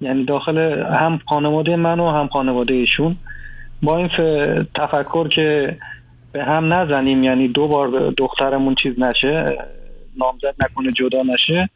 [0.00, 0.58] یعنی داخل
[0.98, 3.16] هم خانواده من و هم خانواده ایشون.
[3.82, 4.08] با این
[4.74, 5.78] تفکر که
[6.32, 9.58] به هم نزنیم یعنی دو بار دخترمون چیز نشه
[10.16, 11.70] نامزد نکنه جدا نشه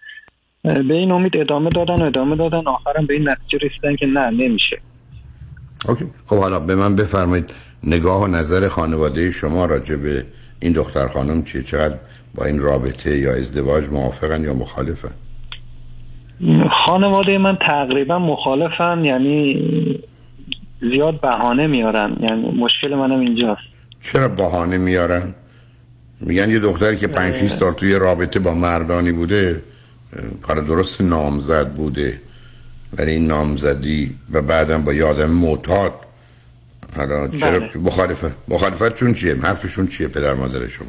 [0.62, 2.66] به این امید ادامه دادن و ادامه دادن.
[2.66, 4.80] آخرم به این نتیجه رسیدن که نه نمیشه.
[5.88, 6.04] اوکی.
[6.26, 7.50] خب حالا به من بفرمایید
[7.84, 10.24] نگاه و نظر خانواده شما راجع به
[10.60, 11.94] این دختر خانم چیه؟ چقدر
[12.34, 15.14] با این رابطه یا ازدواج موافقن یا مخالفن؟
[16.86, 19.60] خانواده من تقریبا مخالفن یعنی
[20.80, 22.16] زیاد بهانه میارن.
[22.30, 23.62] یعنی مشکل منم اینجاست.
[24.00, 25.34] چرا بهانه میارن؟
[26.20, 29.62] میگن یه دختری که 5 6 سال توی رابطه با مردانی بوده
[30.42, 32.20] کار درست نامزد بوده.
[32.98, 35.92] ولی این نامزدی و بعدم با یه آدم معتاد
[36.96, 37.70] حالا چرا بله.
[37.76, 40.88] مخالفت مخالفت چون چیه؟ حرفشون چیه پدر مادر شما؟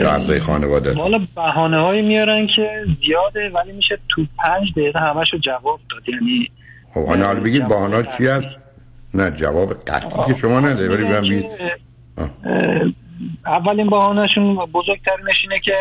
[0.00, 5.38] یا اعضای خانواده؟ حالا بهانه هایی میارن که زیاده ولی میشه تو پنج دقیقه همشو
[5.38, 6.08] جواب داد.
[6.08, 6.50] یعنی
[6.94, 8.48] خب حالا بگید بهانه چی هست؟
[9.14, 11.46] نه جواب قطعی که شما نده ولی بگم بگید
[13.46, 15.74] اولین بهانهشون بزرگترینش اینه که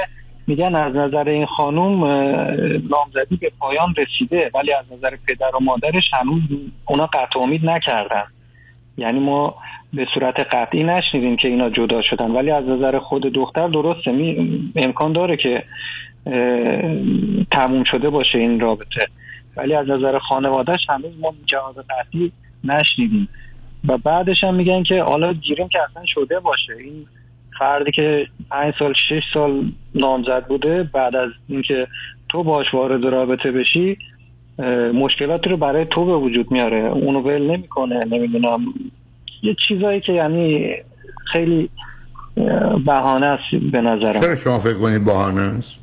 [0.47, 2.03] میگن از نظر این خانوم
[2.89, 6.41] نامزدی به پایان رسیده ولی از نظر پدر و مادرش هنوز
[6.85, 8.23] اونا قطع امید نکردن.
[8.99, 9.55] یعنی ما
[9.93, 12.31] به صورت قطعی نشنیدیم که اینا جدا شدن.
[12.31, 14.11] ولی از نظر خود دختر درسته.
[14.11, 15.63] می امکان داره که
[17.51, 19.07] تموم شده باشه این رابطه.
[19.57, 22.31] ولی از نظر خانوادهش هنوز ما جواب قطعی
[22.63, 23.29] نشنیدیم.
[23.87, 26.73] و بعدش هم میگن که حالا گیریم که اصلا شده باشه.
[26.79, 27.05] این
[27.59, 31.87] فردی که پنج سال شش سال نامزد بوده بعد از اینکه
[32.29, 33.97] تو باش وارد رابطه بشی
[34.93, 36.77] مشکلاتی رو برای تو به وجود میاره.
[36.77, 38.59] اونو ول نمی‌کنه نمی‌دونم.
[39.43, 40.75] یه چیزایی که یعنی
[41.33, 41.69] خیلی
[42.85, 44.21] بهانه است به نظرم.
[44.21, 45.75] چرا شما فکر کنید بهانه است؟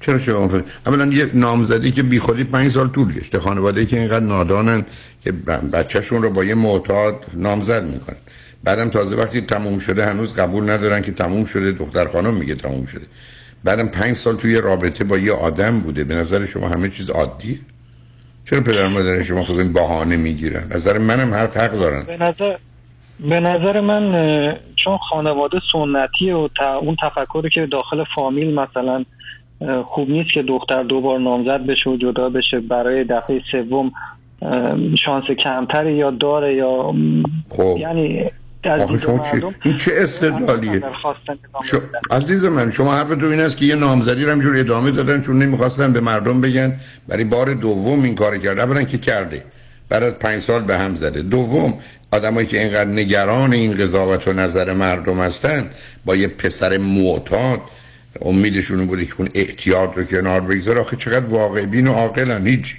[0.00, 3.38] چرا شما فکر اولا یه نامزدی که بیخودی پنج سال طول کشته.
[3.38, 4.86] خانواده که اینقدر نادانن
[5.24, 5.32] که
[5.72, 8.16] بچهشون رو با یه معتاد نامزد می‌کنن.
[8.64, 11.72] بعدم تازه وقتی تموم شده هنوز قبول ندارن که تموم شده.
[11.72, 13.06] دختر خانم میگه تموم شده.
[13.64, 16.04] بعدم پنج سال توی رابطه با یه آدم بوده.
[16.04, 17.58] به نظر شما همه چیز عادیه؟
[18.50, 22.02] چرا پدر مادر شما خود این بهانه می‌گیرن؟ نظر منم هر حق دارن.
[22.06, 22.56] به نظر
[23.20, 24.12] به نظر من
[24.76, 29.04] چون خانواده سنتی و ت- اون تفکری که داخل فامیل مثلا
[29.84, 33.92] خوب نیست که دختر دوبار نامزد بشه و جدا بشه برای دفعه سوم
[35.04, 36.94] شانس کمتری یا داره یا
[37.48, 37.76] خب.
[37.78, 38.24] یعنی
[38.64, 40.82] از آخه شما چی؟ این چه استدلالیه؟
[41.64, 41.80] شو...
[42.10, 45.92] عزیز من شما حرفتون این است که یه نامزدی رو همجور ادامه دادن چون نمی‌خواستن
[45.92, 46.76] به مردم بگن.
[47.08, 49.44] برای بار دوم این کار کرده اولا که کرده.
[49.88, 51.22] بعد از پنج سال به هم زده.
[51.22, 51.74] دوم
[52.12, 55.70] آدمایی که اینقدر نگران این قضاوت و نظر مردم هستن
[56.04, 57.60] با یه پسر معتاد
[58.22, 60.80] امیدشون بوده که اون احتیاط رو کنار بگذاره.
[60.80, 62.74] آخه چقدر واقع بین و عاقلن هیچ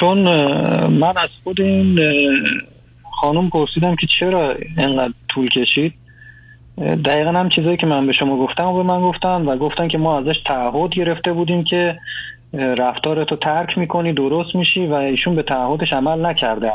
[0.00, 0.18] چون
[0.86, 1.98] من از خود این
[3.20, 5.94] خانم پرسیدم که چرا اینقدر طول کشید؟
[7.04, 9.98] دقیقا هم چیزایی که من به شما گفتم و به من گفتن و گفتن که
[9.98, 11.98] ما ازش تعهد گرفته بودیم که
[12.52, 16.72] رفتارتو ترک می‌کنی درست میشی و ایشون به تعهدش عمل نکرده.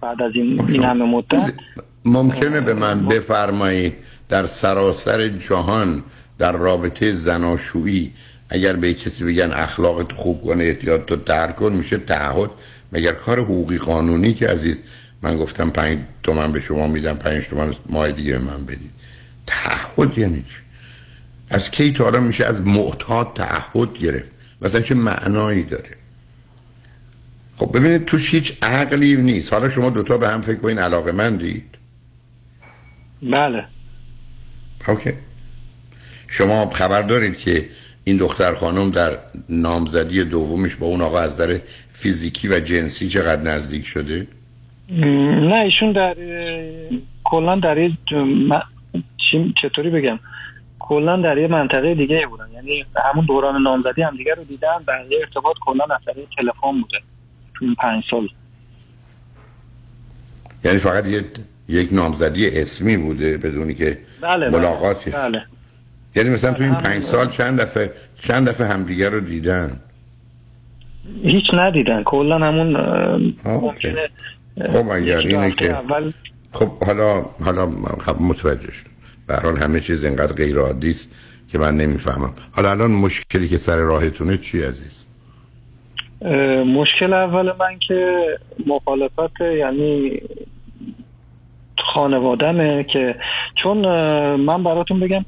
[0.00, 1.52] بعد از این, این همه مدت.
[2.04, 3.94] ممکنه به من بفرمایید
[4.28, 6.02] در سراسر جهان
[6.38, 8.12] در رابطه زناشویی
[8.50, 12.50] اگر به کسی بگن اخلاقت خوب کن احتیاط تو ترک کن میشه تعهد.
[12.92, 14.84] مگر کار حقوقی قانونی که عزیز؟
[15.22, 18.90] من گفتم پنج تومن به شما میدم پنج تومن ماه دیگه به من بدید.
[19.46, 20.56] تعهد یعنی چی؟
[21.50, 24.28] از کی تا میشه از معتاد تعهد گرفت؟
[24.62, 25.90] مثلا چه معنایی داره؟
[27.56, 29.52] خب ببینید توش هیچ عقلی نیست.
[29.52, 31.64] حالا شما دوتا به هم فکر کنین علاقه مندید؟
[33.22, 33.64] بله.
[34.88, 35.12] اوکی.
[36.28, 37.68] شما خبر دارید که
[38.04, 39.18] این دختر خانم در
[39.48, 41.58] نامزدی دومش با اون آقا از نظر
[41.92, 44.26] فیزیکی و جنسی چقدر نزدیک شده؟
[44.90, 46.16] نه ایشون در
[47.24, 47.90] کلا در یه
[49.62, 50.18] چطوری بگم؟
[50.78, 52.48] کلا در یه منطقه دیگه بودن.
[52.54, 56.98] یعنی همون دوران نامزدی هم دیگه رو دیدن بقیه ارتباط کلا از طریق تلفن بوده
[57.54, 58.28] تو این پنج سال.
[60.64, 61.24] یعنی فقط یه
[61.68, 65.42] یک نامزدی اسمی بوده بدونی که بله ملاقاتی بله, بله.
[66.16, 67.92] یعنی مثلا تو این پنج سال چند دفعه
[68.22, 69.80] چند دفعه همدیگه رو دیدن؟
[71.22, 72.02] هیچ ندیدن.
[72.02, 72.76] کلا همون
[73.44, 74.08] ممکنه
[74.68, 76.12] خب اگر اینه که اول.
[76.52, 77.70] خب حالا حالا
[78.00, 78.90] خب متوجه شدم.
[79.26, 81.14] به هر حال همه چیز اینقدر غیر عادی است
[81.48, 82.32] که من نمی‌فهمم.
[82.52, 85.04] حالا الان مشکلی که سر راهتونه چی عزیز؟
[86.66, 88.26] مشکل اول من که
[88.66, 90.20] مخالفت یعنی
[91.94, 93.14] خانوادمه که
[93.62, 93.78] چون
[94.36, 95.24] من براتون بگم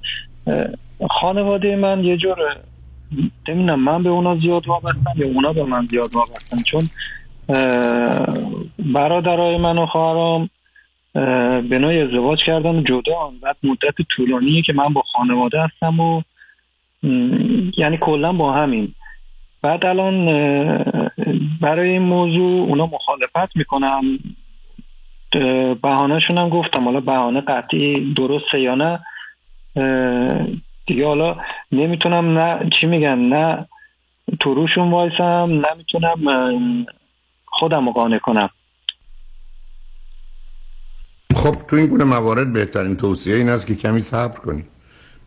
[1.10, 2.36] خانواده من یه جور
[3.48, 6.90] نمی‌دونم من به اونا زیاد وابستم یا اونا به من زیاد وابستم چون
[8.78, 10.50] برادرای من و خواهرام
[11.70, 16.22] نوعی ازدواج کردن جدا بعد مدت طولانیه که من با خانواده هستم و
[17.76, 18.94] یعنی کلا با همین.
[19.62, 20.26] بعد الان
[21.60, 24.18] برای این موضوع اونا مخالفت می‌کنن.
[25.82, 26.84] بهانهشون هم گفتم.
[26.84, 29.00] حالا بهانه قطعی درسته یا نه؟
[30.86, 31.36] دیگه حالا
[31.72, 33.66] نمی‌تونم نه چی میگن؟ نه
[34.40, 36.86] تو روشون وایسم نمی‌تونم
[37.52, 38.50] خودم رو قانع کنم.
[41.34, 44.66] خب تو این گونه موارد بهترین توصیه این است که کمی صبر کنید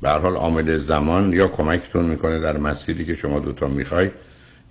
[0.01, 4.11] به هر حال عامل زمان یا کمکتون می‌کنه در مسیری که شما دوتا می‌خواید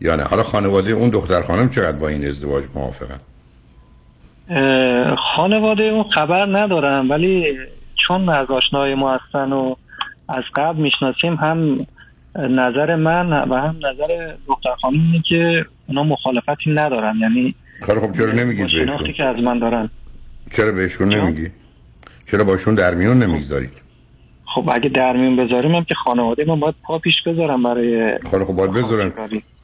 [0.01, 0.23] یا نه.
[0.23, 3.21] حالا خانواده اون دختر خانم چقدر با این ازدواج موافقن؟
[5.37, 7.59] خانواده اون خبر ندارم ولی
[8.07, 9.75] چون از آشنای ما هستن و
[10.29, 11.87] از قبل می‌شناسیم هم
[12.37, 17.17] نظر من و هم نظر دختر خانم اینه که اونا مخالفتی ندارن.
[17.21, 19.91] یعنی خب چرا نمیگید بهشون؟ که از من دارن.
[20.51, 21.51] چرا بهشون نمیگی؟
[22.27, 23.83] چرا باشون در میون نمی‌گذارید
[24.55, 28.45] خب اگه در میون بذاریم هم که خانواده من باید پا پیش بذارم برای خب
[28.45, 29.13] خب باید بذارن.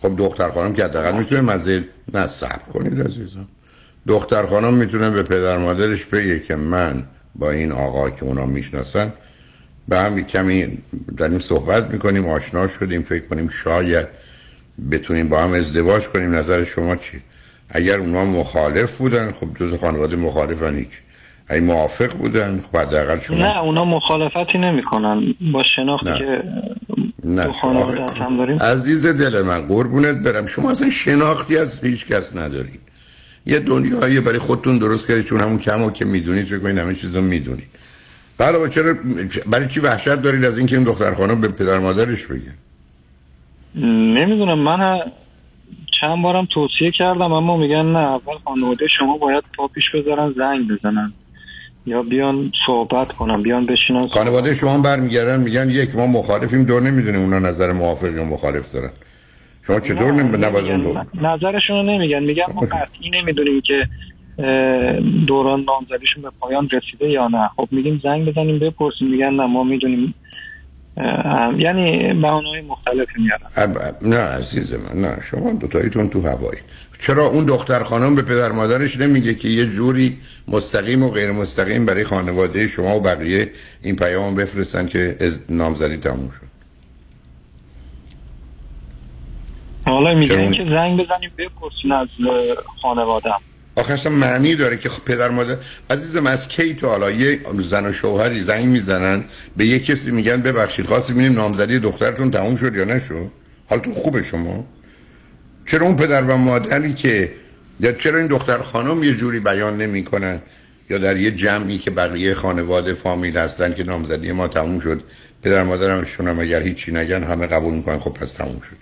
[0.03, 1.85] خب دختر خانم که حداقل می‌تونه مزه
[2.15, 3.47] نه صبر کنید عزیزم.
[4.07, 9.13] دختر خانم می‌تونه به پدر مادرش بگه که من با این آقا که اونا می‌شناسن
[9.91, 10.79] به هم کمی
[11.17, 14.07] داریم صحبت می‌کنیم آشنا شدیم فکر کنیم شاید
[14.91, 17.21] بتونیم با هم ازدواج کنیم نظر شما چی؟
[17.71, 20.89] اگر اونا مخالف بودن خب دو خانواده مخالفن هیچ
[21.49, 25.35] اگه موافق بودن خب حداقل شما نه اونا مخالفتی نمی‌کنن.
[25.53, 26.19] با شناختی نه.
[26.19, 26.43] که
[27.25, 27.45] نه.
[27.45, 28.59] دو خانواده آخه- هم داریم.
[28.59, 30.47] عزیز دل من قربونت برم.
[30.47, 32.81] شما اصلا شناختی از هیچ کس ندارید
[33.47, 37.21] یه دنیایی برای خودتون درست کردید چون همون کمو که می‌دونید فکر کنید همه چیزو
[37.21, 37.69] می‌دونید
[38.41, 38.95] بله چرا
[39.47, 42.53] برای چی وحشت دارید از اینکه این دختر خانم به پدر مادرش بگه؟
[44.15, 44.99] نمی‌دونم من
[46.01, 50.69] چند بارم توصیه کردم اما میگن نه اول خانواده شما باید پا پیش بذارن زنگ
[50.69, 51.13] بزنن.
[51.87, 54.09] یا بیان صحبت کنن بیان بشینن.
[54.09, 58.91] خانواده شما برمیگردن میگن یک ما مخالفیم دور نمی‌دونیم اونا نظر موافق یا مخالف دارن.
[59.67, 63.89] شما چطور نمی نباید اون دو نظرشون رو نمیگن میگن ما قطعی نمی‌دونیم که
[65.27, 69.65] دوران نامزدیشون به پایان رسیده یا نه؟ خب میگیم زنگ بزنیم بپرسیم میگن نه ما
[69.65, 70.15] می‌دونیم.
[71.59, 73.97] یعنی بهانه‌های مختلفی میارن.
[74.03, 76.61] نه عزیز من نه شما دوتاییتون تو هوایی.
[76.99, 80.19] چرا اون دختر خانم به پدر مادرش نمیگه که یه جوری
[80.49, 83.51] مستقیم و غیر مستقیم برای خانواده شما و بقیه
[83.83, 86.51] این پیام بفرستن که از نامزدی تموم شد؟
[89.85, 93.41] حالا میگن که زنگ بزنیم بپرسین از اه، خانوادم
[93.81, 95.57] آخه اصلا معنی داره که خب پدر مادر
[95.91, 99.25] عزیزم از کی تو حالا؟ یه زن و شوهری زنگ می‌زنن
[99.57, 103.31] به یه کسی میگن ببخشید خواستیم ببینیم نامزدی دخترتون تموم شد یا نشد؟
[103.67, 104.65] حالتون خوبه شما؟
[105.67, 107.33] چرا اون پدر و مادری که
[107.81, 110.43] یا چرا این دختر خانم یه جوری بیان نمی‌کنن؟
[110.91, 115.03] یا در یه جمعی که بقیه خانواده فامیل هستن که نامزدی ما تموم شد
[115.43, 118.77] پدر مادرمشون هم اگر هیچی نگن همه قبول می‌کنن خب پس تموم شد.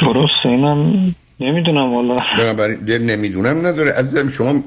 [0.00, 2.16] درسته اینم نمی‌دونم والا.
[2.38, 3.90] بنابراین دل نمی‌دونم نداره.
[3.92, 4.64] عزیزم شما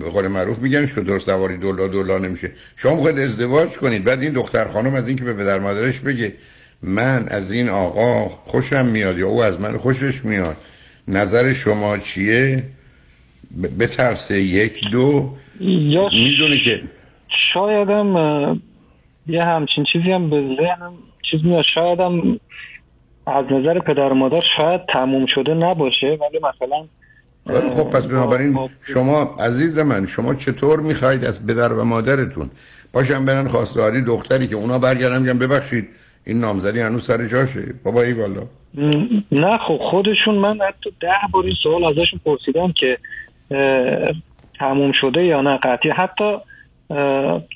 [0.00, 2.50] به قول معروف میگن شطور سواری دولا دولا نمیشه.
[2.76, 4.04] شما می‌خواید ازدواج کنید.
[4.04, 6.32] بعد این دختر خانم از اینکه به پدر مادرش بگه
[6.82, 10.56] من از این آقا خوشم میاد یا او از من خوشش میاد.
[11.08, 12.62] نظر شما چیه؟
[13.62, 14.40] ب- بترسه.
[14.42, 15.34] یک دو.
[15.60, 16.82] یا می‌دونه که
[17.52, 18.60] شایدم
[19.26, 20.92] یه همچین چیزی هم به ذهنم
[21.30, 21.64] چیز میاد.
[21.74, 22.40] شایدم
[23.26, 26.84] از نظر پدر و مادر شاید تموم شده نباشه ولی مثلا
[27.46, 32.50] خیلی خب پس بنابراین شما عزیز من شما چطور می‌خواید از پدر و مادرتون؟
[32.92, 35.88] پاشم برن خواستگاری دختری که اونا برگردن میگن ببخشید
[36.26, 37.74] این نامزدی هنوز سر جاشه.
[37.84, 38.42] بابا ای والا.
[39.32, 42.98] نه خب خودشون من حتی ده بار این سوال ازشون پرسیدم که
[44.58, 45.90] تموم شده یا نه قطعی.
[45.90, 46.36] حتی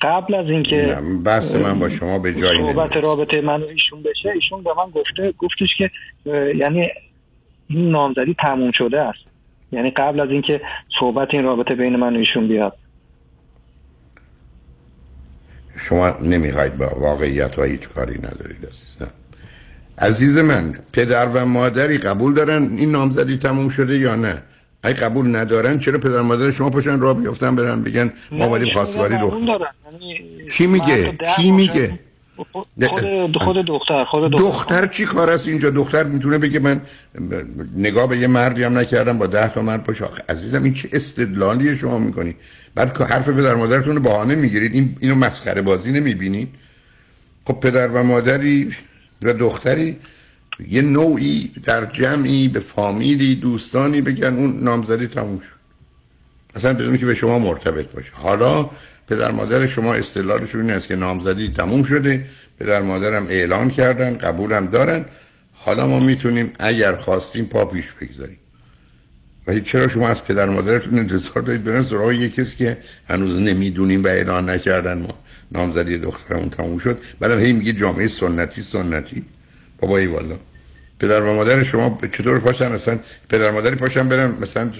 [0.01, 4.29] قبل از اینکه بحث من با شما به جایی صحبت رابطه من و ایشون بشه
[4.29, 5.91] ایشون به من گفته گفتش که
[6.55, 6.87] یعنی
[7.67, 9.19] این نامزدی تموم شده است.
[9.71, 10.61] یعنی قبل از اینکه
[10.99, 12.77] صحبت این رابطه بین من و ایشون بیاد.
[15.79, 19.07] شما نمی‌خواید با واقعیت ها هیچ کاری ندارید عزیز نه.
[19.97, 24.43] عزیز من پدر و مادری قبول دارن این نامزدی تموم شده یا نه؟
[24.83, 29.17] اگه قبول ندارن چرا پدر مادر شما پاشن راه بیفتن برن؟ بگن ما اومدیم خواستگاری
[29.17, 29.47] دارن.
[29.91, 31.99] یعنی کی میگه؟ کی میگه؟
[32.51, 32.67] خود
[33.37, 36.81] خود دختر خود دختر, دختر چی کار است اینجا؟ دختر می‌تونه بگه من
[37.75, 41.75] نگاه به یه مردی هم نکردم با ده تا مرد آخه عزیزم این چه استدلالی
[41.75, 42.35] شما می‌کنی؟
[42.75, 44.73] بعد که حرف پدر مادرتون رو بهانه می‌گیرید.
[44.73, 46.49] این اینو مسخره بازی نمی‌بینید؟
[47.45, 48.75] خب پدر و مادری
[49.21, 49.97] و دختری
[50.67, 55.59] یه نوعی در جمعی به فامیلی دوستانی بگن اون نامزدی تموم شد.
[56.55, 58.11] اصلا بدون که به شما مرتبط باشه.
[58.13, 58.69] حالا
[59.07, 62.25] پدر مادر شما استدلالشون این است که نامزدی تموم شده.
[62.59, 65.05] پدر مادرم اعلان کردن قبولم دارن.
[65.53, 68.37] حالا ما می‌تونیم اگر خواستیم پا پیش بگذاریم.
[69.47, 72.77] ولی چرا شما از پدر مادرتون انتظار دارید؟ برن سراغ یه کسی که
[73.09, 75.19] هنوز نمی‌دونیم و اعلان نکردن ما
[75.51, 76.97] نامزدی دخترمون تموم شد.
[77.19, 79.25] بعدم هی میگه جامعه سنتی سنتی.
[79.79, 80.35] بابایی والا
[80.99, 82.99] پدر و مادر شما چطور پاشن؟ اصلا
[83.29, 84.71] پدر مادری پاشن برن مثلا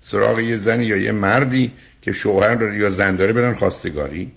[0.00, 1.72] سراغ یه زنی یا یه مردی
[2.02, 4.32] که شوهر داره یا زن داره برن خواستگاری.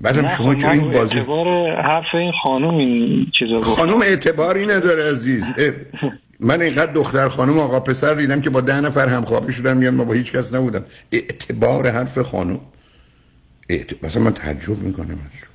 [0.00, 1.46] بعدم شما چرا این بازی اعتبار
[1.82, 5.44] حرف این خانم این چیزا گفت خانم اعتباری نداره عزیز.
[6.40, 10.04] من اینقدر دختر خانم آقا پسر دیدم که با ده نفر همخوابی شدن میان ما
[10.04, 10.84] با هیچ کس نبودم.
[11.12, 12.60] اعتبار حرف خانم
[13.68, 14.04] اعت...
[14.04, 15.48] مثلا من تعجب می‌کنم از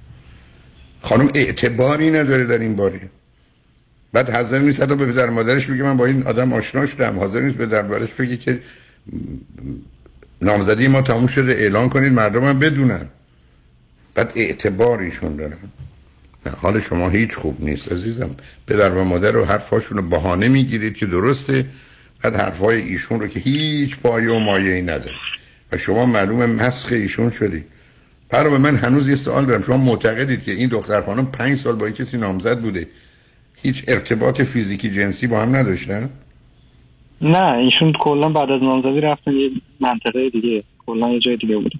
[1.01, 3.01] خانم اعتباری نداره در این باره.
[4.14, 7.19] بعد حاضر نیست حتی به پدر مادرش بگه من با این آدم آشنا شدم.
[7.19, 8.60] حاضر نیست به در مادرش بگه که
[10.41, 13.06] نامزدی ما تموم شده اعلان کنید مردم هم بدونن.
[14.15, 15.57] بعد اعتباریشون دارن
[16.45, 18.36] نه حال شما هیچ خوب نیست عزیزم.
[18.68, 21.65] پدر و مادر رو حرفاشون رو بهانه می‌گیرید که درسته.
[22.23, 25.15] بعد حرفای ایشون رو که هیچ پایه و مایه ای نداره.
[25.72, 27.64] و شما معلوم مسخ ایشون شدی.
[28.30, 29.61] پر من هنوز یه سوال دارم.
[29.61, 32.88] شما معتقدید که این دختر خانم پنج سال با کسی نامزد بوده؟
[33.61, 36.10] هیچ ارتباط فیزیکی جنسی با هم نداشتن؟
[37.22, 39.49] نه ایشون کلا بعد از نامزدی رفتن یه
[39.80, 41.80] منطقه دیگه کلا یه جای دیگه بودن.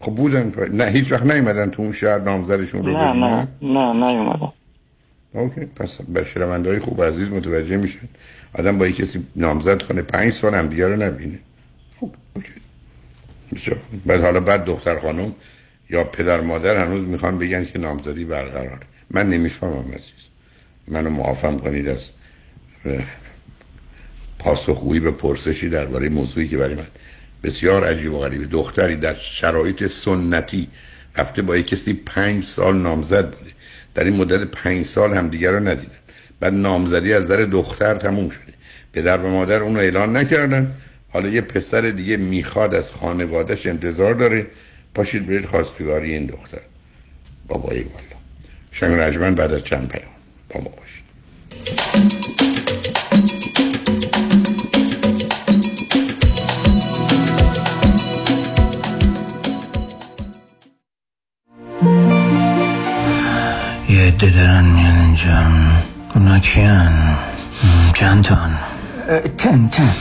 [0.00, 4.52] خب بودن نه هیچ وقت نیومدن تو اون شهر نامزدشون رو نه نه نه نیومدن.
[5.32, 6.24] اوکی پس به
[6.66, 8.08] های خوب عزیز متوجه میشن.
[8.58, 11.38] آدم با کسی نامزد کنه پنج سال هم دیگه رو نبینه.
[12.00, 12.48] خب اوکی.
[13.54, 15.32] بسیار بعد حالا بعد دختر خانم
[15.90, 18.80] یا پدر مادر هنوز می‌خوان بگن که نامزدی برقرار
[19.10, 20.19] من نمی‌فهمم عزیز.
[20.88, 22.10] منو معافم کنید از
[24.38, 26.86] پاسخگویی به پرسشی درباره موضوعی که برای من
[27.42, 30.68] بسیار عجیب و غریبه دختری در شرایط سنتی
[31.16, 33.50] رفته با یک کسی پنج سال نامزد بوده.
[33.94, 35.92] در این مدت پنج سال هم دیگر رو ندیدن
[36.40, 38.52] بعد نامزدی از در دختر تموم شده.
[38.92, 40.74] پدر و مادر اون رو اعلان نکردن.
[41.08, 44.46] حالا یه پسر دیگه می‌خواد از خانوادهش انتظار داره.
[44.94, 46.60] پاشید برید خواستگاری این دختر.
[47.48, 48.20] بابایی والا.
[48.72, 50.19] شنگ رجمن بعد از چند پیام.
[50.54, 51.04] با ما باشید
[64.10, 65.42] عده دارن میان اینجا.
[66.14, 67.16] اونا کیان؟
[67.94, 68.58] چند تان؟
[69.38, 69.94] تن تن.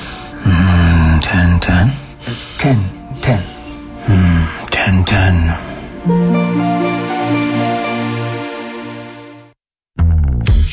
[1.22, 1.92] تن تن؟
[2.58, 2.80] تن
[3.22, 3.44] تن.
[4.72, 6.89] تن تن.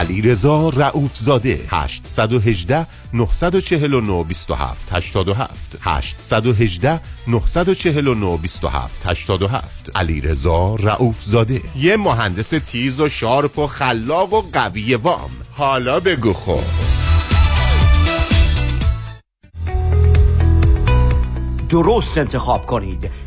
[0.00, 11.22] علی رضا رئوف زاده 818 949 27 87 818 949 27 87 علی رضا رئوف
[11.22, 15.30] زاده یه مهندس تیز و sharp و خلاق و قوی وام.
[15.52, 16.62] حالا بگو خب.
[21.68, 23.10] درست انتخاب کنید.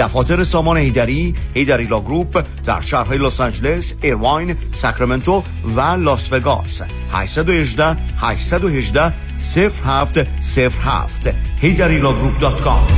[0.00, 5.42] دفاتر سامان حیدری حیدری Law Group در شهرهای لس آنجلس، ایرواین، ساکرامنتو
[5.76, 6.82] و لاس وگاس.
[7.12, 12.92] 818 818 0707 HeidariLawGroup.com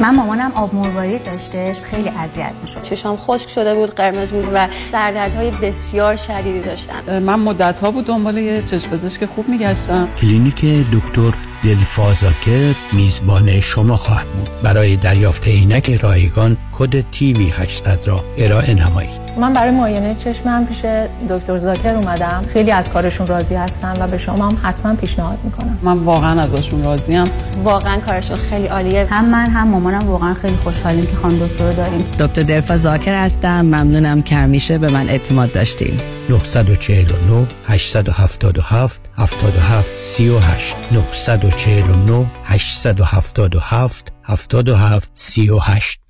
[0.00, 2.82] من مامانم آب مروارید داشتش خیلی اذیت می‌شد.
[2.82, 7.18] چشام خشک شده بود قرمز بود و سردردهای بسیار شدیدی داشتم.
[7.18, 10.08] من مدت ها بود دنبال یه چشم پزشک خوب میگشتم.
[10.20, 14.62] کلینیک دکتر دلفازاکر میزبان شما خواهد بود.
[14.62, 19.22] برای دریافت عینک رایگان کد TV 800 را ارائه نمایید.
[19.38, 20.84] من برای معاینه چشمم پیش
[21.28, 22.42] دکتر زاکر اومدم.
[22.52, 25.78] خیلی از کارشون راضی هستم و به شما هم حتما پیشنهاد می‌کنم.
[25.82, 27.24] من واقعا ازشون راضیم.
[27.64, 29.06] واقعا کارشون خیلی عالیه.
[29.10, 32.04] هم من هم مامانم واقعا خیلی خوشحالیم که خانم دکتر رو داریم.
[32.18, 33.60] دکتر دلفا زاکر هستم.
[33.60, 46.01] ممنونم که همیشه به من اعتماد داشتیم 949 877 77 38 949 877 77 38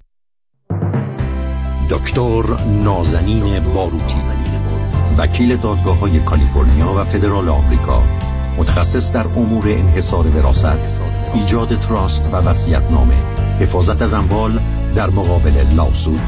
[1.90, 2.42] دکتر
[2.84, 4.16] نازنین باروتی
[5.18, 8.02] وکیل دادگاه های کالیفرنیا و فدرال آمریکا
[8.59, 11.00] متخصص در امور انحصار وراثت
[11.34, 13.14] ایجاد تراست و وصیت نامه
[13.60, 14.60] حفاظت از اموال
[14.94, 16.20] در مقابل لاسود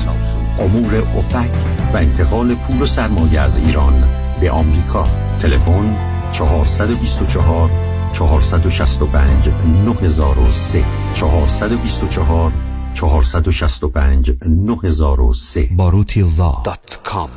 [0.58, 1.50] امور اوپک
[1.94, 4.04] و انتقال پول و سرمایه از ایران
[4.40, 5.02] به آمریکا.
[5.40, 5.96] تلفن
[6.32, 7.70] 424
[8.12, 9.48] 465
[9.84, 12.52] 9003 424
[12.94, 16.24] 465 9003 باروتی
[16.64, 17.30] dot com.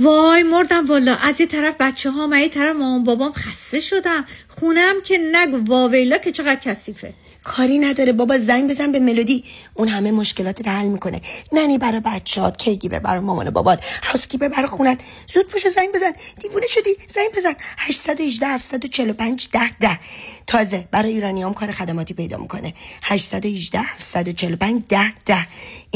[0.00, 4.24] وای مردم والا از یه طرف بچه ها من یه طرف مامان بابام خسته شدم.
[4.60, 7.14] خونم که نگو واویلا که چقدر کثیفه.
[7.44, 8.12] کاری نداره.
[8.12, 9.44] بابا زنگ بزن به ملودی.
[9.74, 11.20] اون همه مشکلات رو حل می‌کنه.
[11.52, 13.84] nanny برای بچهات caregiver برای مامان و بابات.
[14.02, 15.00] housekeeper برای خونت.
[15.34, 16.12] زود پوشو زنگ بزن.
[16.40, 16.96] دیوونه شدی.
[17.14, 17.54] زنگ بزن.
[17.78, 19.98] 818 745 ده ده.
[20.46, 22.74] تازه برای ایرانیام کار خدماتی پیدا می‌کنه.
[23.02, 25.46] 818 745 ده ده.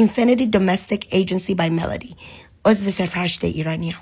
[0.01, 2.15] Infinity Domestic Agency by Melody.
[2.65, 4.01] عضو صرف هشته ایرانیام.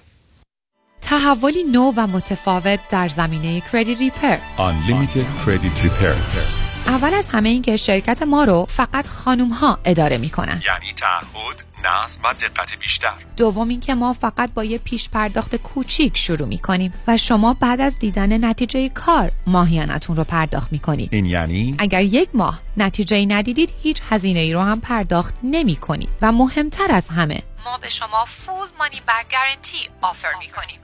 [1.02, 6.63] تحولی نو و متفاوت در زمینه کردیت ریپر Unlimited Credit Repair.
[6.86, 10.62] اول از همه این که شرکت ما رو فقط خانوم ها اداره می‌کنن.
[10.66, 13.12] یعنی تعهد نظم و دقت بیشتر.
[13.36, 17.98] دوم اینکه ما فقط با یه پیش پرداخت کوچیک شروع می‌کنیم و شما بعد از
[17.98, 21.08] دیدن نتیجه کار ماهیانتون رو پرداخت می‌کنید.
[21.14, 25.76] این یعنی؟ اگر یک ماه نتیجه ای ندیدید هیچ هزینه ای رو هم پرداخت نمی
[25.76, 30.83] کنید و مهمتر از همه ما به شما فول مانی بک گارنتی آفر می کنیم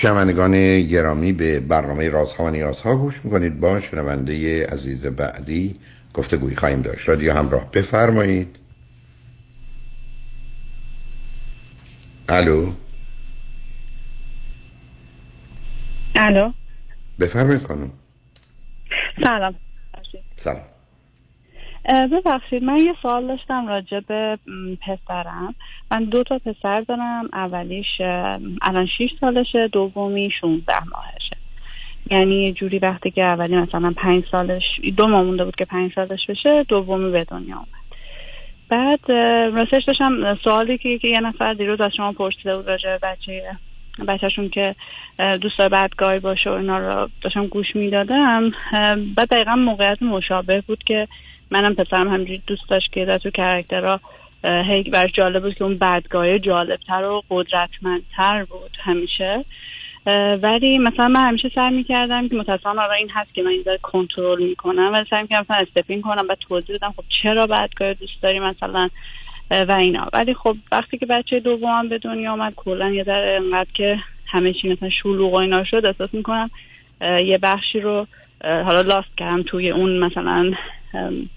[0.00, 3.60] شنوندگان گرامی به برنامه رازها و نیازها گوش می‌کنید.
[3.60, 5.80] با شنونده عزیز بعدی
[6.14, 7.08] گفتگوی خواهیم داشت.
[7.08, 8.56] رادیو همراه بفرمایید.
[12.28, 12.72] الو؟
[16.14, 16.52] الو؟
[17.20, 17.90] بفرمایید خانم.
[19.22, 19.54] سلام.
[20.36, 20.64] سلام.
[21.84, 24.38] ببخشید من یه سوال داشتم راجع به
[24.80, 25.54] پسرم.
[25.90, 28.00] من دو تا پسر دارم اولیش
[28.62, 31.36] الان 6 سالشه دومی 16 ماهشه.
[32.10, 34.62] یعنی یه جوری وقتی که اولی مثلا پنج سالش
[34.96, 37.90] دو ماه مونده بود که پنج سالش بشه دومی به دنیا اومد.
[38.68, 39.10] بعد
[39.56, 43.42] راستش داشتم سوالی که, یه نفر دیروز از شما پرسیده بود راجع بچه
[44.08, 44.74] بچهشون که
[45.40, 48.50] دوست داره بدگاهی باشه و اینا رو داشتم گوش می‌دادم.
[49.16, 51.08] بعد دقیقا موقعیت مشابه بود که
[51.50, 54.00] منم پسرم همجوری دوست داشت که در تو کرکترها
[54.44, 59.44] هی برش جالب بود که اون بدگاهی جالبتر و قدرتمندتر بود همیشه.
[60.42, 63.78] ولی مثلا من همیشه سعی می‌کردم که متاسفانه آره این هست که من این ذره
[63.82, 68.22] کنترل می‌کنم ولی سعی می‌کردم مثلا استپین کنم و توضیح بدم خب چرا بدگاه دوست
[68.22, 68.88] داری مثلا
[69.50, 70.08] و اینا.
[70.12, 74.52] ولی خب وقتی که بچه دومم به دنیا آمد کلا یه ذره انقدر که همه
[74.52, 76.50] چی مثلا شلوغ و اینا شد احساس می‌کنم
[77.00, 78.06] یه بخشی رو
[78.44, 80.52] حالا لاست کردم توی اون مثلا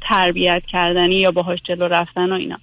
[0.02, 2.58] تربیت کردنی یا باهاش جلو رفتن و اینا.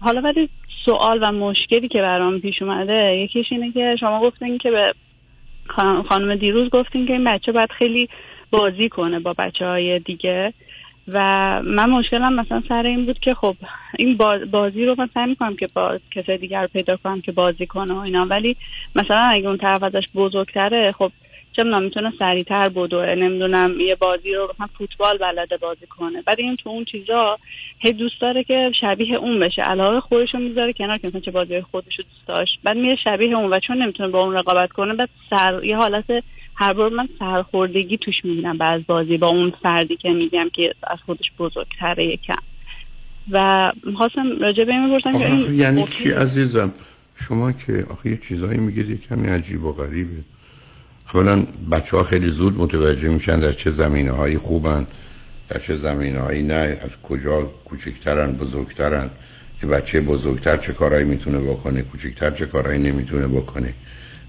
[0.00, 0.48] حالا ولی
[0.84, 4.94] سوال و مشکلی که برام پیش اومده یکیش اینه که شما گفتین که به
[5.66, 8.08] خان- خانم دیروز گفتین که این بچه باید خیلی
[8.50, 10.52] بازی کنه با بچه های دیگه.
[11.08, 11.18] و
[11.64, 13.56] من مشکلم مثلا سر این بود که خب
[13.98, 17.32] این باز- بازی رو من سعی می‌کنم که با کسای دیگر رو پیدا کنم که
[17.32, 18.26] بازی کنه و اینا.
[18.26, 18.56] ولی
[18.94, 21.12] مثلا اگه اون طرف ازش بزرگتره خب
[21.56, 23.14] چه می‌دونم می‌تونه سریعتر بدوه.
[23.14, 26.22] نمی‌دونم یه بازی رو مثلا فوتبال بلده بازی کنه.
[26.22, 27.38] بعد این تو اون چیزا
[27.78, 29.62] هی دوست داره که شبیه اون بشه.
[29.62, 32.58] علاقه خودش رو می‌ذاره کنار که مثلا چه بازی خودش رو دوست داشت.
[32.64, 36.04] بعد میره شبیه اون و چون نمی‌تونه با اون رقابت کنه بعد سر یه حالت
[36.56, 40.98] هر بار من سرخوردگی توش می‌بینم از بازی با اون فردی که میگم که از
[41.06, 42.42] خودش بزرگتره یکم.
[43.30, 46.72] و خواستم راجع به این که این یعنی چی عزیزم؟
[47.28, 50.33] شما که آخه یه چیزایی میگید یه کمی عجیب و غریبه.
[51.12, 54.86] اولا بچه ها خیلی زود متوجه میشن در چه زمینه هایی خوبن
[55.48, 59.10] در چه زمینه هایی نه از کجا کوچکترن بزرگترن
[59.60, 63.74] که بچه بزرگتر چه کارهایی می‌تونه بکنه کوچکتر چه کارهایی نمی‌تونه بکنه.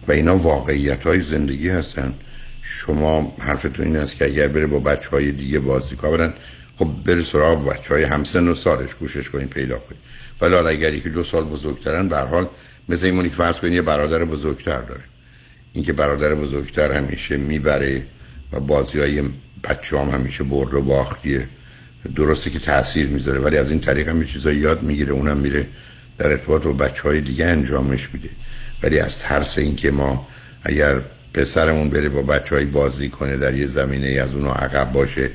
[0.07, 2.13] و اینا واقعیت های زندگی هستن.
[2.61, 6.33] شما حرفتون این است که اگر بره با بچه های دیگه بازی کارن
[6.77, 10.01] خب بره سراغ بچه های همسن و سالش کوشش کنین پیدا کنین.
[10.41, 12.47] ولی اگر یکی دو سال بزرگترن به حال
[12.89, 15.01] مثل ایمونی که فرض کنین یه برادر بزرگتر داره.
[15.75, 18.03] اینکه برادر بزرگتر همیشه می‌بره
[18.51, 19.23] و بازی های
[19.63, 21.47] بچه هم همیشه برد و باختیه.
[22.15, 25.13] درسته که تاثیر می‌ذاره ولی از این طریق هم چیزایی یاد می‌گیره.
[25.13, 25.67] اونم میره
[26.17, 28.29] در ارتباط با بچه های دیگه انجامش میده.
[28.83, 30.27] ولی از ترس اینکه ما
[30.63, 31.01] اگر
[31.33, 35.29] پسرمون بره با بچه های بازی کنه در یه زمینه از اونو عقب باشه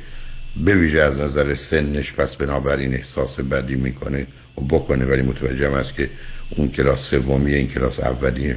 [0.65, 4.27] به ویژه از نظر سنش پس بنابراین احساس بدی می‌کنه
[4.59, 5.05] و بکنه.
[5.05, 6.11] ولی متوجه هم است که
[6.57, 8.57] اون کلاس سومیه این کلاس اولیه.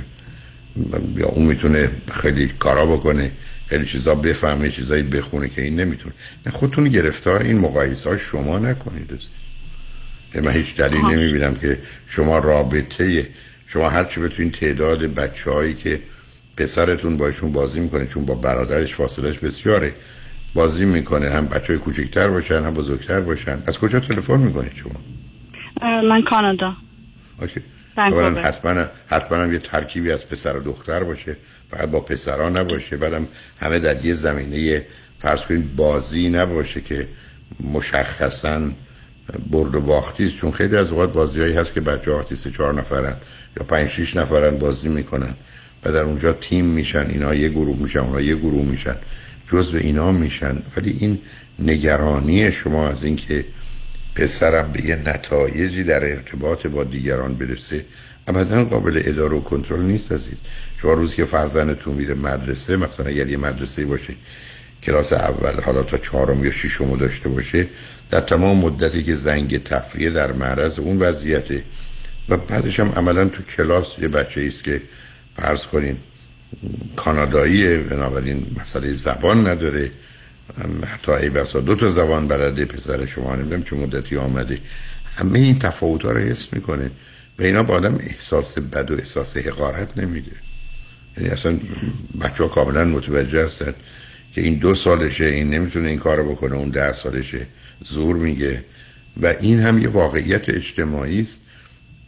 [1.18, 3.32] یا اون می‌تونه خیلی کارا بکنه
[3.68, 6.14] خیلی چیزا بفهمه چیزایی بخونه که این نمی‌تونه.
[6.46, 9.12] نه خودتون گرفتار این مقایسه ها شما نکنید
[10.36, 13.28] من هیچ دلیل نمی‌بینم که شما رابطه
[13.66, 16.02] شما هرچی بتونین تعداد بچه هایی که
[16.58, 19.94] پسرتون باشون بازی می‌کنه چون با برادرش فاصلش بسیاره
[20.54, 21.30] بازی می‌کنه.
[21.30, 23.64] هم بچه های کوچکتر باشن هم بزرگتر باشن.
[23.68, 25.02] از کجا تلفن می‌کنید شما؟
[25.82, 26.74] من کانادا.
[27.42, 27.62] OK.
[27.98, 31.38] اولا حتما حتما یه ترکیبی از پسر و دختر باشه.
[31.72, 32.98] فقط با پسرها نباشه.
[32.98, 33.28] بعدم
[33.60, 34.86] همه در یه زمینه
[35.22, 37.08] فرض کنید بازی نباشه که
[37.74, 38.62] مشخصا
[39.52, 43.16] برد و باختی چون خیلی از اوقات بازیهایی هست که بچه آرتیست چهار نفرن
[43.58, 45.36] یا پنج شیش نفرن بازی می‌کنن
[45.84, 47.08] و در اونجا تیم میشن.
[47.10, 48.96] اینا یه گروه میشن اونا یه گروه میشن.
[49.48, 50.62] جزو اینا میشن.
[50.78, 51.20] ولی این
[51.60, 53.46] نگرانی شما از اینکه
[54.16, 57.86] پسرم به یه نتایجی در ارتباط با دیگران برسه
[58.28, 60.38] ابدا قابل اداره و کنترل نیست عزیز.
[60.78, 64.14] شما روزی که فرزندتون میره مدرسه مثلا اگر یه مدرسه باشه
[64.84, 67.68] کلاس اول حالا تا چهارم یا ششم داشته باشه
[68.10, 71.64] در تمام مدتی که زنگ تفریه در معرض اون وضعیته.
[72.30, 74.82] و بعدش هم عملا تو کلاس یه بچه است که
[75.36, 75.98] فرض کنین
[76.96, 79.92] کاناداییه بنابراین مسئله زبان نداره.
[80.86, 84.60] حتی ای بسا دو تا زبان بلده پسر شما نمی‌دونم چه مدتی آمده
[85.16, 86.92] همه این تفاوت ها رو حس می‌کنه
[87.40, 90.32] و اینا با آدم احساس بد و احساس حقارت نمیده.
[91.18, 91.60] یعنی اصلا
[92.22, 93.74] بچه ها کاملا متوجه هستن
[94.36, 97.48] که این دو سالشه این نمی‌تونه این کار بکنه اون ده سالشه.
[97.86, 98.64] زور میگه.
[99.22, 101.42] و این هم یه واقعیت اجتماعی است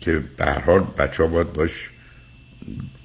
[0.02, 1.90] که به حال بچه ها باید باش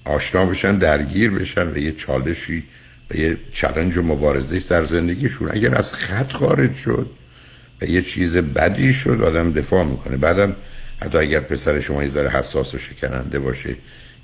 [0.04, 2.64] آشنا بشن درگیر بشن و یه چالشی
[3.10, 5.48] و یه چلنج و مبارزه در زندگیشون.
[5.52, 7.10] اگر از خط خارج شد
[7.82, 10.16] و یه چیز بدی شد آدم دفاع می‌کنه.
[10.16, 10.56] بعدم
[11.02, 13.76] حتی اگر پسر شما یه ذره حساس و شکننده باشه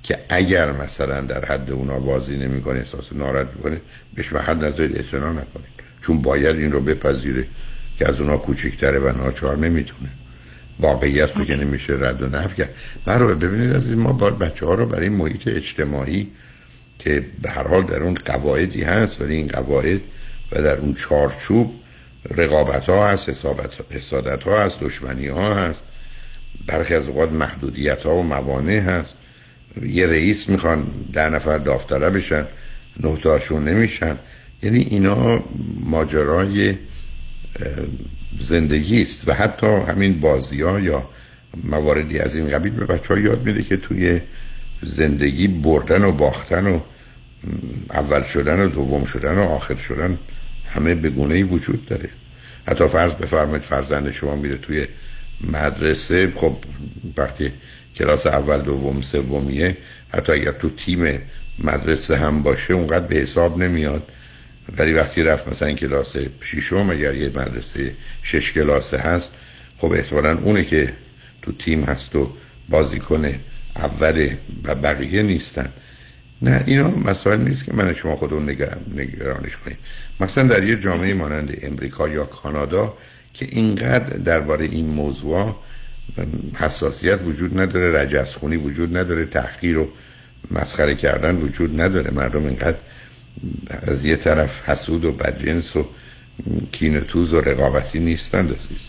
[0.02, 3.80] که اگر مثلا در حد اونا بازی نمی‌کنه احساس ناراحت می‌کنه
[4.14, 7.46] بهش به حد نظر اعتنا نکنید چون باید این رو بپذیره
[7.98, 10.08] که از اونا کوچکتره و ناچار نمی‌تونه.
[10.80, 12.74] واقعیت رو که نمیشه رد و نفی کرد.
[13.04, 16.30] برای ببینید از این ما باید بچه ها رو برای محیط اجتماعی
[17.06, 20.00] که به هر حال در اون قواعدی هست ولی این قواعد
[20.52, 21.74] و در اون چارچوب
[22.30, 23.28] رقابت ها هست
[23.90, 25.82] حسادت ها هست دشمنی ها هست.
[26.66, 29.14] برخی از اوقات محدودیت ها و موانع هست.
[29.82, 32.46] یه رئیس می‌خوان ده نفر داوطلب بشن
[33.00, 34.18] نه نمیشن.
[34.62, 35.44] یعنی اینا
[35.80, 36.74] ماجرای
[38.40, 41.08] زندگی است و حتی همین بازی ها یا
[41.64, 44.20] مواردی از این قبیل به بچه ها یاد میده که توی
[44.82, 46.80] زندگی بردن و باختن و
[47.90, 50.18] اول شدن و دوم شدن و آخر شدن
[50.66, 52.08] همه بگونه وجود داره.
[52.68, 54.86] حتی فرض بفرمایید فرزند شما میره توی
[55.40, 56.56] مدرسه خب
[57.16, 57.52] وقتی
[57.96, 59.76] کلاس اول دوم سومیه
[60.08, 61.20] حتی اگر تو تیم
[61.58, 64.08] مدرسه هم باشه اونقدر به حساب نمیاد.
[64.78, 69.30] ولی وقتی رفت مثلا کلاس ششم اگر یه مدرسه شش کلاسه هست
[69.78, 70.92] خب احتمالا اونه که
[71.42, 72.32] تو تیم هست و
[72.68, 73.34] بازیکن
[73.76, 75.72] اوله و بقیه نیستن.
[76.42, 78.48] نه اینا مسائل نیست که من شما خودمون
[78.94, 79.78] نگرانش کنیم.
[80.20, 82.94] مثلا در یه جامعه مانند امریکا یا کانادا
[83.34, 85.56] که اینقدر درباره این موضوع
[86.54, 89.88] حساسیت وجود نداره رجزخونی وجود نداره تحقیر و
[90.50, 92.10] مسخره کردن وجود نداره.
[92.10, 92.78] مردم اینقدر
[93.82, 95.86] از یه طرف حسود و بدجنس و
[96.72, 98.88] کینتوز و رقابتی نیستن دستیست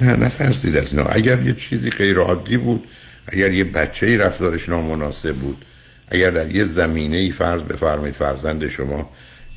[0.00, 1.04] نه نترسید از اینا.
[1.04, 2.84] اگر یه چیزی غیر عادی بود
[3.26, 5.64] اگر یه بچه رفتارش نامناسب بود
[6.08, 9.10] اگر در یه زمینه ای فرض بفرمایید فرزند شما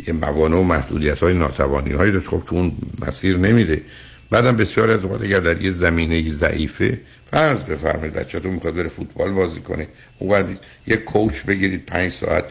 [0.07, 2.71] یه موانع و محدودیت های ناتوانی هایی داشت خب تو اون
[3.07, 3.81] مسیر نمیره
[4.29, 6.99] بعدم بسیار از اوقات اگر در یه زمینه ضعیفه
[7.31, 9.87] فرض بفرمایید بچه‌تون می‌خواد بره فوتبال بازی کنه
[10.19, 10.57] اون
[10.87, 12.45] یه کوچ بگیرید پنج ساعت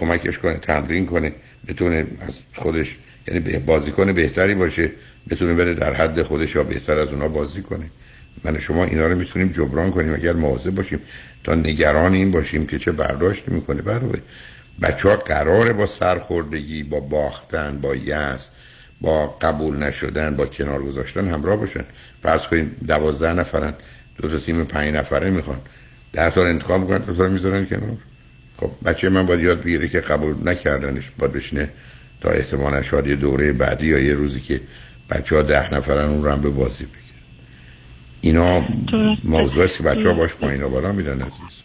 [0.00, 1.32] کمکش کنه تمرین کنه
[1.68, 2.96] بتونه از خودش
[3.28, 4.90] یعنی بازیکن بهتری باشه
[5.30, 7.90] بتونه بره در حد خودش یا بهتر از اونا بازی کنه.
[8.44, 11.00] من شما اینا رو می‌تونیم جبران کنیم اگر مواظب باشیم.
[11.44, 13.82] تا نگران این باشیم که چه برداشت می‌کنه.
[13.82, 14.20] برای
[14.82, 18.50] بچه ها قراره با سرخوردگی با باختن با یأس
[19.00, 21.84] با قبول نشدن با کنار گذاشتن همراه باشن.
[22.22, 23.74] فرض کنید دوازده نفرن
[24.22, 25.60] دو تا تیم پنج نفره می‌خوان.
[26.12, 27.96] ده تا انتخاب می‌کنن دو تا کنار.
[28.60, 31.68] خب بچه من باید یاد بگیره که قبول نکردنش باید بشینه
[32.20, 34.60] تا احتمالا شاید دوره بعدی یا یه روزی که
[35.10, 37.05] بچه ها ده نفرن اون رو هم به بازی بگیر
[38.26, 38.62] اینا
[39.24, 41.62] موضوع است که بچه ها باش پایین و بالا میرن عزیز.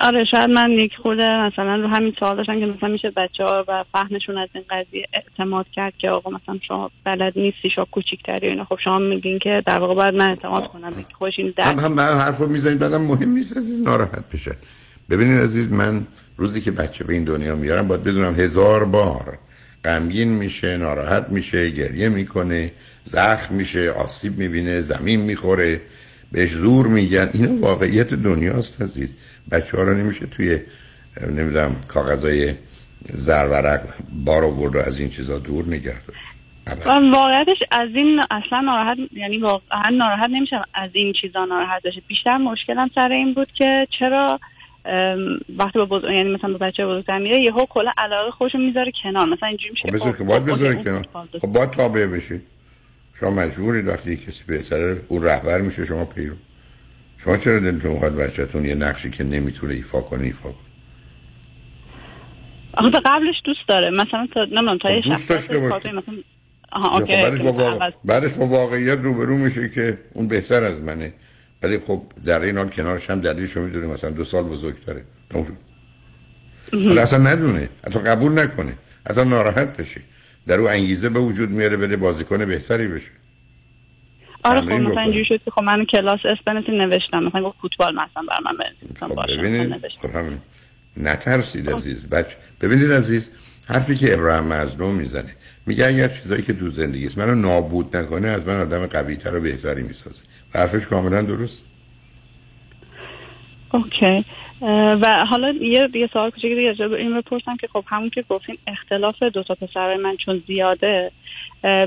[0.00, 3.64] آره شاید من یک خورده مثلا رو همین سوال داشتم که مثلا میشه بچه ها
[3.68, 8.46] و فهمشون از این قضیه اعتماد کرد که آقا مثلا شما بلد نیستی شما کوچیکتری
[8.46, 8.64] و اینا.
[8.64, 10.90] خب شما میگین که در واقع باید من اعتماد کنم.
[11.18, 14.52] خوش این هم هم من حرف رو می‌زنید بعدم مهم نیست عزیز ناراحت بشه
[15.10, 16.06] ببینید عزیز من
[16.36, 19.38] روزی که بچه به این دنیا میارم باید بدونم هزار بار
[19.84, 22.72] غمگین میشه ناراحت میشه گریه می‌کنه
[23.04, 25.80] زخم میشه آسیب می‌بینه زمین می‌خوره
[26.32, 27.30] بهش زور میگن.
[27.34, 29.16] اینا واقعیت دنیاست عزیز.
[29.50, 30.58] بچه ها رو نمیشه توی
[31.20, 32.54] نمی‌دونم کاغذای
[33.12, 33.80] زرورق
[34.24, 35.94] بار و از این چیزا دور نگه
[36.86, 42.02] و واقعیتش از این اصلا ناراحت یعنی واقعا ناراحت نمیشم از این چیزا ناراحت بشه.
[42.08, 44.40] بیشتر مشکلم سر این بود که چرا
[45.58, 49.28] وقتی با بزرگ یعنی مثلا با بچه بزرگتر میره یهو کلا علاقه خودشو می‌ذاره کنار.
[49.28, 51.28] مثلا اینجوری میشه خب که بذار خب، که باید خب، بذاره OK، اون کنار.
[51.40, 52.42] خب باید تابع بشید
[53.20, 56.34] شما مجبورید وقتی کسی بهتره اون رهبر میشه شما پیرو.
[57.18, 60.68] شما چرا دلتون می‌خواد بچهتون یه نقشی که نمی‌تونه ایفا کنه ایفا کنه؟
[62.74, 63.90] آخه قبلش دوست داره.
[63.90, 65.92] مثلا تا نمی‌دونم تا یه خب دوست داشته باشه.
[65.92, 66.14] مثلا
[66.72, 71.12] آها خب OK که بعدش با واقعیت روبرو میشه که اون بهتر از منه.
[71.62, 75.04] ولی خب در این حال کنارش هم دلیلشو می‌دونه مثلا دو سال بزرگتره.
[75.32, 75.56] شد.
[76.72, 77.68] حالا اصلا ندونه.
[77.86, 78.72] حتی قبول نکنه.
[79.10, 80.00] حتی ناراحت بشه.
[80.46, 83.10] در او انگیزه به وجود میاره بده بازیکن بهتری بشه.
[84.44, 85.00] آره خب مثلا.
[85.00, 87.24] اینجوری شد که خب من کلاس اسپنسی نوشتم.
[87.24, 88.56] مثلا گفت فوتبال مثلا بر من
[89.14, 89.82] باشه مثلا ببینید.
[90.02, 90.38] خب همین.
[90.96, 92.02] نترسید عزیز.
[92.02, 93.30] بچه ببینید عزیز
[93.66, 95.34] حرفی که ابراهیم مظلوم می‌زنه.
[95.66, 99.34] میگه اگر چیزایی که تو زندگی است منو نابود نکنه از من آدم قوی تر
[99.34, 100.20] و بهتری می‌سازه.
[100.54, 101.64] حرفش کاملا درست.
[103.72, 104.24] OK.
[105.02, 108.24] و حالا یه یه سوال کوچیک دیگه راجع به این بپرسم که خب همون که
[108.28, 111.12] گفتین اختلاف دو تا پسر من چون زیاده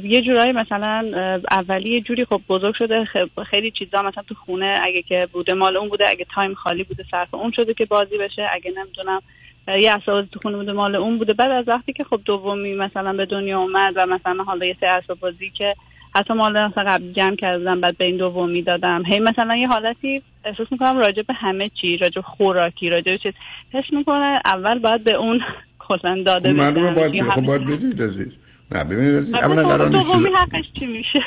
[0.04, 1.12] یه جورایی مثلا
[1.52, 3.08] اولی یه جوری خب بزرگ شده
[3.50, 7.06] خیلی چیزا مثلا تو خونه اگه که بوده مال اون بوده اگه time خالی بوده
[7.12, 9.22] صرف اون شده که بازی بشه اگه نمی‌دونم
[9.68, 11.34] یه اسباب تو خونه بوده مال اون بوده.
[11.34, 15.20] بعد از وقتی که خب دومی مثلا به دنیا اومد و مثلا حالا یه اسباب
[15.20, 15.76] بازی که
[16.16, 19.04] حتی مال مثلا قبل جمع کردم بعد به این دومی دادم.
[19.06, 23.18] هی مثلا یه حالتی احساس می‌کنم راجع به همه چی راجع به خوراکی راجع به
[23.18, 23.34] چیز.
[23.74, 25.42] حس می‌کنه اول باید به اون
[25.88, 28.34] کلا داده خب معلومه بدم باید خب باید بدید عزیز
[28.72, 31.20] نه ببینید عزیز اما اولا خب قرار نیست دومی حقش چی میشه؟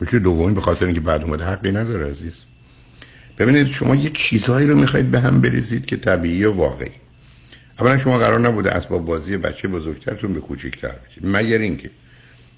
[0.00, 2.44] میشه دومی به خاطر اینکه بعد اومده حقی نداره عزیز.
[3.38, 6.90] ببینید شما یه چیزهایی رو می‌خواید به هم بریزید که طبیعی و واقعی.
[7.80, 11.90] اولا شما قرار نبوده اسباب بازی بچه بزرگترتون به کوچیکتر بشید مگر اینکه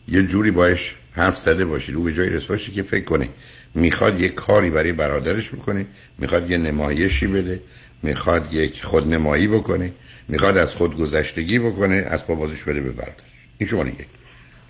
[0.09, 3.29] یه جوری باش حرف زده باشید او به جای رس باشید که فکر کنه
[3.75, 5.87] می‌خواد یه کاری برای برادرش بکنه
[6.19, 7.61] می‌خواد یه نمایشی بده
[8.03, 9.93] می‌خواد یک خودنمایی بکنه
[10.29, 13.33] می‌خواد از خود گذشتگی بکنه اسباب بازیش بده به برادرش.
[13.59, 14.07] این شما دیگه.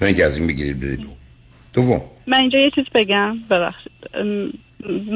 [0.00, 1.08] نه اینکه از این بگیرید بدید دو
[1.74, 2.00] دوم.
[2.26, 3.92] من اینجا یه چیز بگم ببخشید.
[4.14, 4.52] ام،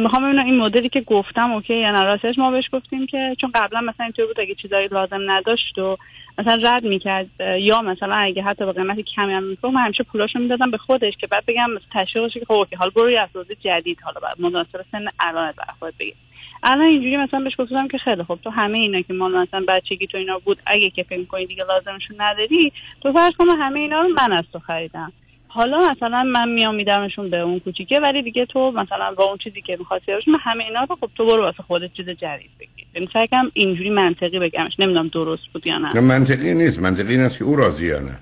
[0.02, 3.51] می‌خوام ببینم این مدلی که گفتم اوکی یا نه؟ راستش ما بهش گفتیم که چون
[3.55, 5.97] قبلا مثلا اینطور بود اگه چیزایی لازم نداشت و
[6.41, 10.39] مثلا رد می‌کرد یا مثلا اگه حتی به قیمت کمی هم میفروخت من همیشه پولاشو
[10.39, 14.21] می‌دادم به خودش که بعد بگم تشویقش که خب حالا برو یه اساس جدید حالا
[14.39, 16.15] مناسب سن الان خودت بگیر.
[16.62, 20.07] الان اینجوری مثلا بهش گفتم که خیلی خوب تو همه اینا که مال مثلا بچگی
[20.07, 24.01] تو اینا بود اگه که فکر کنی دیگه لازمشون نداری تو فرض کن همه اینا
[24.01, 25.12] رو من از تو خریدم.
[25.52, 29.62] حالا مثلا من میام میدمشون به اون کوچیکه ولی دیگه تو مثلا با اون چیزی
[29.62, 32.86] که می‌خواستی من همه اینا رو خب تو برو واسه خودت چیز جدید بگیر.
[32.94, 34.72] یعنی سعی کنم اینجوری منطقی بگمش.
[34.78, 35.93] نمی‌دونم درست بود یا نه.
[35.94, 36.78] نه منطقی نیست.
[36.78, 38.18] منطقی این است که او راضی یا نه.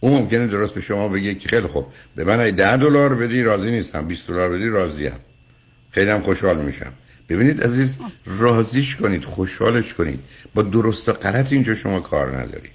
[0.00, 1.86] او ممکنه درست به شما بگه که خیلی خوب.
[2.16, 4.08] به من اگه ده دلار بدی راضی نیستم.
[4.08, 5.12] 20 دلار بدی راضیم
[5.90, 6.92] خیلی هم خوشحال میشم.
[7.28, 10.20] ببینید عزیز راضیش کنید خوشحالش کنید.
[10.54, 12.72] با درست و غلط اینجا شما کار ندارید.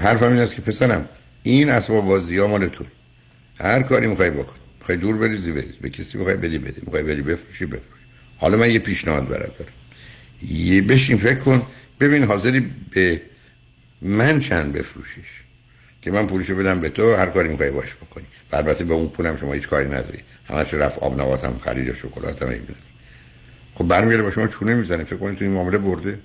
[0.00, 1.08] حرفم این است که پسرم
[1.42, 2.84] این اسباب بازی ها مال تو
[3.60, 4.56] هر کاری می‌خوای بکن.
[4.78, 5.74] می‌خوای دور بریزی بریز.
[5.80, 6.80] به کسی می‌خوای بدی بدی.
[6.80, 7.98] می‌خوای بری بفروشی بفروش
[8.38, 9.72] حالا من یه پیشنهاد برات دارم.
[10.48, 11.62] یه بشین فکر کن.
[12.00, 13.20] ببین حاضری به
[14.02, 15.26] من چند بفروشیش.
[16.02, 18.26] که من پولشو بدم به تو هر کاری می‌خوای باش بکنی.
[18.52, 20.18] و البته به اون پولم شما هیچ کاری نداری.
[20.48, 22.54] همش رفت آب نباتم خرید یا شکلات هم
[23.74, 25.04] خب برمیگره با شما چونه می‌زنه.
[25.04, 26.18] فکر کنید تو این معامله برده.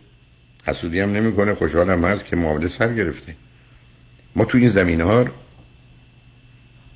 [0.66, 1.54] حسودی هم نمی‌کنه.
[1.54, 3.36] خوشحالم هست که معامله سر گرفته.
[4.36, 5.26] ما تو این زمین ها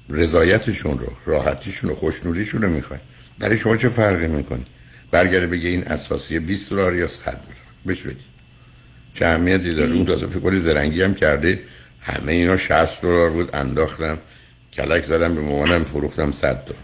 [0.10, 3.02] رضایتشون رو راحتیشون رو خوشنودیشون رو می‌خوایم.
[3.40, 4.66] برای شما چه فرقی می‌کنه؟
[5.12, 7.42] برگرده بگه این اساسی 20 دلار یا 100 دلار.
[7.86, 8.18] بهش بدید.
[9.14, 11.60] چه اهمیتی داره؟ اون تازه فکر زرنگی هم کرده.
[12.02, 14.18] همه اینا 60 دلار بود انداختم
[14.74, 16.80] کلک زدم به مامانم فروختم 100 دلار.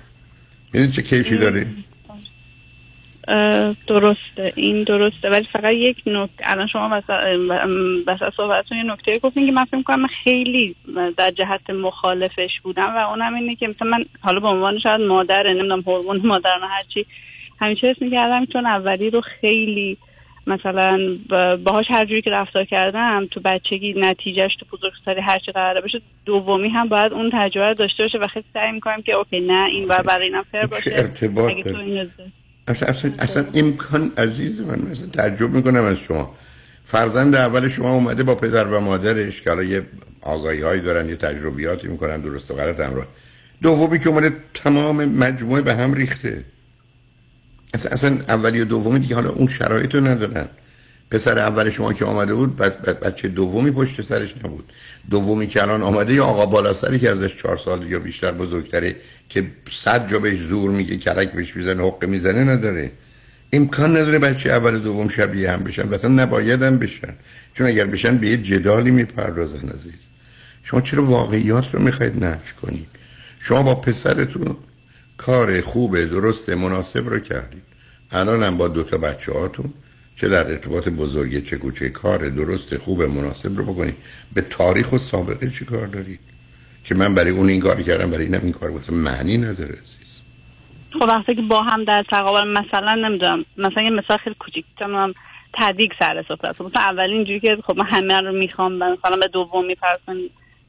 [0.74, 1.68] می‌دونید چه کیفی داره؟
[3.88, 5.30] درسته این درسته.
[5.30, 6.44] ولی فقط یک نکته.
[6.52, 7.02] الان شما
[8.08, 10.76] وسط صحبتتون یه نکته گفتین که من فکر کنم خیلی
[11.18, 15.50] در جهت مخالفش بودم و اونم اینه که مثلا من حالا به عنوان شاید مادر
[15.50, 17.06] نمی‌دونم هورمون مادرانه هرچی
[17.60, 19.98] همیشه حس می‌کردم چون اولی رو خیلی
[20.48, 21.18] مثلا
[21.64, 26.02] باهاش هر جوری که رفتار کردم تو بچگی نتیجهش تو بزرگسالی هر چی قراره بشه
[26.26, 29.86] دومی هم باید اون تجربه داشته باشه و خیلی سعی می‌کنم که اوکی نه این
[29.90, 30.92] و برای اینم فر باشه.
[30.96, 31.54] ارتباط
[32.68, 36.36] اصلا, اصلا, اصلا امکان عزیز من مثلا تعجب می‌کنم از شما.
[36.86, 39.86] فرزند اول شما اومده با پدر و مادرش که حالا یه
[40.22, 43.08] آگاهی هایی دارن یه تجربیاتی می‌کنن درست و غلط همراه.
[43.62, 46.44] دومی که اومده تمام مجموعه به هم ریخته.
[47.74, 50.48] اصلا, اصلا اولی و دومی دیگه حالا اون شرایط رو ندارن.
[51.12, 52.56] پسر اول شما که آمده بود
[53.02, 54.72] بچه دومی پشت سرش نبود.
[55.10, 58.96] دومی که الان آمده یا آقا بالا سری که ازش چهار سال یا بیشتر بزرگتره
[59.30, 62.92] که صد جا بهش زور میگه کلک بهش می‌زنه حق می‌زنه نداره.
[63.54, 65.90] امکان نداره بچه اول دوم شبیه هم بشن.
[65.90, 67.14] و اصلا نباید هم بشن.
[67.54, 69.94] چون اگر بشن به یه جدالی می‌پردازن عزیز.
[70.64, 72.88] شما چرا واقعیات رو می‌خواید نفی کنید؟
[73.40, 74.56] شما با پسرتون
[75.18, 77.64] کار خوب درست مناسب رو کردید.
[78.12, 79.74] الان هم با دوتا بچه هاتون
[80.16, 83.96] چه در ارتباط بزرگی چه کوچه کار درست خوب مناسب رو بکنید
[84.34, 86.20] به تاریخ و سابقه چی کار دارید
[86.84, 90.22] که من برای اون این کار کردم برای اینم این کار بکنم معنی نداره عزیز.
[90.94, 95.14] خب وقتی که با هم در تقابل مثلا نمی‌دونم مثلا یه مثال خیلی کوچیک تمام
[95.54, 99.76] تدیگ سر سفره مثلا اولین اینجوری که خب من همه رو می‌خوام مثلا به دومی
[99.76, 100.18] فرض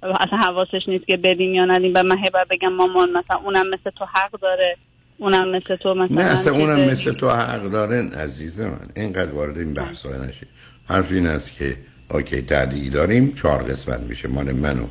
[0.03, 3.91] اصلا حواسش نیست که بدیم یا ندیم و من هی بگم مامان مثلا اونم مثل
[3.91, 4.77] تو حق داره.
[5.19, 8.89] اونم مثل تو مثلا نه اصلا اونم مثل تو حق داره عزیز من.
[8.97, 10.47] اینقدر وارد این بحث های نشه
[10.89, 11.77] حرف این است که
[12.11, 14.29] اوکی تعدیل داریم چهار قسمت میشه.
[14.29, 14.87] مال من و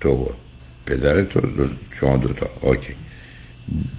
[0.00, 0.28] تو و
[0.86, 2.94] پدر تو دو شما دوتا اوکی.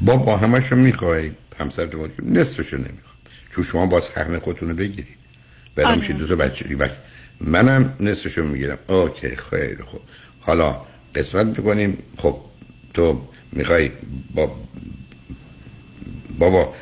[0.06, 3.16] با با همشو می‌خوای؟ همسر تو نصفشو نمی‌خوام.
[3.52, 5.18] چون شما باز حق خودتونو بگیرید
[5.76, 6.76] برای میشه دو تا بچه.
[6.76, 6.92] بک
[7.42, 8.78] منم نصفشو می‌گیرم.
[8.88, 10.02] اوکی خیلی خوب.
[10.40, 10.82] حالا
[11.16, 11.98] قسمت می‌کنیم.
[12.18, 12.42] خب
[12.94, 13.92] تو می‌خوای
[14.36, 14.56] با
[16.38, 16.74] بابا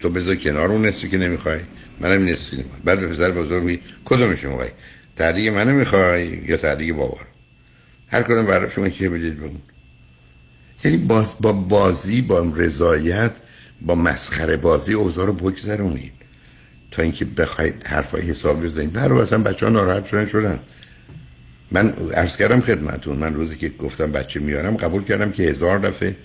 [0.00, 1.60] تو بذار کنار اون نصفی که نمی‌خوای.
[2.00, 4.68] منم نصفی نمی‌خوای بعد به پسر بزرگ میگی کدومش می‌خوای؟
[5.16, 7.18] تعدیق منو می‌خوای یا تعدیق بابا
[8.08, 9.62] هر کدوم برای شما که بدید بگون
[10.84, 13.32] یعنی باز با بازی با رضایت
[13.82, 16.12] با مسخره بازی اوضاع رو بگذرونید.
[16.90, 20.58] تا اینکه بخواید حرفای حساب بزنید برای اصلا بچه ها ناراحت شدن شدن.
[21.70, 26.16] من عرض کردم خدمتون من روزی که گفتم بچه میارم قبول کردم که هزار دفعه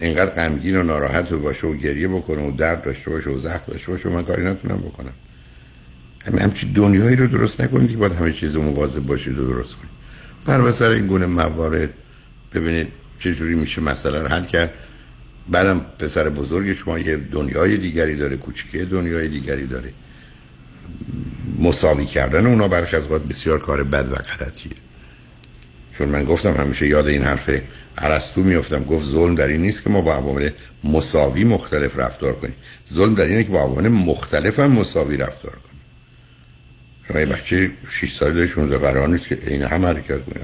[0.00, 3.92] اینقدر غمگین و ناراحت باشه و گریه بکنه و درد داشته باشه و زخم داشته
[3.92, 5.12] باشه و من کاری نتونم بکنم.
[6.24, 9.90] همین همچی دنیایی رو درست نکنید که باید همه چیز مواظب باشید و درست کنید.
[10.44, 11.90] بر سر این گونه موارد
[12.54, 14.72] ببینید جوری میشه مسئله رو حل کرد.
[15.48, 19.92] بعدم پسر بزرگ شما یه دنیای دیگری داره کوچیکه دنیای دیگری داره.
[21.58, 24.72] مساوی کردن اونا برخی از بسیار کار بد و غلطیه.
[26.00, 27.50] چون من گفتم همیشه یاد این حرف
[27.98, 30.50] عرستو میفتم گفت ظلم در این نیست که ما با عوامل
[30.84, 32.54] مساوی مختلف رفتار کنیم.
[32.92, 35.80] ظلم در اینه که با عوامل مختلف هم مساوی رفتار کنیم.
[37.08, 40.40] شما یه بچه 6 ساله داره 16 قرار نیست که این هم حرکت کنه.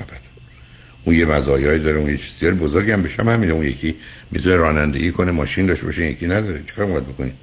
[1.05, 2.55] اون یه مزایایی داره اون یه چیزی داره.
[2.55, 3.53] بزرگی هم بشم همینه.
[3.53, 3.97] اون یکی
[4.31, 6.63] می‌تونه رانندگی کنه ماشین داشته باشه یکی نداره.
[6.67, 7.35] چیکار باید بکنید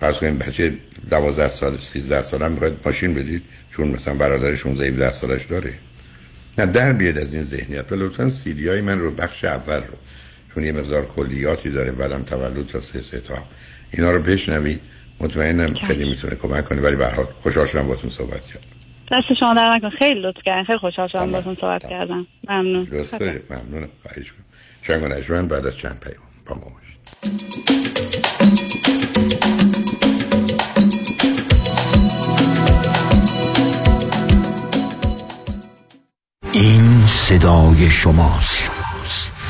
[0.00, 0.74] پس کنیم بچه
[1.10, 5.72] 12 سال 13 سال هم می‌خواد ماشین بدید چون مثلا برادرش 16 17 سالش داره.
[6.58, 7.92] نه در بیاد از این ذهنیت.
[7.92, 9.94] و لطفا سیدی های من رو بخش اول رو.
[10.54, 13.34] چون یه مقدار کلیاتی داره بعدم تولد تا سه سه تا.
[13.90, 14.80] اینا رو بشنوید.
[15.20, 16.80] مطمئنم خیلی می‌تونه کمک کنه.
[16.80, 17.06] ولی به
[17.42, 18.66] خوشحال شدم باهاتون صحبت کردم.
[19.12, 22.26] دست شما در نکن خیلی لطف کردن خیلی خوشحال شدم باهاتون صحبت کردم.
[22.48, 22.84] ممنون.
[22.84, 23.88] درست ممنونم.
[24.02, 24.32] خواهش
[24.88, 27.87] کنم شنگ بعد از چند پیام با ما باشید.
[36.52, 38.57] این صدای شماست.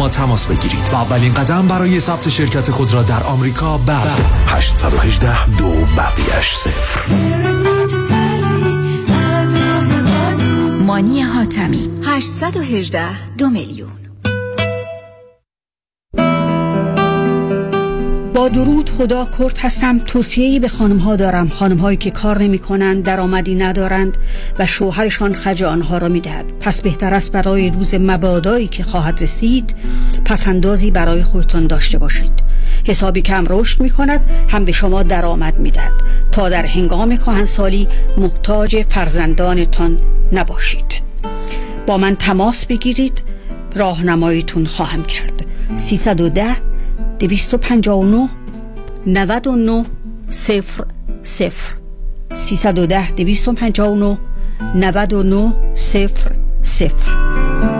[0.00, 5.56] ما تماس بگیرید و اولین قدم برای ثبت شرکت خود را در آمریکا بردارید 818
[5.56, 7.14] دو بقیش صفر
[10.86, 13.99] مانی حاتمی 818 دو میلیون.
[18.48, 19.98] درود خدا کرد هستم.
[19.98, 21.48] توصیه‌ای به خانم ها دارم.
[21.48, 24.16] خانم هایی که کار نمی کنند درآمدی ندارند
[24.58, 29.22] و شوهرشان خرج آنها را می دهد پس بهتر است برای روز مبادایی که خواهد
[29.22, 29.74] رسید
[30.24, 32.32] پسندازی برای خودتان داشته باشید.
[32.86, 35.92] حسابی کم رشد می کند هم به شما درآمد می دهد
[36.32, 37.88] تا در هنگام کهنسالی
[38.18, 39.98] محتاج فرزندانتان
[40.32, 41.02] نباشید.
[41.86, 43.22] با من تماس بگیرید.
[43.74, 45.44] راهنماییتون خواهم کرد.
[45.76, 46.69] 310
[47.20, 48.28] 259
[49.06, 49.84] 99
[50.30, 50.86] صفر
[51.22, 51.76] صفر.
[52.34, 54.18] 310 259
[54.74, 56.32] 99 صفر
[56.62, 57.79] صفر.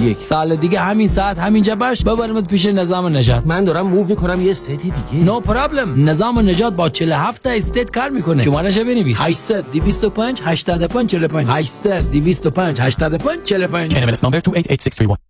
[0.00, 2.04] 61 سال دیگه همین ساعت همینجا باش.
[2.04, 5.24] ببرمت پیش نظام نجات من دارم move می‌کنم یه state دیگه.
[5.24, 8.44] no problem نظام نجات با 47 تا state کار می‌کنه.
[8.44, 9.20] شمارهش بنویس.
[9.20, 15.29] 800 225 85 45 800 225 85 45 NMLS number 288631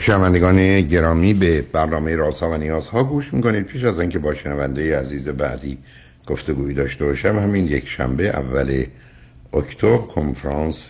[0.00, 3.66] شنوندگان گرامی به برنامه رازها و نیازها گوش می‌کنید.
[3.66, 5.78] پیش از اینکه با شنونده عزیز بعدی
[6.26, 8.84] گفتگویی داشته باشم همین یک شنبه اول
[9.52, 10.88] اکتبر کنفرانس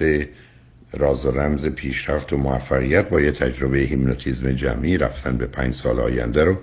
[0.93, 6.01] راز و رمز پیشرفت و موفقیت با یه تجربه هیپنوتیزم جمعی رفتن به پنج سال
[6.01, 6.57] آینده رو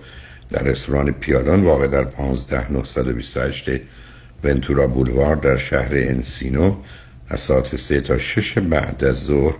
[0.49, 3.81] در رستوران پیالون واقع در 15928
[4.43, 6.75] ونتورا بولوار در شهر انسینو
[7.29, 9.55] از ساعت سه تا شش بعد از ظهر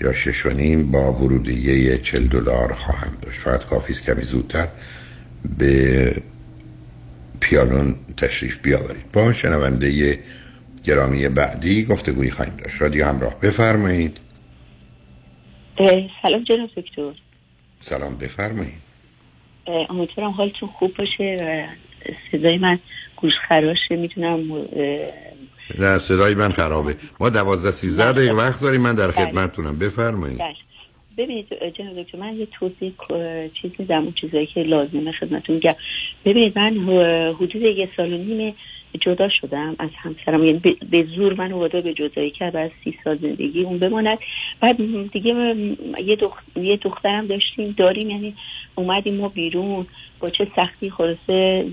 [0.00, 3.40] یا شش و نیم با ورودیه چل دلار خواهم داشت.
[3.40, 4.68] فقط کافی است کمی زودتر
[5.58, 6.14] به
[7.40, 9.12] پیالون تشریف بیاورید.
[9.12, 10.18] با شنونده
[10.84, 12.82] گرامی بعدی گفتگویی خواهیم داشت.
[12.82, 14.18] رادیو همراه بفرمایید.
[16.22, 17.12] سلام جناب دکتر.
[17.80, 18.90] سلام بفرمایید.
[19.66, 21.66] امیدوارم حالتون خوب باشه و
[22.32, 22.78] صدای من
[23.16, 24.38] گوش خراشه می‌تونم
[25.78, 26.96] نه صدای من خرابه.
[27.20, 29.78] ما دوازده سیزده دقیقه وقت داریم من در خدمتتونم.
[29.78, 30.40] بفرمایید.
[31.18, 31.46] ببینید
[31.78, 32.92] جناب دکتر من یه توضیح
[33.62, 35.74] چیز میدم اون چیزایی که لازمه خدمتتون میگم.
[36.24, 36.74] ببینید من
[37.32, 38.54] حدود یه سال و نیم
[39.00, 40.44] جدا شدم از همسرم.
[40.44, 40.58] یعنی
[40.90, 44.18] به- زور من وادار به جدایی کرد از سی سال زندگی اون بماند.
[44.60, 44.76] بعد
[45.12, 45.34] دیگه
[46.04, 46.32] یه, دخ...
[46.56, 48.34] یه دخترم داشتیم داریم یعنی
[48.74, 49.86] اومدیم ما بیرون.
[50.20, 51.64] با چه سختی خلاصه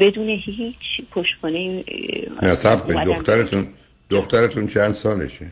[0.00, 0.76] بدون هیچ
[1.10, 1.84] پشتوانه
[2.42, 3.04] نه.
[3.04, 3.68] دخترتون
[4.10, 5.46] دخترتون چند سالشه؟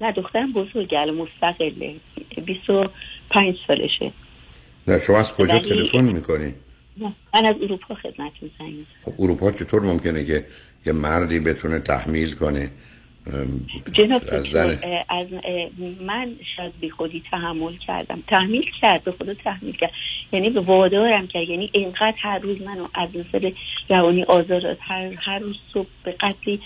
[0.00, 1.94] نه دخترم بزرگه الان مستقله.
[2.46, 4.12] 25 سالشه.
[4.88, 6.54] نه شما از کجا تلفن می‌کنی؟
[6.96, 9.14] نه، من از اروپا خدمتتون زنگ می‌زنم.
[9.18, 10.46] اروپا چطور ممکنه که
[10.86, 12.70] یه مردی بتونه تحمیل کنه؟
[13.92, 14.54] جناب از
[15.08, 15.26] از
[16.00, 18.22] من شاید بی خودی تحمل کردم.
[18.28, 19.92] تحمیل کرد به خدا تحمیل کرد.
[20.32, 23.50] یعنی به وادارم کرد یعنی اینقدر هر روز منو از نظر
[23.88, 26.60] روانی آزار هر, هر روز صبح به قدری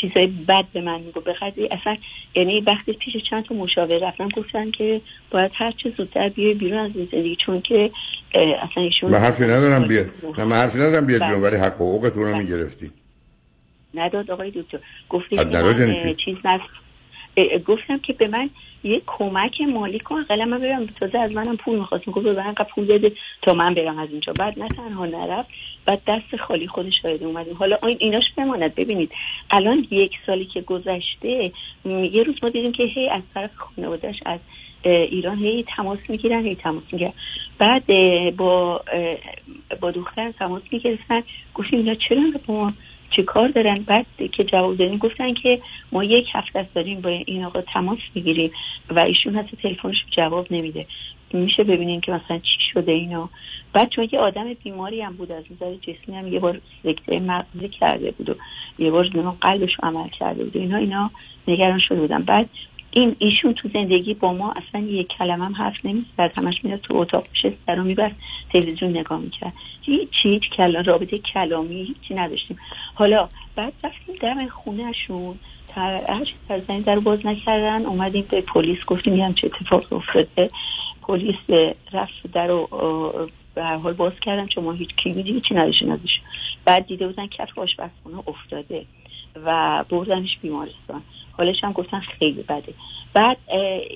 [0.00, 1.96] چیزای بد به من میگو به قدری اصلا
[2.34, 6.78] یعنی وقتی پیش چند تا مشاور رفتم گفتن که باید هر چه زودتر بیای بیرون
[6.78, 7.90] از زندگی چون که
[8.34, 10.06] اصلا ایشون من حرفی ندارم بیاد
[10.38, 11.28] من حرفی ندارم بیاد بله.
[11.28, 12.90] بیرون ولی حق و حقوقتون رو می‌گرفتی.
[13.94, 14.78] نداد آقای دکتر.
[15.36, 16.64] من، یعنی؟ چیز نست
[17.66, 18.50] گفتم که به من
[18.84, 20.20] یه کمک مالی کن.
[20.20, 22.04] اقلا من برم تازه از منم پول می‌خواست.
[22.04, 23.12] گفت به من پول بده
[23.42, 24.32] تا من برم از اینجا.
[24.32, 25.48] بعد نه تنها نرفت
[25.86, 28.74] بعد دست خالی خودش شاید اومدیم حالا این ایناش بماند.
[28.74, 29.12] ببینید
[29.50, 31.52] الان یک سالی که گذشته
[31.84, 34.40] یه روز ما دیدیم که هی از طرف خانوادهش از
[34.84, 37.12] ایران هی تماس می‌گیرن هی تماس می‌گیرن.
[37.58, 37.86] بعد
[38.36, 38.82] با
[39.80, 41.22] با دخترم تماس می‌گرفتن.
[41.54, 42.72] گفتیم اینا چرا با ما
[43.16, 45.60] چه کار دارن؟ بعد که جواب دادیم گفتن که
[45.92, 48.50] ما یک هفته است داریم با این آقا تماس می‌گیریم
[48.90, 50.86] و ایشون حتی تلفنش جواب نمیده.
[51.32, 53.28] میشه ببینیم که مثلا چی شده اینا.
[53.72, 57.68] بعد چون یه آدم بیماری هم بود از نظر جسمی هم یه بار سکته مغزی
[57.68, 58.34] کرده بود و
[58.78, 59.08] یه بار
[59.40, 61.10] قلبش عمل کرده بود اینا اینا
[61.48, 62.22] نگران شده بودن.
[62.22, 62.48] بعد
[62.94, 66.32] این ایشون تو زندگی با ما اصلا یک کلمه هم حرف نمی‌زد.
[66.36, 68.16] همش میاد تو اتاق میشه سر رو می‌برد
[68.52, 69.52] تلویزیون نگاه می‌کرد.
[69.82, 72.58] هیچ هیچ کلام رابطه کلامی هیچی نداشتیم.
[72.94, 75.38] حالا بعد رفتیم دم خونهشون.
[75.74, 76.34] هر چی
[76.84, 80.50] در باز نکردن اومدیم به پلیس گفتیم یه همچه اتفاق افتاده.
[81.02, 82.68] پلیس رفت در رو
[83.54, 86.20] به هر حال باز کردن چون ما هیچ کلیدی هیچی نداشتیم ازش.
[86.64, 88.84] بعد دیده بودن کف آشپزخونه افتاده
[89.44, 91.02] و بردنش بیمارستان.
[91.38, 92.74] حالش هم گفتن خیلی بده.
[93.14, 93.36] بعد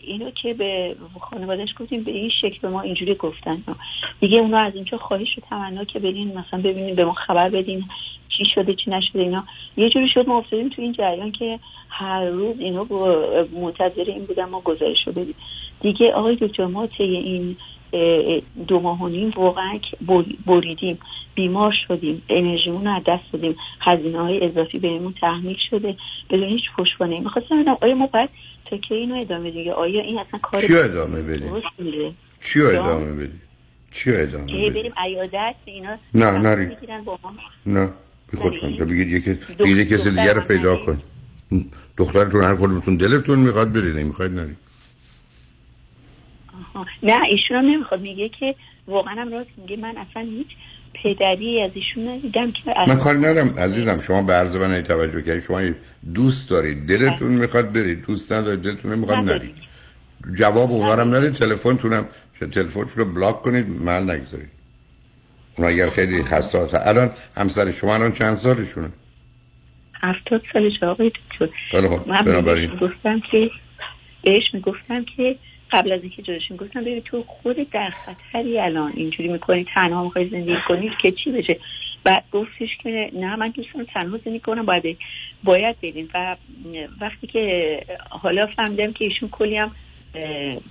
[0.03, 3.63] اینو که به خانوادهش گفتیم به این شکل به ما اینجوری گفتن.
[4.21, 7.85] دیگه اونا از اینجا خواهش و تمنا که برین مثلا ببینین به ما خبر بدین
[8.29, 9.45] چی شده چی نشده اینا.
[9.77, 11.59] یه جوری شد ما افتادیم تو این جریان که
[11.89, 15.35] هر روز اینا با- منتظر این بودن ما گزارش رو بدیم.
[15.81, 17.57] دیگه آقای دکتر ما این
[18.69, 19.79] دو ماه و نیم واقعا
[20.47, 20.99] بریدیم
[21.35, 25.97] بیمار شدیم انرژیمون رو از دست دادیم هزینه های اضافی بهمون تحمیل شده.
[26.31, 28.31] بدون هیچ پشتوانه می‌خواستم بدونم آیا ما باید
[28.71, 32.63] تا کی اینو ادامه دیگه آیا این اصلا کار چی ادامه بدی؟ درست میره چی؟
[32.63, 33.39] ادامه بدی
[33.93, 36.77] چی ادامه که هی بدی بریم عیادت اینا نه، نری.
[37.67, 37.91] نه.
[38.31, 41.01] بی خود کن تو بگید یکی بگید کسی دیگه رو پیدا کن.
[41.99, 44.66] دخترتون هر کدومتون دلتون می‌خواد برید نمی‌خواید نرید.
[47.03, 48.01] نه ایشون هم نمی‌خواد.
[48.01, 48.55] میگه که
[48.87, 49.77] واقعا هم راست میگه.
[49.77, 50.47] من اصلا هیچ
[50.95, 53.55] پدری از ایشون ندیدم که من کاری ندارم.
[53.59, 55.61] عزیزم شما به عرض من توجه کردید شما
[56.15, 59.55] دوست دارید دلتون می‌خواد برید دوست ندارید دلتون نمی‌خواد نرید
[60.39, 62.07] جواب اونا رو هم ندید تلفنتونم
[62.41, 64.51] چه تلفنش رو بلاک کنید محل نگذارید.
[65.59, 66.75] اونا اگر خیلی حساس.
[66.87, 68.89] الان همسر شما الان چند سالشونه؟
[70.01, 71.49] هفتاد سالش آقای دکتر.
[71.71, 72.71] خیلی خب من بنابراین.
[72.77, 73.51] گفتم که
[74.25, 75.37] بهش می‌گفتم که
[75.71, 80.29] قبل از اینکه جداشیم گفتم ببین تو خود در خطری الان اینجوری می‌کنی تنها می‌خوای
[80.29, 81.59] زندگی کنی که چی بشه؟
[82.05, 84.99] بعد گفتش که نه من دوست دارم تنها زندگی کنم باید
[85.45, 86.09] باید بریم.
[86.15, 86.37] و
[87.01, 87.81] وقتی که
[88.11, 89.71] حالا فهمیدم که ایشون کلی هم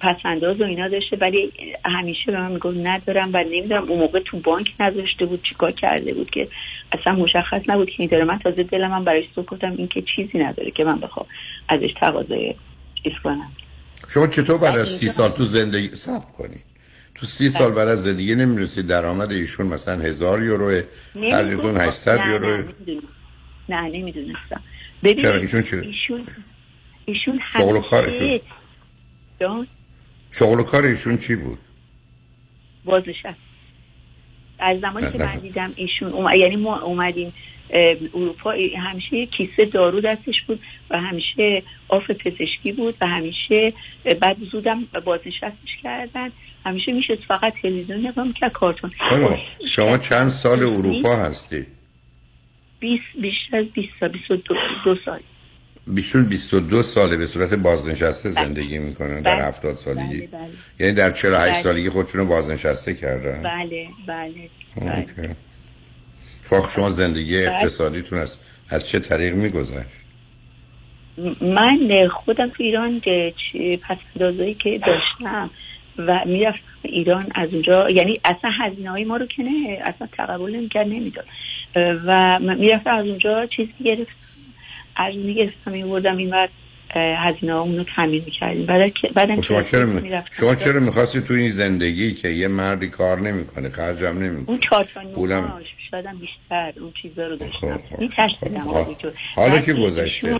[0.01, 1.51] پسنداز و اینا داشته ولی
[1.85, 6.13] همیشه به من می‌گفت ندارم و نمی‌دونم اون موقع تو بانک نذاشته بود چیکار کرده
[6.13, 6.47] بود که
[6.91, 8.23] اصلا مشخص نبود که این داره.
[8.23, 11.26] من تازه دلم هم برایش سو گفتم این که چیزی نداره که من بخوام
[11.69, 12.55] ازش تقاضای
[13.03, 13.51] چیز کنم.
[14.07, 16.65] شما چطور بعد از سی سال تو زندگی سب کنید
[17.15, 20.82] تو سی سال بعد از زندگی نمی‌رسید درآمد ایشون مثلا هزار یوروه
[21.32, 22.64] خرجتون 800 نه، یوروه
[23.69, 24.61] نه نمی‌دونستم
[25.03, 26.27] ببین چرا؟ ایشون چه؟ ایشون
[27.06, 28.40] ایشون شغل و کارشون؟
[30.32, 31.60] شغل و کار ایشون چی بود
[32.86, 33.40] بازنشست
[34.60, 35.18] از زمانی که.
[35.18, 36.36] من دیدم ایشون اوم...
[36.40, 37.34] یعنی ما اومدیم
[37.69, 40.59] اروپا همیشه یه کیسه دارو دستش بود
[40.89, 43.73] و همیشه آف پزشکی بود و همیشه
[44.21, 46.31] بعد زودم بازنشستش کردن
[46.65, 48.91] همیشه میشه فقط تلویزیون نگاه می‌کرد کارتون
[49.67, 51.65] شما چند سال اروپا هستی
[52.79, 54.55] 20 بیشتر از 20 سال 22
[54.85, 55.19] دو سال
[55.87, 58.45] بیشون 22 ساله به صورت بازنشسته بله.
[58.45, 59.45] زندگی می‌کنن در بله.
[59.45, 61.63] 70 سالگی بله بله یعنی در 48 بله.
[61.63, 65.35] سالگی خودشون رو بازنشسته کردن بله بله بله.
[66.45, 68.38] فاق شما زندگی اقتصادیتون از
[68.69, 70.05] از چه طریق میگذشت؟
[71.41, 73.01] من خودم تو ایران
[73.89, 73.97] پس
[74.63, 75.49] که داشتم
[75.97, 80.55] و می‌رفتم ایران از اونجا یعنی اصلا هزینه های ما رو که نه اصلا تقبل
[80.55, 81.26] نمی‌کرد نمی‌داد.
[81.76, 84.11] و می‌رفتم از اونجا چیزی گرفت
[84.95, 86.49] از می‌گرفتم میبردم این وقت
[86.95, 88.65] هزینه اون رو تامین می‌کردیم.
[88.65, 90.11] بعد بعد شما چرا می...
[90.31, 94.59] شما چرا می‌خواستی تو این زندگی که یه مردی کار نمی‌کنه خرجم نمی‌کنه اون
[95.15, 95.53] پولم
[95.91, 97.80] شایدم بیشتر اون چیزا رو داشتم.
[97.98, 98.62] میترسیدم
[99.36, 100.40] حالا که گذشته.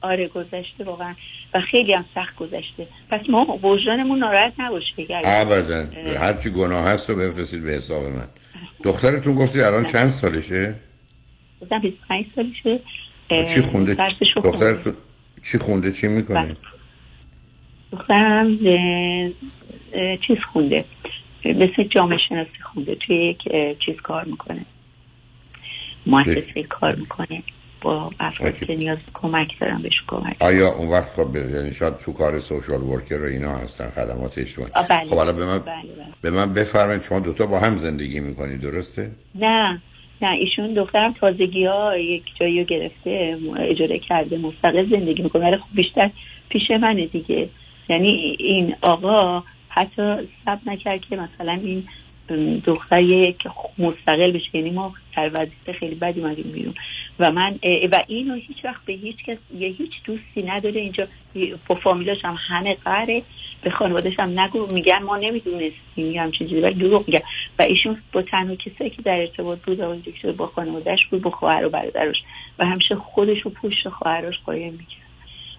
[0.00, 1.14] آره گذشته واقعا.
[1.54, 2.86] و خیلی هم سخت گذشته.
[3.10, 5.86] پس ما وجدانمون ناراحت نباشه ابدا.
[6.20, 8.26] هر چی گناه هست رو بفرستید به حساب من.
[8.84, 10.74] دخترتون گفتی الان چند سالشه؟
[11.62, 12.80] گفتم 25 سالشه.
[13.54, 13.96] چی خونده؟
[14.44, 14.96] دخترتون
[15.42, 16.56] چی خونده؟ چی می‌کنه؟ بله.
[17.92, 18.58] دخترم
[20.26, 20.84] چیز خونده.
[21.44, 23.38] مثل جامعه شناسی خونده توی یک
[23.86, 24.64] چیز کار می‌کنه.
[26.06, 27.42] مؤسسه کار می‌کنه.
[27.82, 32.12] با افرادی که نیاز کمک دارن بهش کمک آیا اون وقت خب یعنی شاید تو
[32.12, 34.72] کار سوشال ورکر رو اینا هستن خدمات اجتماعی.
[34.90, 35.04] بله.
[35.04, 36.06] خب حالا به من بله بله.
[36.22, 39.82] به من بفرمایید شما دوتا با هم زندگی می‌کنید درسته؟ نه
[40.22, 45.46] نه ایشون دخترم تازگی ها یک جایی رو گرفته اجاره کرده مستقل زندگی می‌کنه.
[45.46, 46.10] ولی خب بیشتر
[46.48, 47.48] پیش منه دیگه.
[47.88, 51.86] یعنی این آقا حتی سب نکرد که مثلا این
[52.64, 53.36] دختر یک
[53.78, 55.48] مستقل بشه یعنی ما سر
[55.78, 56.74] خیلی بدی اومدیم بیرون.
[57.18, 57.58] و من
[57.92, 60.80] و اینو هیچ وقت به هیچ کس یه هیچ دوستی نداره.
[60.80, 61.06] اینجا
[61.68, 63.22] با فامیلاش هم همه قره.
[63.62, 66.60] به خانوادش هم نگو میگن ما نمی‌دونستیم همچین چیزی.
[66.60, 67.22] ولی دروغ میگن.
[67.58, 71.30] و ایشون با تنها کسایی که در ارتباط بود آقای دکتر با خانوادهش بود با
[71.30, 72.22] خواهر و برادرش.
[72.58, 75.09] و همیشه خودش رو پشت خواهرش قایم می‌کرد.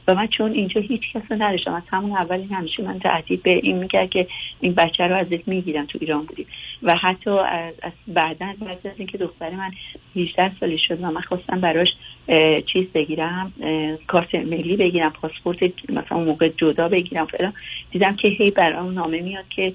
[0.08, 3.50] و من چون اینجا هیچ کس رو نداشتم از همون اول همیشه من تهدید به
[3.64, 4.28] این می‌کرد که
[4.60, 6.46] این بچه رو ازت می‌گیرم تو ایران بودیم
[6.84, 9.72] و حتی از, از بعدا بعد از اینکه دختر من
[10.16, 11.88] 18 سالی شد و من خواستم براش
[12.74, 13.54] چیز بگیرم
[14.08, 17.54] کارت ملی بگیرم پاسپورت مثلا اون موقع جدا بگیرم فعلا
[17.92, 19.74] دیدم که هی برام نامه میاد که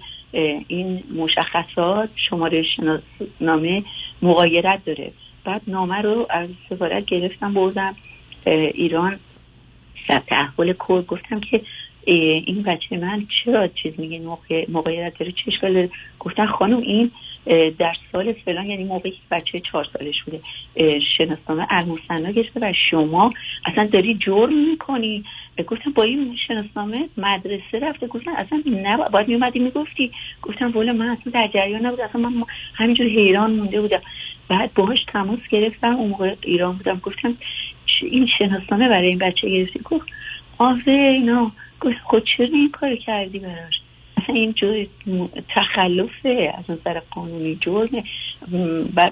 [0.69, 3.83] این مشخصات شماره شناسنامه
[4.23, 5.13] مقایرت داره.
[5.45, 7.97] بعد نامه رو از سفارت گرفتم بردم
[8.47, 9.19] ایران.
[10.09, 11.61] ثبت احوال کور گفتم که
[12.07, 14.21] این بچه من چرا چیز میگه
[14.69, 15.89] مقایرت داره چه اشکال
[16.21, 17.11] گفتن خانم این
[17.79, 20.41] در سال فلان یعنی موقعی که بچه چهار سالش بوده
[21.17, 23.33] شناسنامه المسنا گرفته و شما
[23.65, 25.25] اصلا داری جرم می‌کنی؟
[25.67, 28.07] گفتم با این شناسنامه مدرسه رفته.
[28.07, 30.13] گفتن اصلا نه باید میومدی می‌گفتی.
[30.43, 32.45] گفتم بوله من اصلا در جریان نبود اصلا من
[32.75, 34.03] همینجور حیران مونده بودم.
[34.49, 35.97] بعد باهاش تماس گرفتم.
[35.97, 37.01] اون موقع ایران بودم.
[37.03, 37.37] گفتم
[38.03, 39.81] این شناسنامه برای این بچه گرفتی.
[39.85, 40.07] گفت
[40.59, 41.53] آره اینا.
[41.81, 43.75] گفت خود چرا این کار کردی براش؟
[44.17, 44.85] اصلا این جو
[45.49, 48.05] تخلفه از نظر قانونی جرمه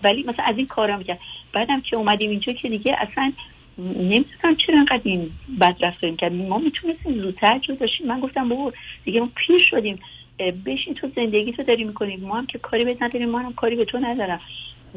[0.04, 1.18] ولی مثلا از این کارم کرد
[1.52, 3.32] بعدم که اومدیم اینجا که دیگه اصلا
[3.78, 5.30] نمی‌دونم چرا انقدر این
[5.60, 8.72] بد رفتاریم کردیم ما می‌تونستیم زودتر جو داشتیم من گفتم بابا
[9.04, 9.98] دیگه ما پیر شدیم.
[10.66, 13.76] بشین تو زندگی تو داری می‌کنیم ما هم که کاری بهت نداریم ما هم کاری
[13.76, 14.40] به تو ندارم.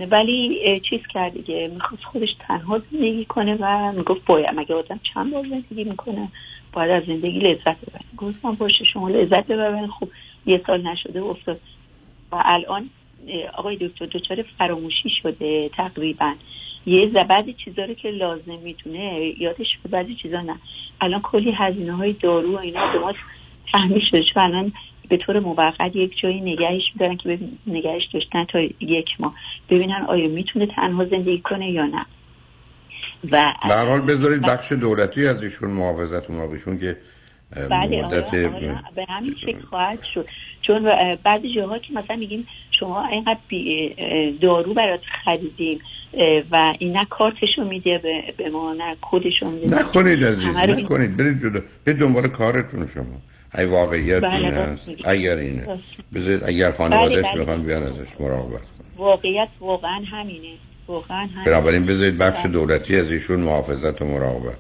[0.06, 1.70] ولی چیز کرد دیگه.
[1.74, 6.28] می‌خواست خودش تنها زندگی کنه و می‌گفت باید مگه آدم چند بار زندگی می‌کنه؟
[6.74, 8.06] باید از زندگی لذت ببره.
[8.18, 9.88] گفتم باشه شما لذت ببرین.
[9.88, 10.08] خب
[10.46, 11.60] یه سال نشده افتاد.
[12.32, 12.90] و الان
[13.58, 16.34] آقای دکتر دچار فراموشی شده تقریبا.
[16.86, 20.56] یه بعضی چیزا رو که لازم می‌تونه یادش بعضی چیزا نه.
[21.02, 23.14] الان کلی هزینه های دارو و اینا به ما
[23.72, 24.24] تحمیل شده.
[24.34, 24.72] چون الان
[25.10, 29.34] به طور موقت یک جایی نگهش میدارن که نگهش داشتن تا یک ماه.
[29.70, 32.06] ببینن آیا می‌تونه تنها زندگی کنه یا نه.
[33.32, 36.98] و در حال بذارید بخش دولتی از ایشون محافظت اون که
[37.70, 38.32] بله مدت
[38.96, 40.28] به همین شکل خواهد شد.
[40.62, 40.84] چون
[41.24, 42.48] بعضی جاها که مثلا میگیم
[42.80, 43.40] شما اینقدر
[44.42, 45.80] دارو برات خریدیم
[46.52, 48.02] و این نه کارتشو میده
[48.38, 49.80] به ما نه کدشو میده.
[49.80, 51.18] نکنید عزیز نکنید.
[51.18, 53.22] برید جدا به دنبال کارتون شما.
[53.56, 55.80] ای واقعیت بله این هست؟ اگر اینه.
[56.14, 57.58] بذارید اگر خانوادش بله بله.
[57.58, 58.62] بیان ازش مراقبت
[58.98, 60.58] واقعیت واقعا همینه.
[60.88, 61.46] واقعا همینه.
[61.46, 62.46] بنابراین بذارید بخش.
[62.46, 64.58] دولتی از ایشون محافظت و مراقبت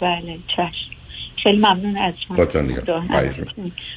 [0.00, 0.88] بله چشم.
[1.42, 2.36] خیلی ممنون از شما.
[2.36, 2.74] خودتون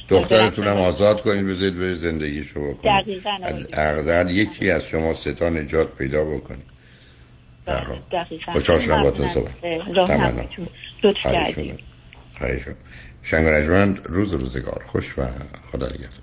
[0.08, 3.20] دخترتونم آزاد کنید بذارید به زندگی شما کنید
[3.72, 6.64] دقیقا یکی از شما ستا نجات پیدا بکنید
[7.66, 8.52] دقیقا.
[8.52, 9.60] خوشحال شما باتون صحبت.
[10.06, 10.48] تمام
[11.04, 11.80] لطف کردید.
[13.22, 13.46] شنگ
[14.04, 15.26] روز روزگار خوش و
[15.72, 16.22] خدا نگهدار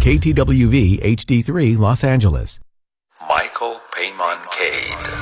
[0.00, 2.58] KTWV HD3 Los Angeles.
[3.28, 5.21] Michael Payman Cade.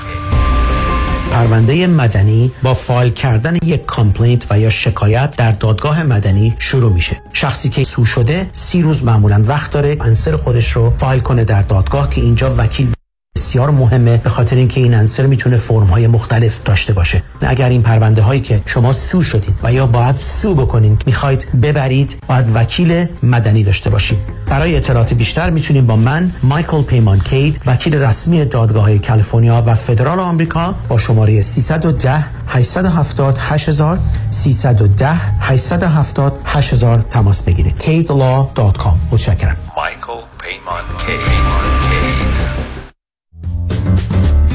[1.40, 7.22] پرونده مدنی با فایل کردن یک complaint و یا شکایت در دادگاه مدنی شروع میشه.
[7.32, 11.62] شخصی که sue شده سی روز معمولا وقت داره answer خودش رو فایل کنه در
[11.62, 12.92] دادگاه که اینجا وکیل
[13.40, 17.22] بسیار مهمه به خاطر اینکه این answer می‌تونه فرم های مختلف داشته باشه.
[17.40, 22.16] اگر این پرونده هایی که شما sue شدید و یا باید sue بکنین می‌خواید ببرید
[22.28, 27.94] باید وکیل مدنی داشته باشید برای اطلاعات بیشتر می‌تونید با من مایکل پیمان کید وکیل
[27.94, 33.98] رسمی دادگاه کالیفرنیا و فدرال آمریکا با شماره 310 870 8000
[34.30, 35.08] 310
[35.40, 37.74] 870 8000 تماس بگیرید.
[37.78, 39.56] kidlaw.com متشکرم.
[39.76, 42.29] مایکل پیمان کید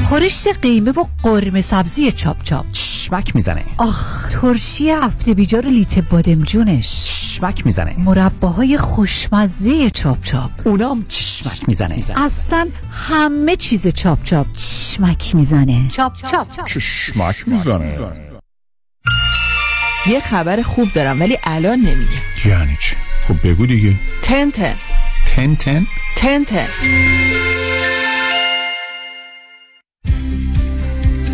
[0.08, 2.72] خورشت قیمه و قرمه سبزی چاپ چاپ.
[2.72, 3.64] چشمک می‌زنه.
[3.78, 7.04] آخ ترشی هفته بیجار لیت بادمجونش.
[7.04, 7.94] چشمک می‌زنه.
[7.98, 10.50] مرباهای خوشمزه چاپ چاپ.
[10.64, 12.04] اونام چشمک می‌زنه.
[12.16, 14.46] اصلا همه چیز چاپ چاپ.
[14.52, 15.88] چشمک می‌زنه.
[15.88, 16.66] چاپ چاپ.
[16.66, 17.98] چشمک می‌زنه.
[20.06, 22.20] یه خبر خوب دارم ولی الان نمیگم.
[22.44, 22.96] یعنی چی؟
[23.28, 23.96] خب بگو دیگه.
[24.22, 24.74] تن تن.
[25.26, 26.66] تن تن؟ تن تن.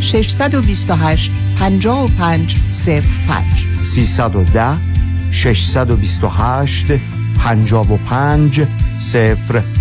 [0.00, 4.76] 628 55 05 310
[5.32, 6.86] 628
[7.38, 8.66] 55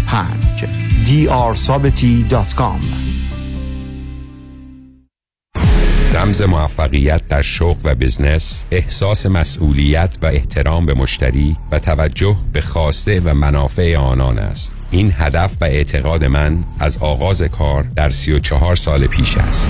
[0.07, 0.65] 05
[1.05, 2.79] drsabeti.com
[6.13, 12.61] رمز موفقیت در شغل و بزنس احساس مسئولیت و احترام به مشتری و توجه به
[12.61, 14.71] خواسته و منافع آنان است.
[14.91, 19.69] این هدف و اعتقاد من از آغاز کار در 34 سال پیش است.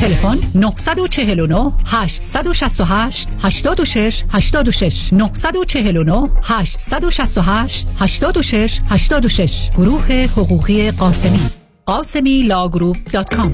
[0.00, 11.40] تلفن 949 868 86 86 949 868 86 86 گروه حقوقی قاسمی.
[11.86, 13.52] قاسمی لاگروپ دات کام.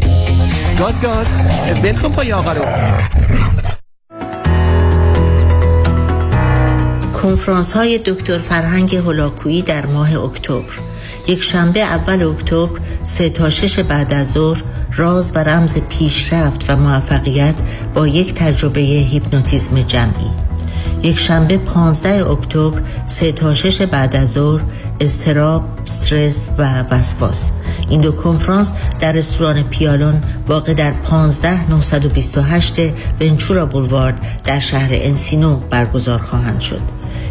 [0.78, 1.26] گاز گاز
[1.84, 2.64] ولکن پای آقا رو.
[7.22, 10.72] کنفرانس های دکتر فرهنگ هولاکویی در ماه اکتبر.
[11.28, 14.62] یک شنبه اول اکتبر سه تا شش بعد از ظهر
[14.96, 17.54] راز و رمز پیشرفت و موفقیت
[17.94, 20.30] با یک تجربه هیپنوتیزم جمعی.
[21.02, 24.62] یک شنبه 15 اکتبر سه تا شش بعد از ظهر
[25.00, 27.52] استراب، استرس و وسواس.
[27.88, 32.74] این دو کنفرانس در رستوران پیالون واقع در 15928
[33.20, 36.80] ونچورا بولوارد در شهر انسینو برگزار خواهند شد.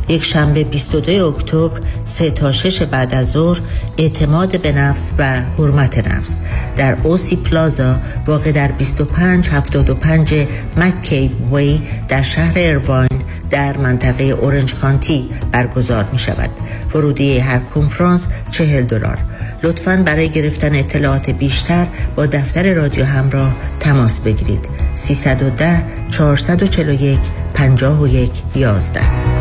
[0.08, 3.62] یک شنبه 22 اکتبر 3 تا 6 بعد از ظهر
[3.98, 6.40] اعتماد به نفس و حرمت نفس.
[6.76, 10.48] در اوسی پلازا واقع در 2575
[10.78, 16.50] مکیب وی در شهر ارواین در منطقه اورنج کانتی برگزار می شود
[16.96, 19.18] ورودی هر کنفرانس 40 دلار.
[19.64, 24.70] لطفا برای گرفتن اطلاعات بیشتر با دفتر رادیو همراه تماس بگیرید.
[24.96, 27.20] 310 441
[27.54, 29.35] 51 11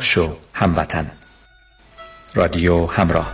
[0.00, 1.10] شو هموطن.
[2.34, 3.32] رادیو همراه.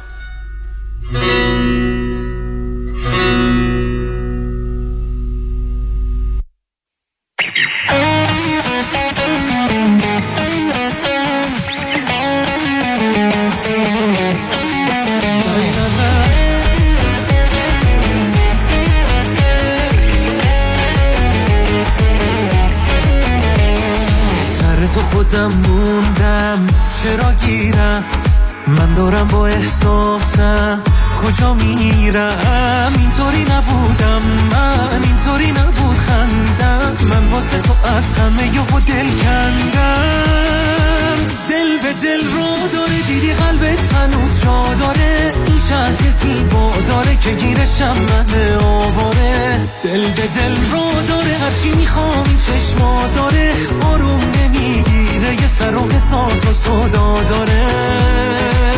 [47.28, 49.60] داره که گیرشم من آواره.
[49.84, 53.52] دل به دل رو داره هرچی می‌خوام چشما داره.
[53.84, 58.77] آروم نمی‌گیره یه سر و حساب و صدا داره.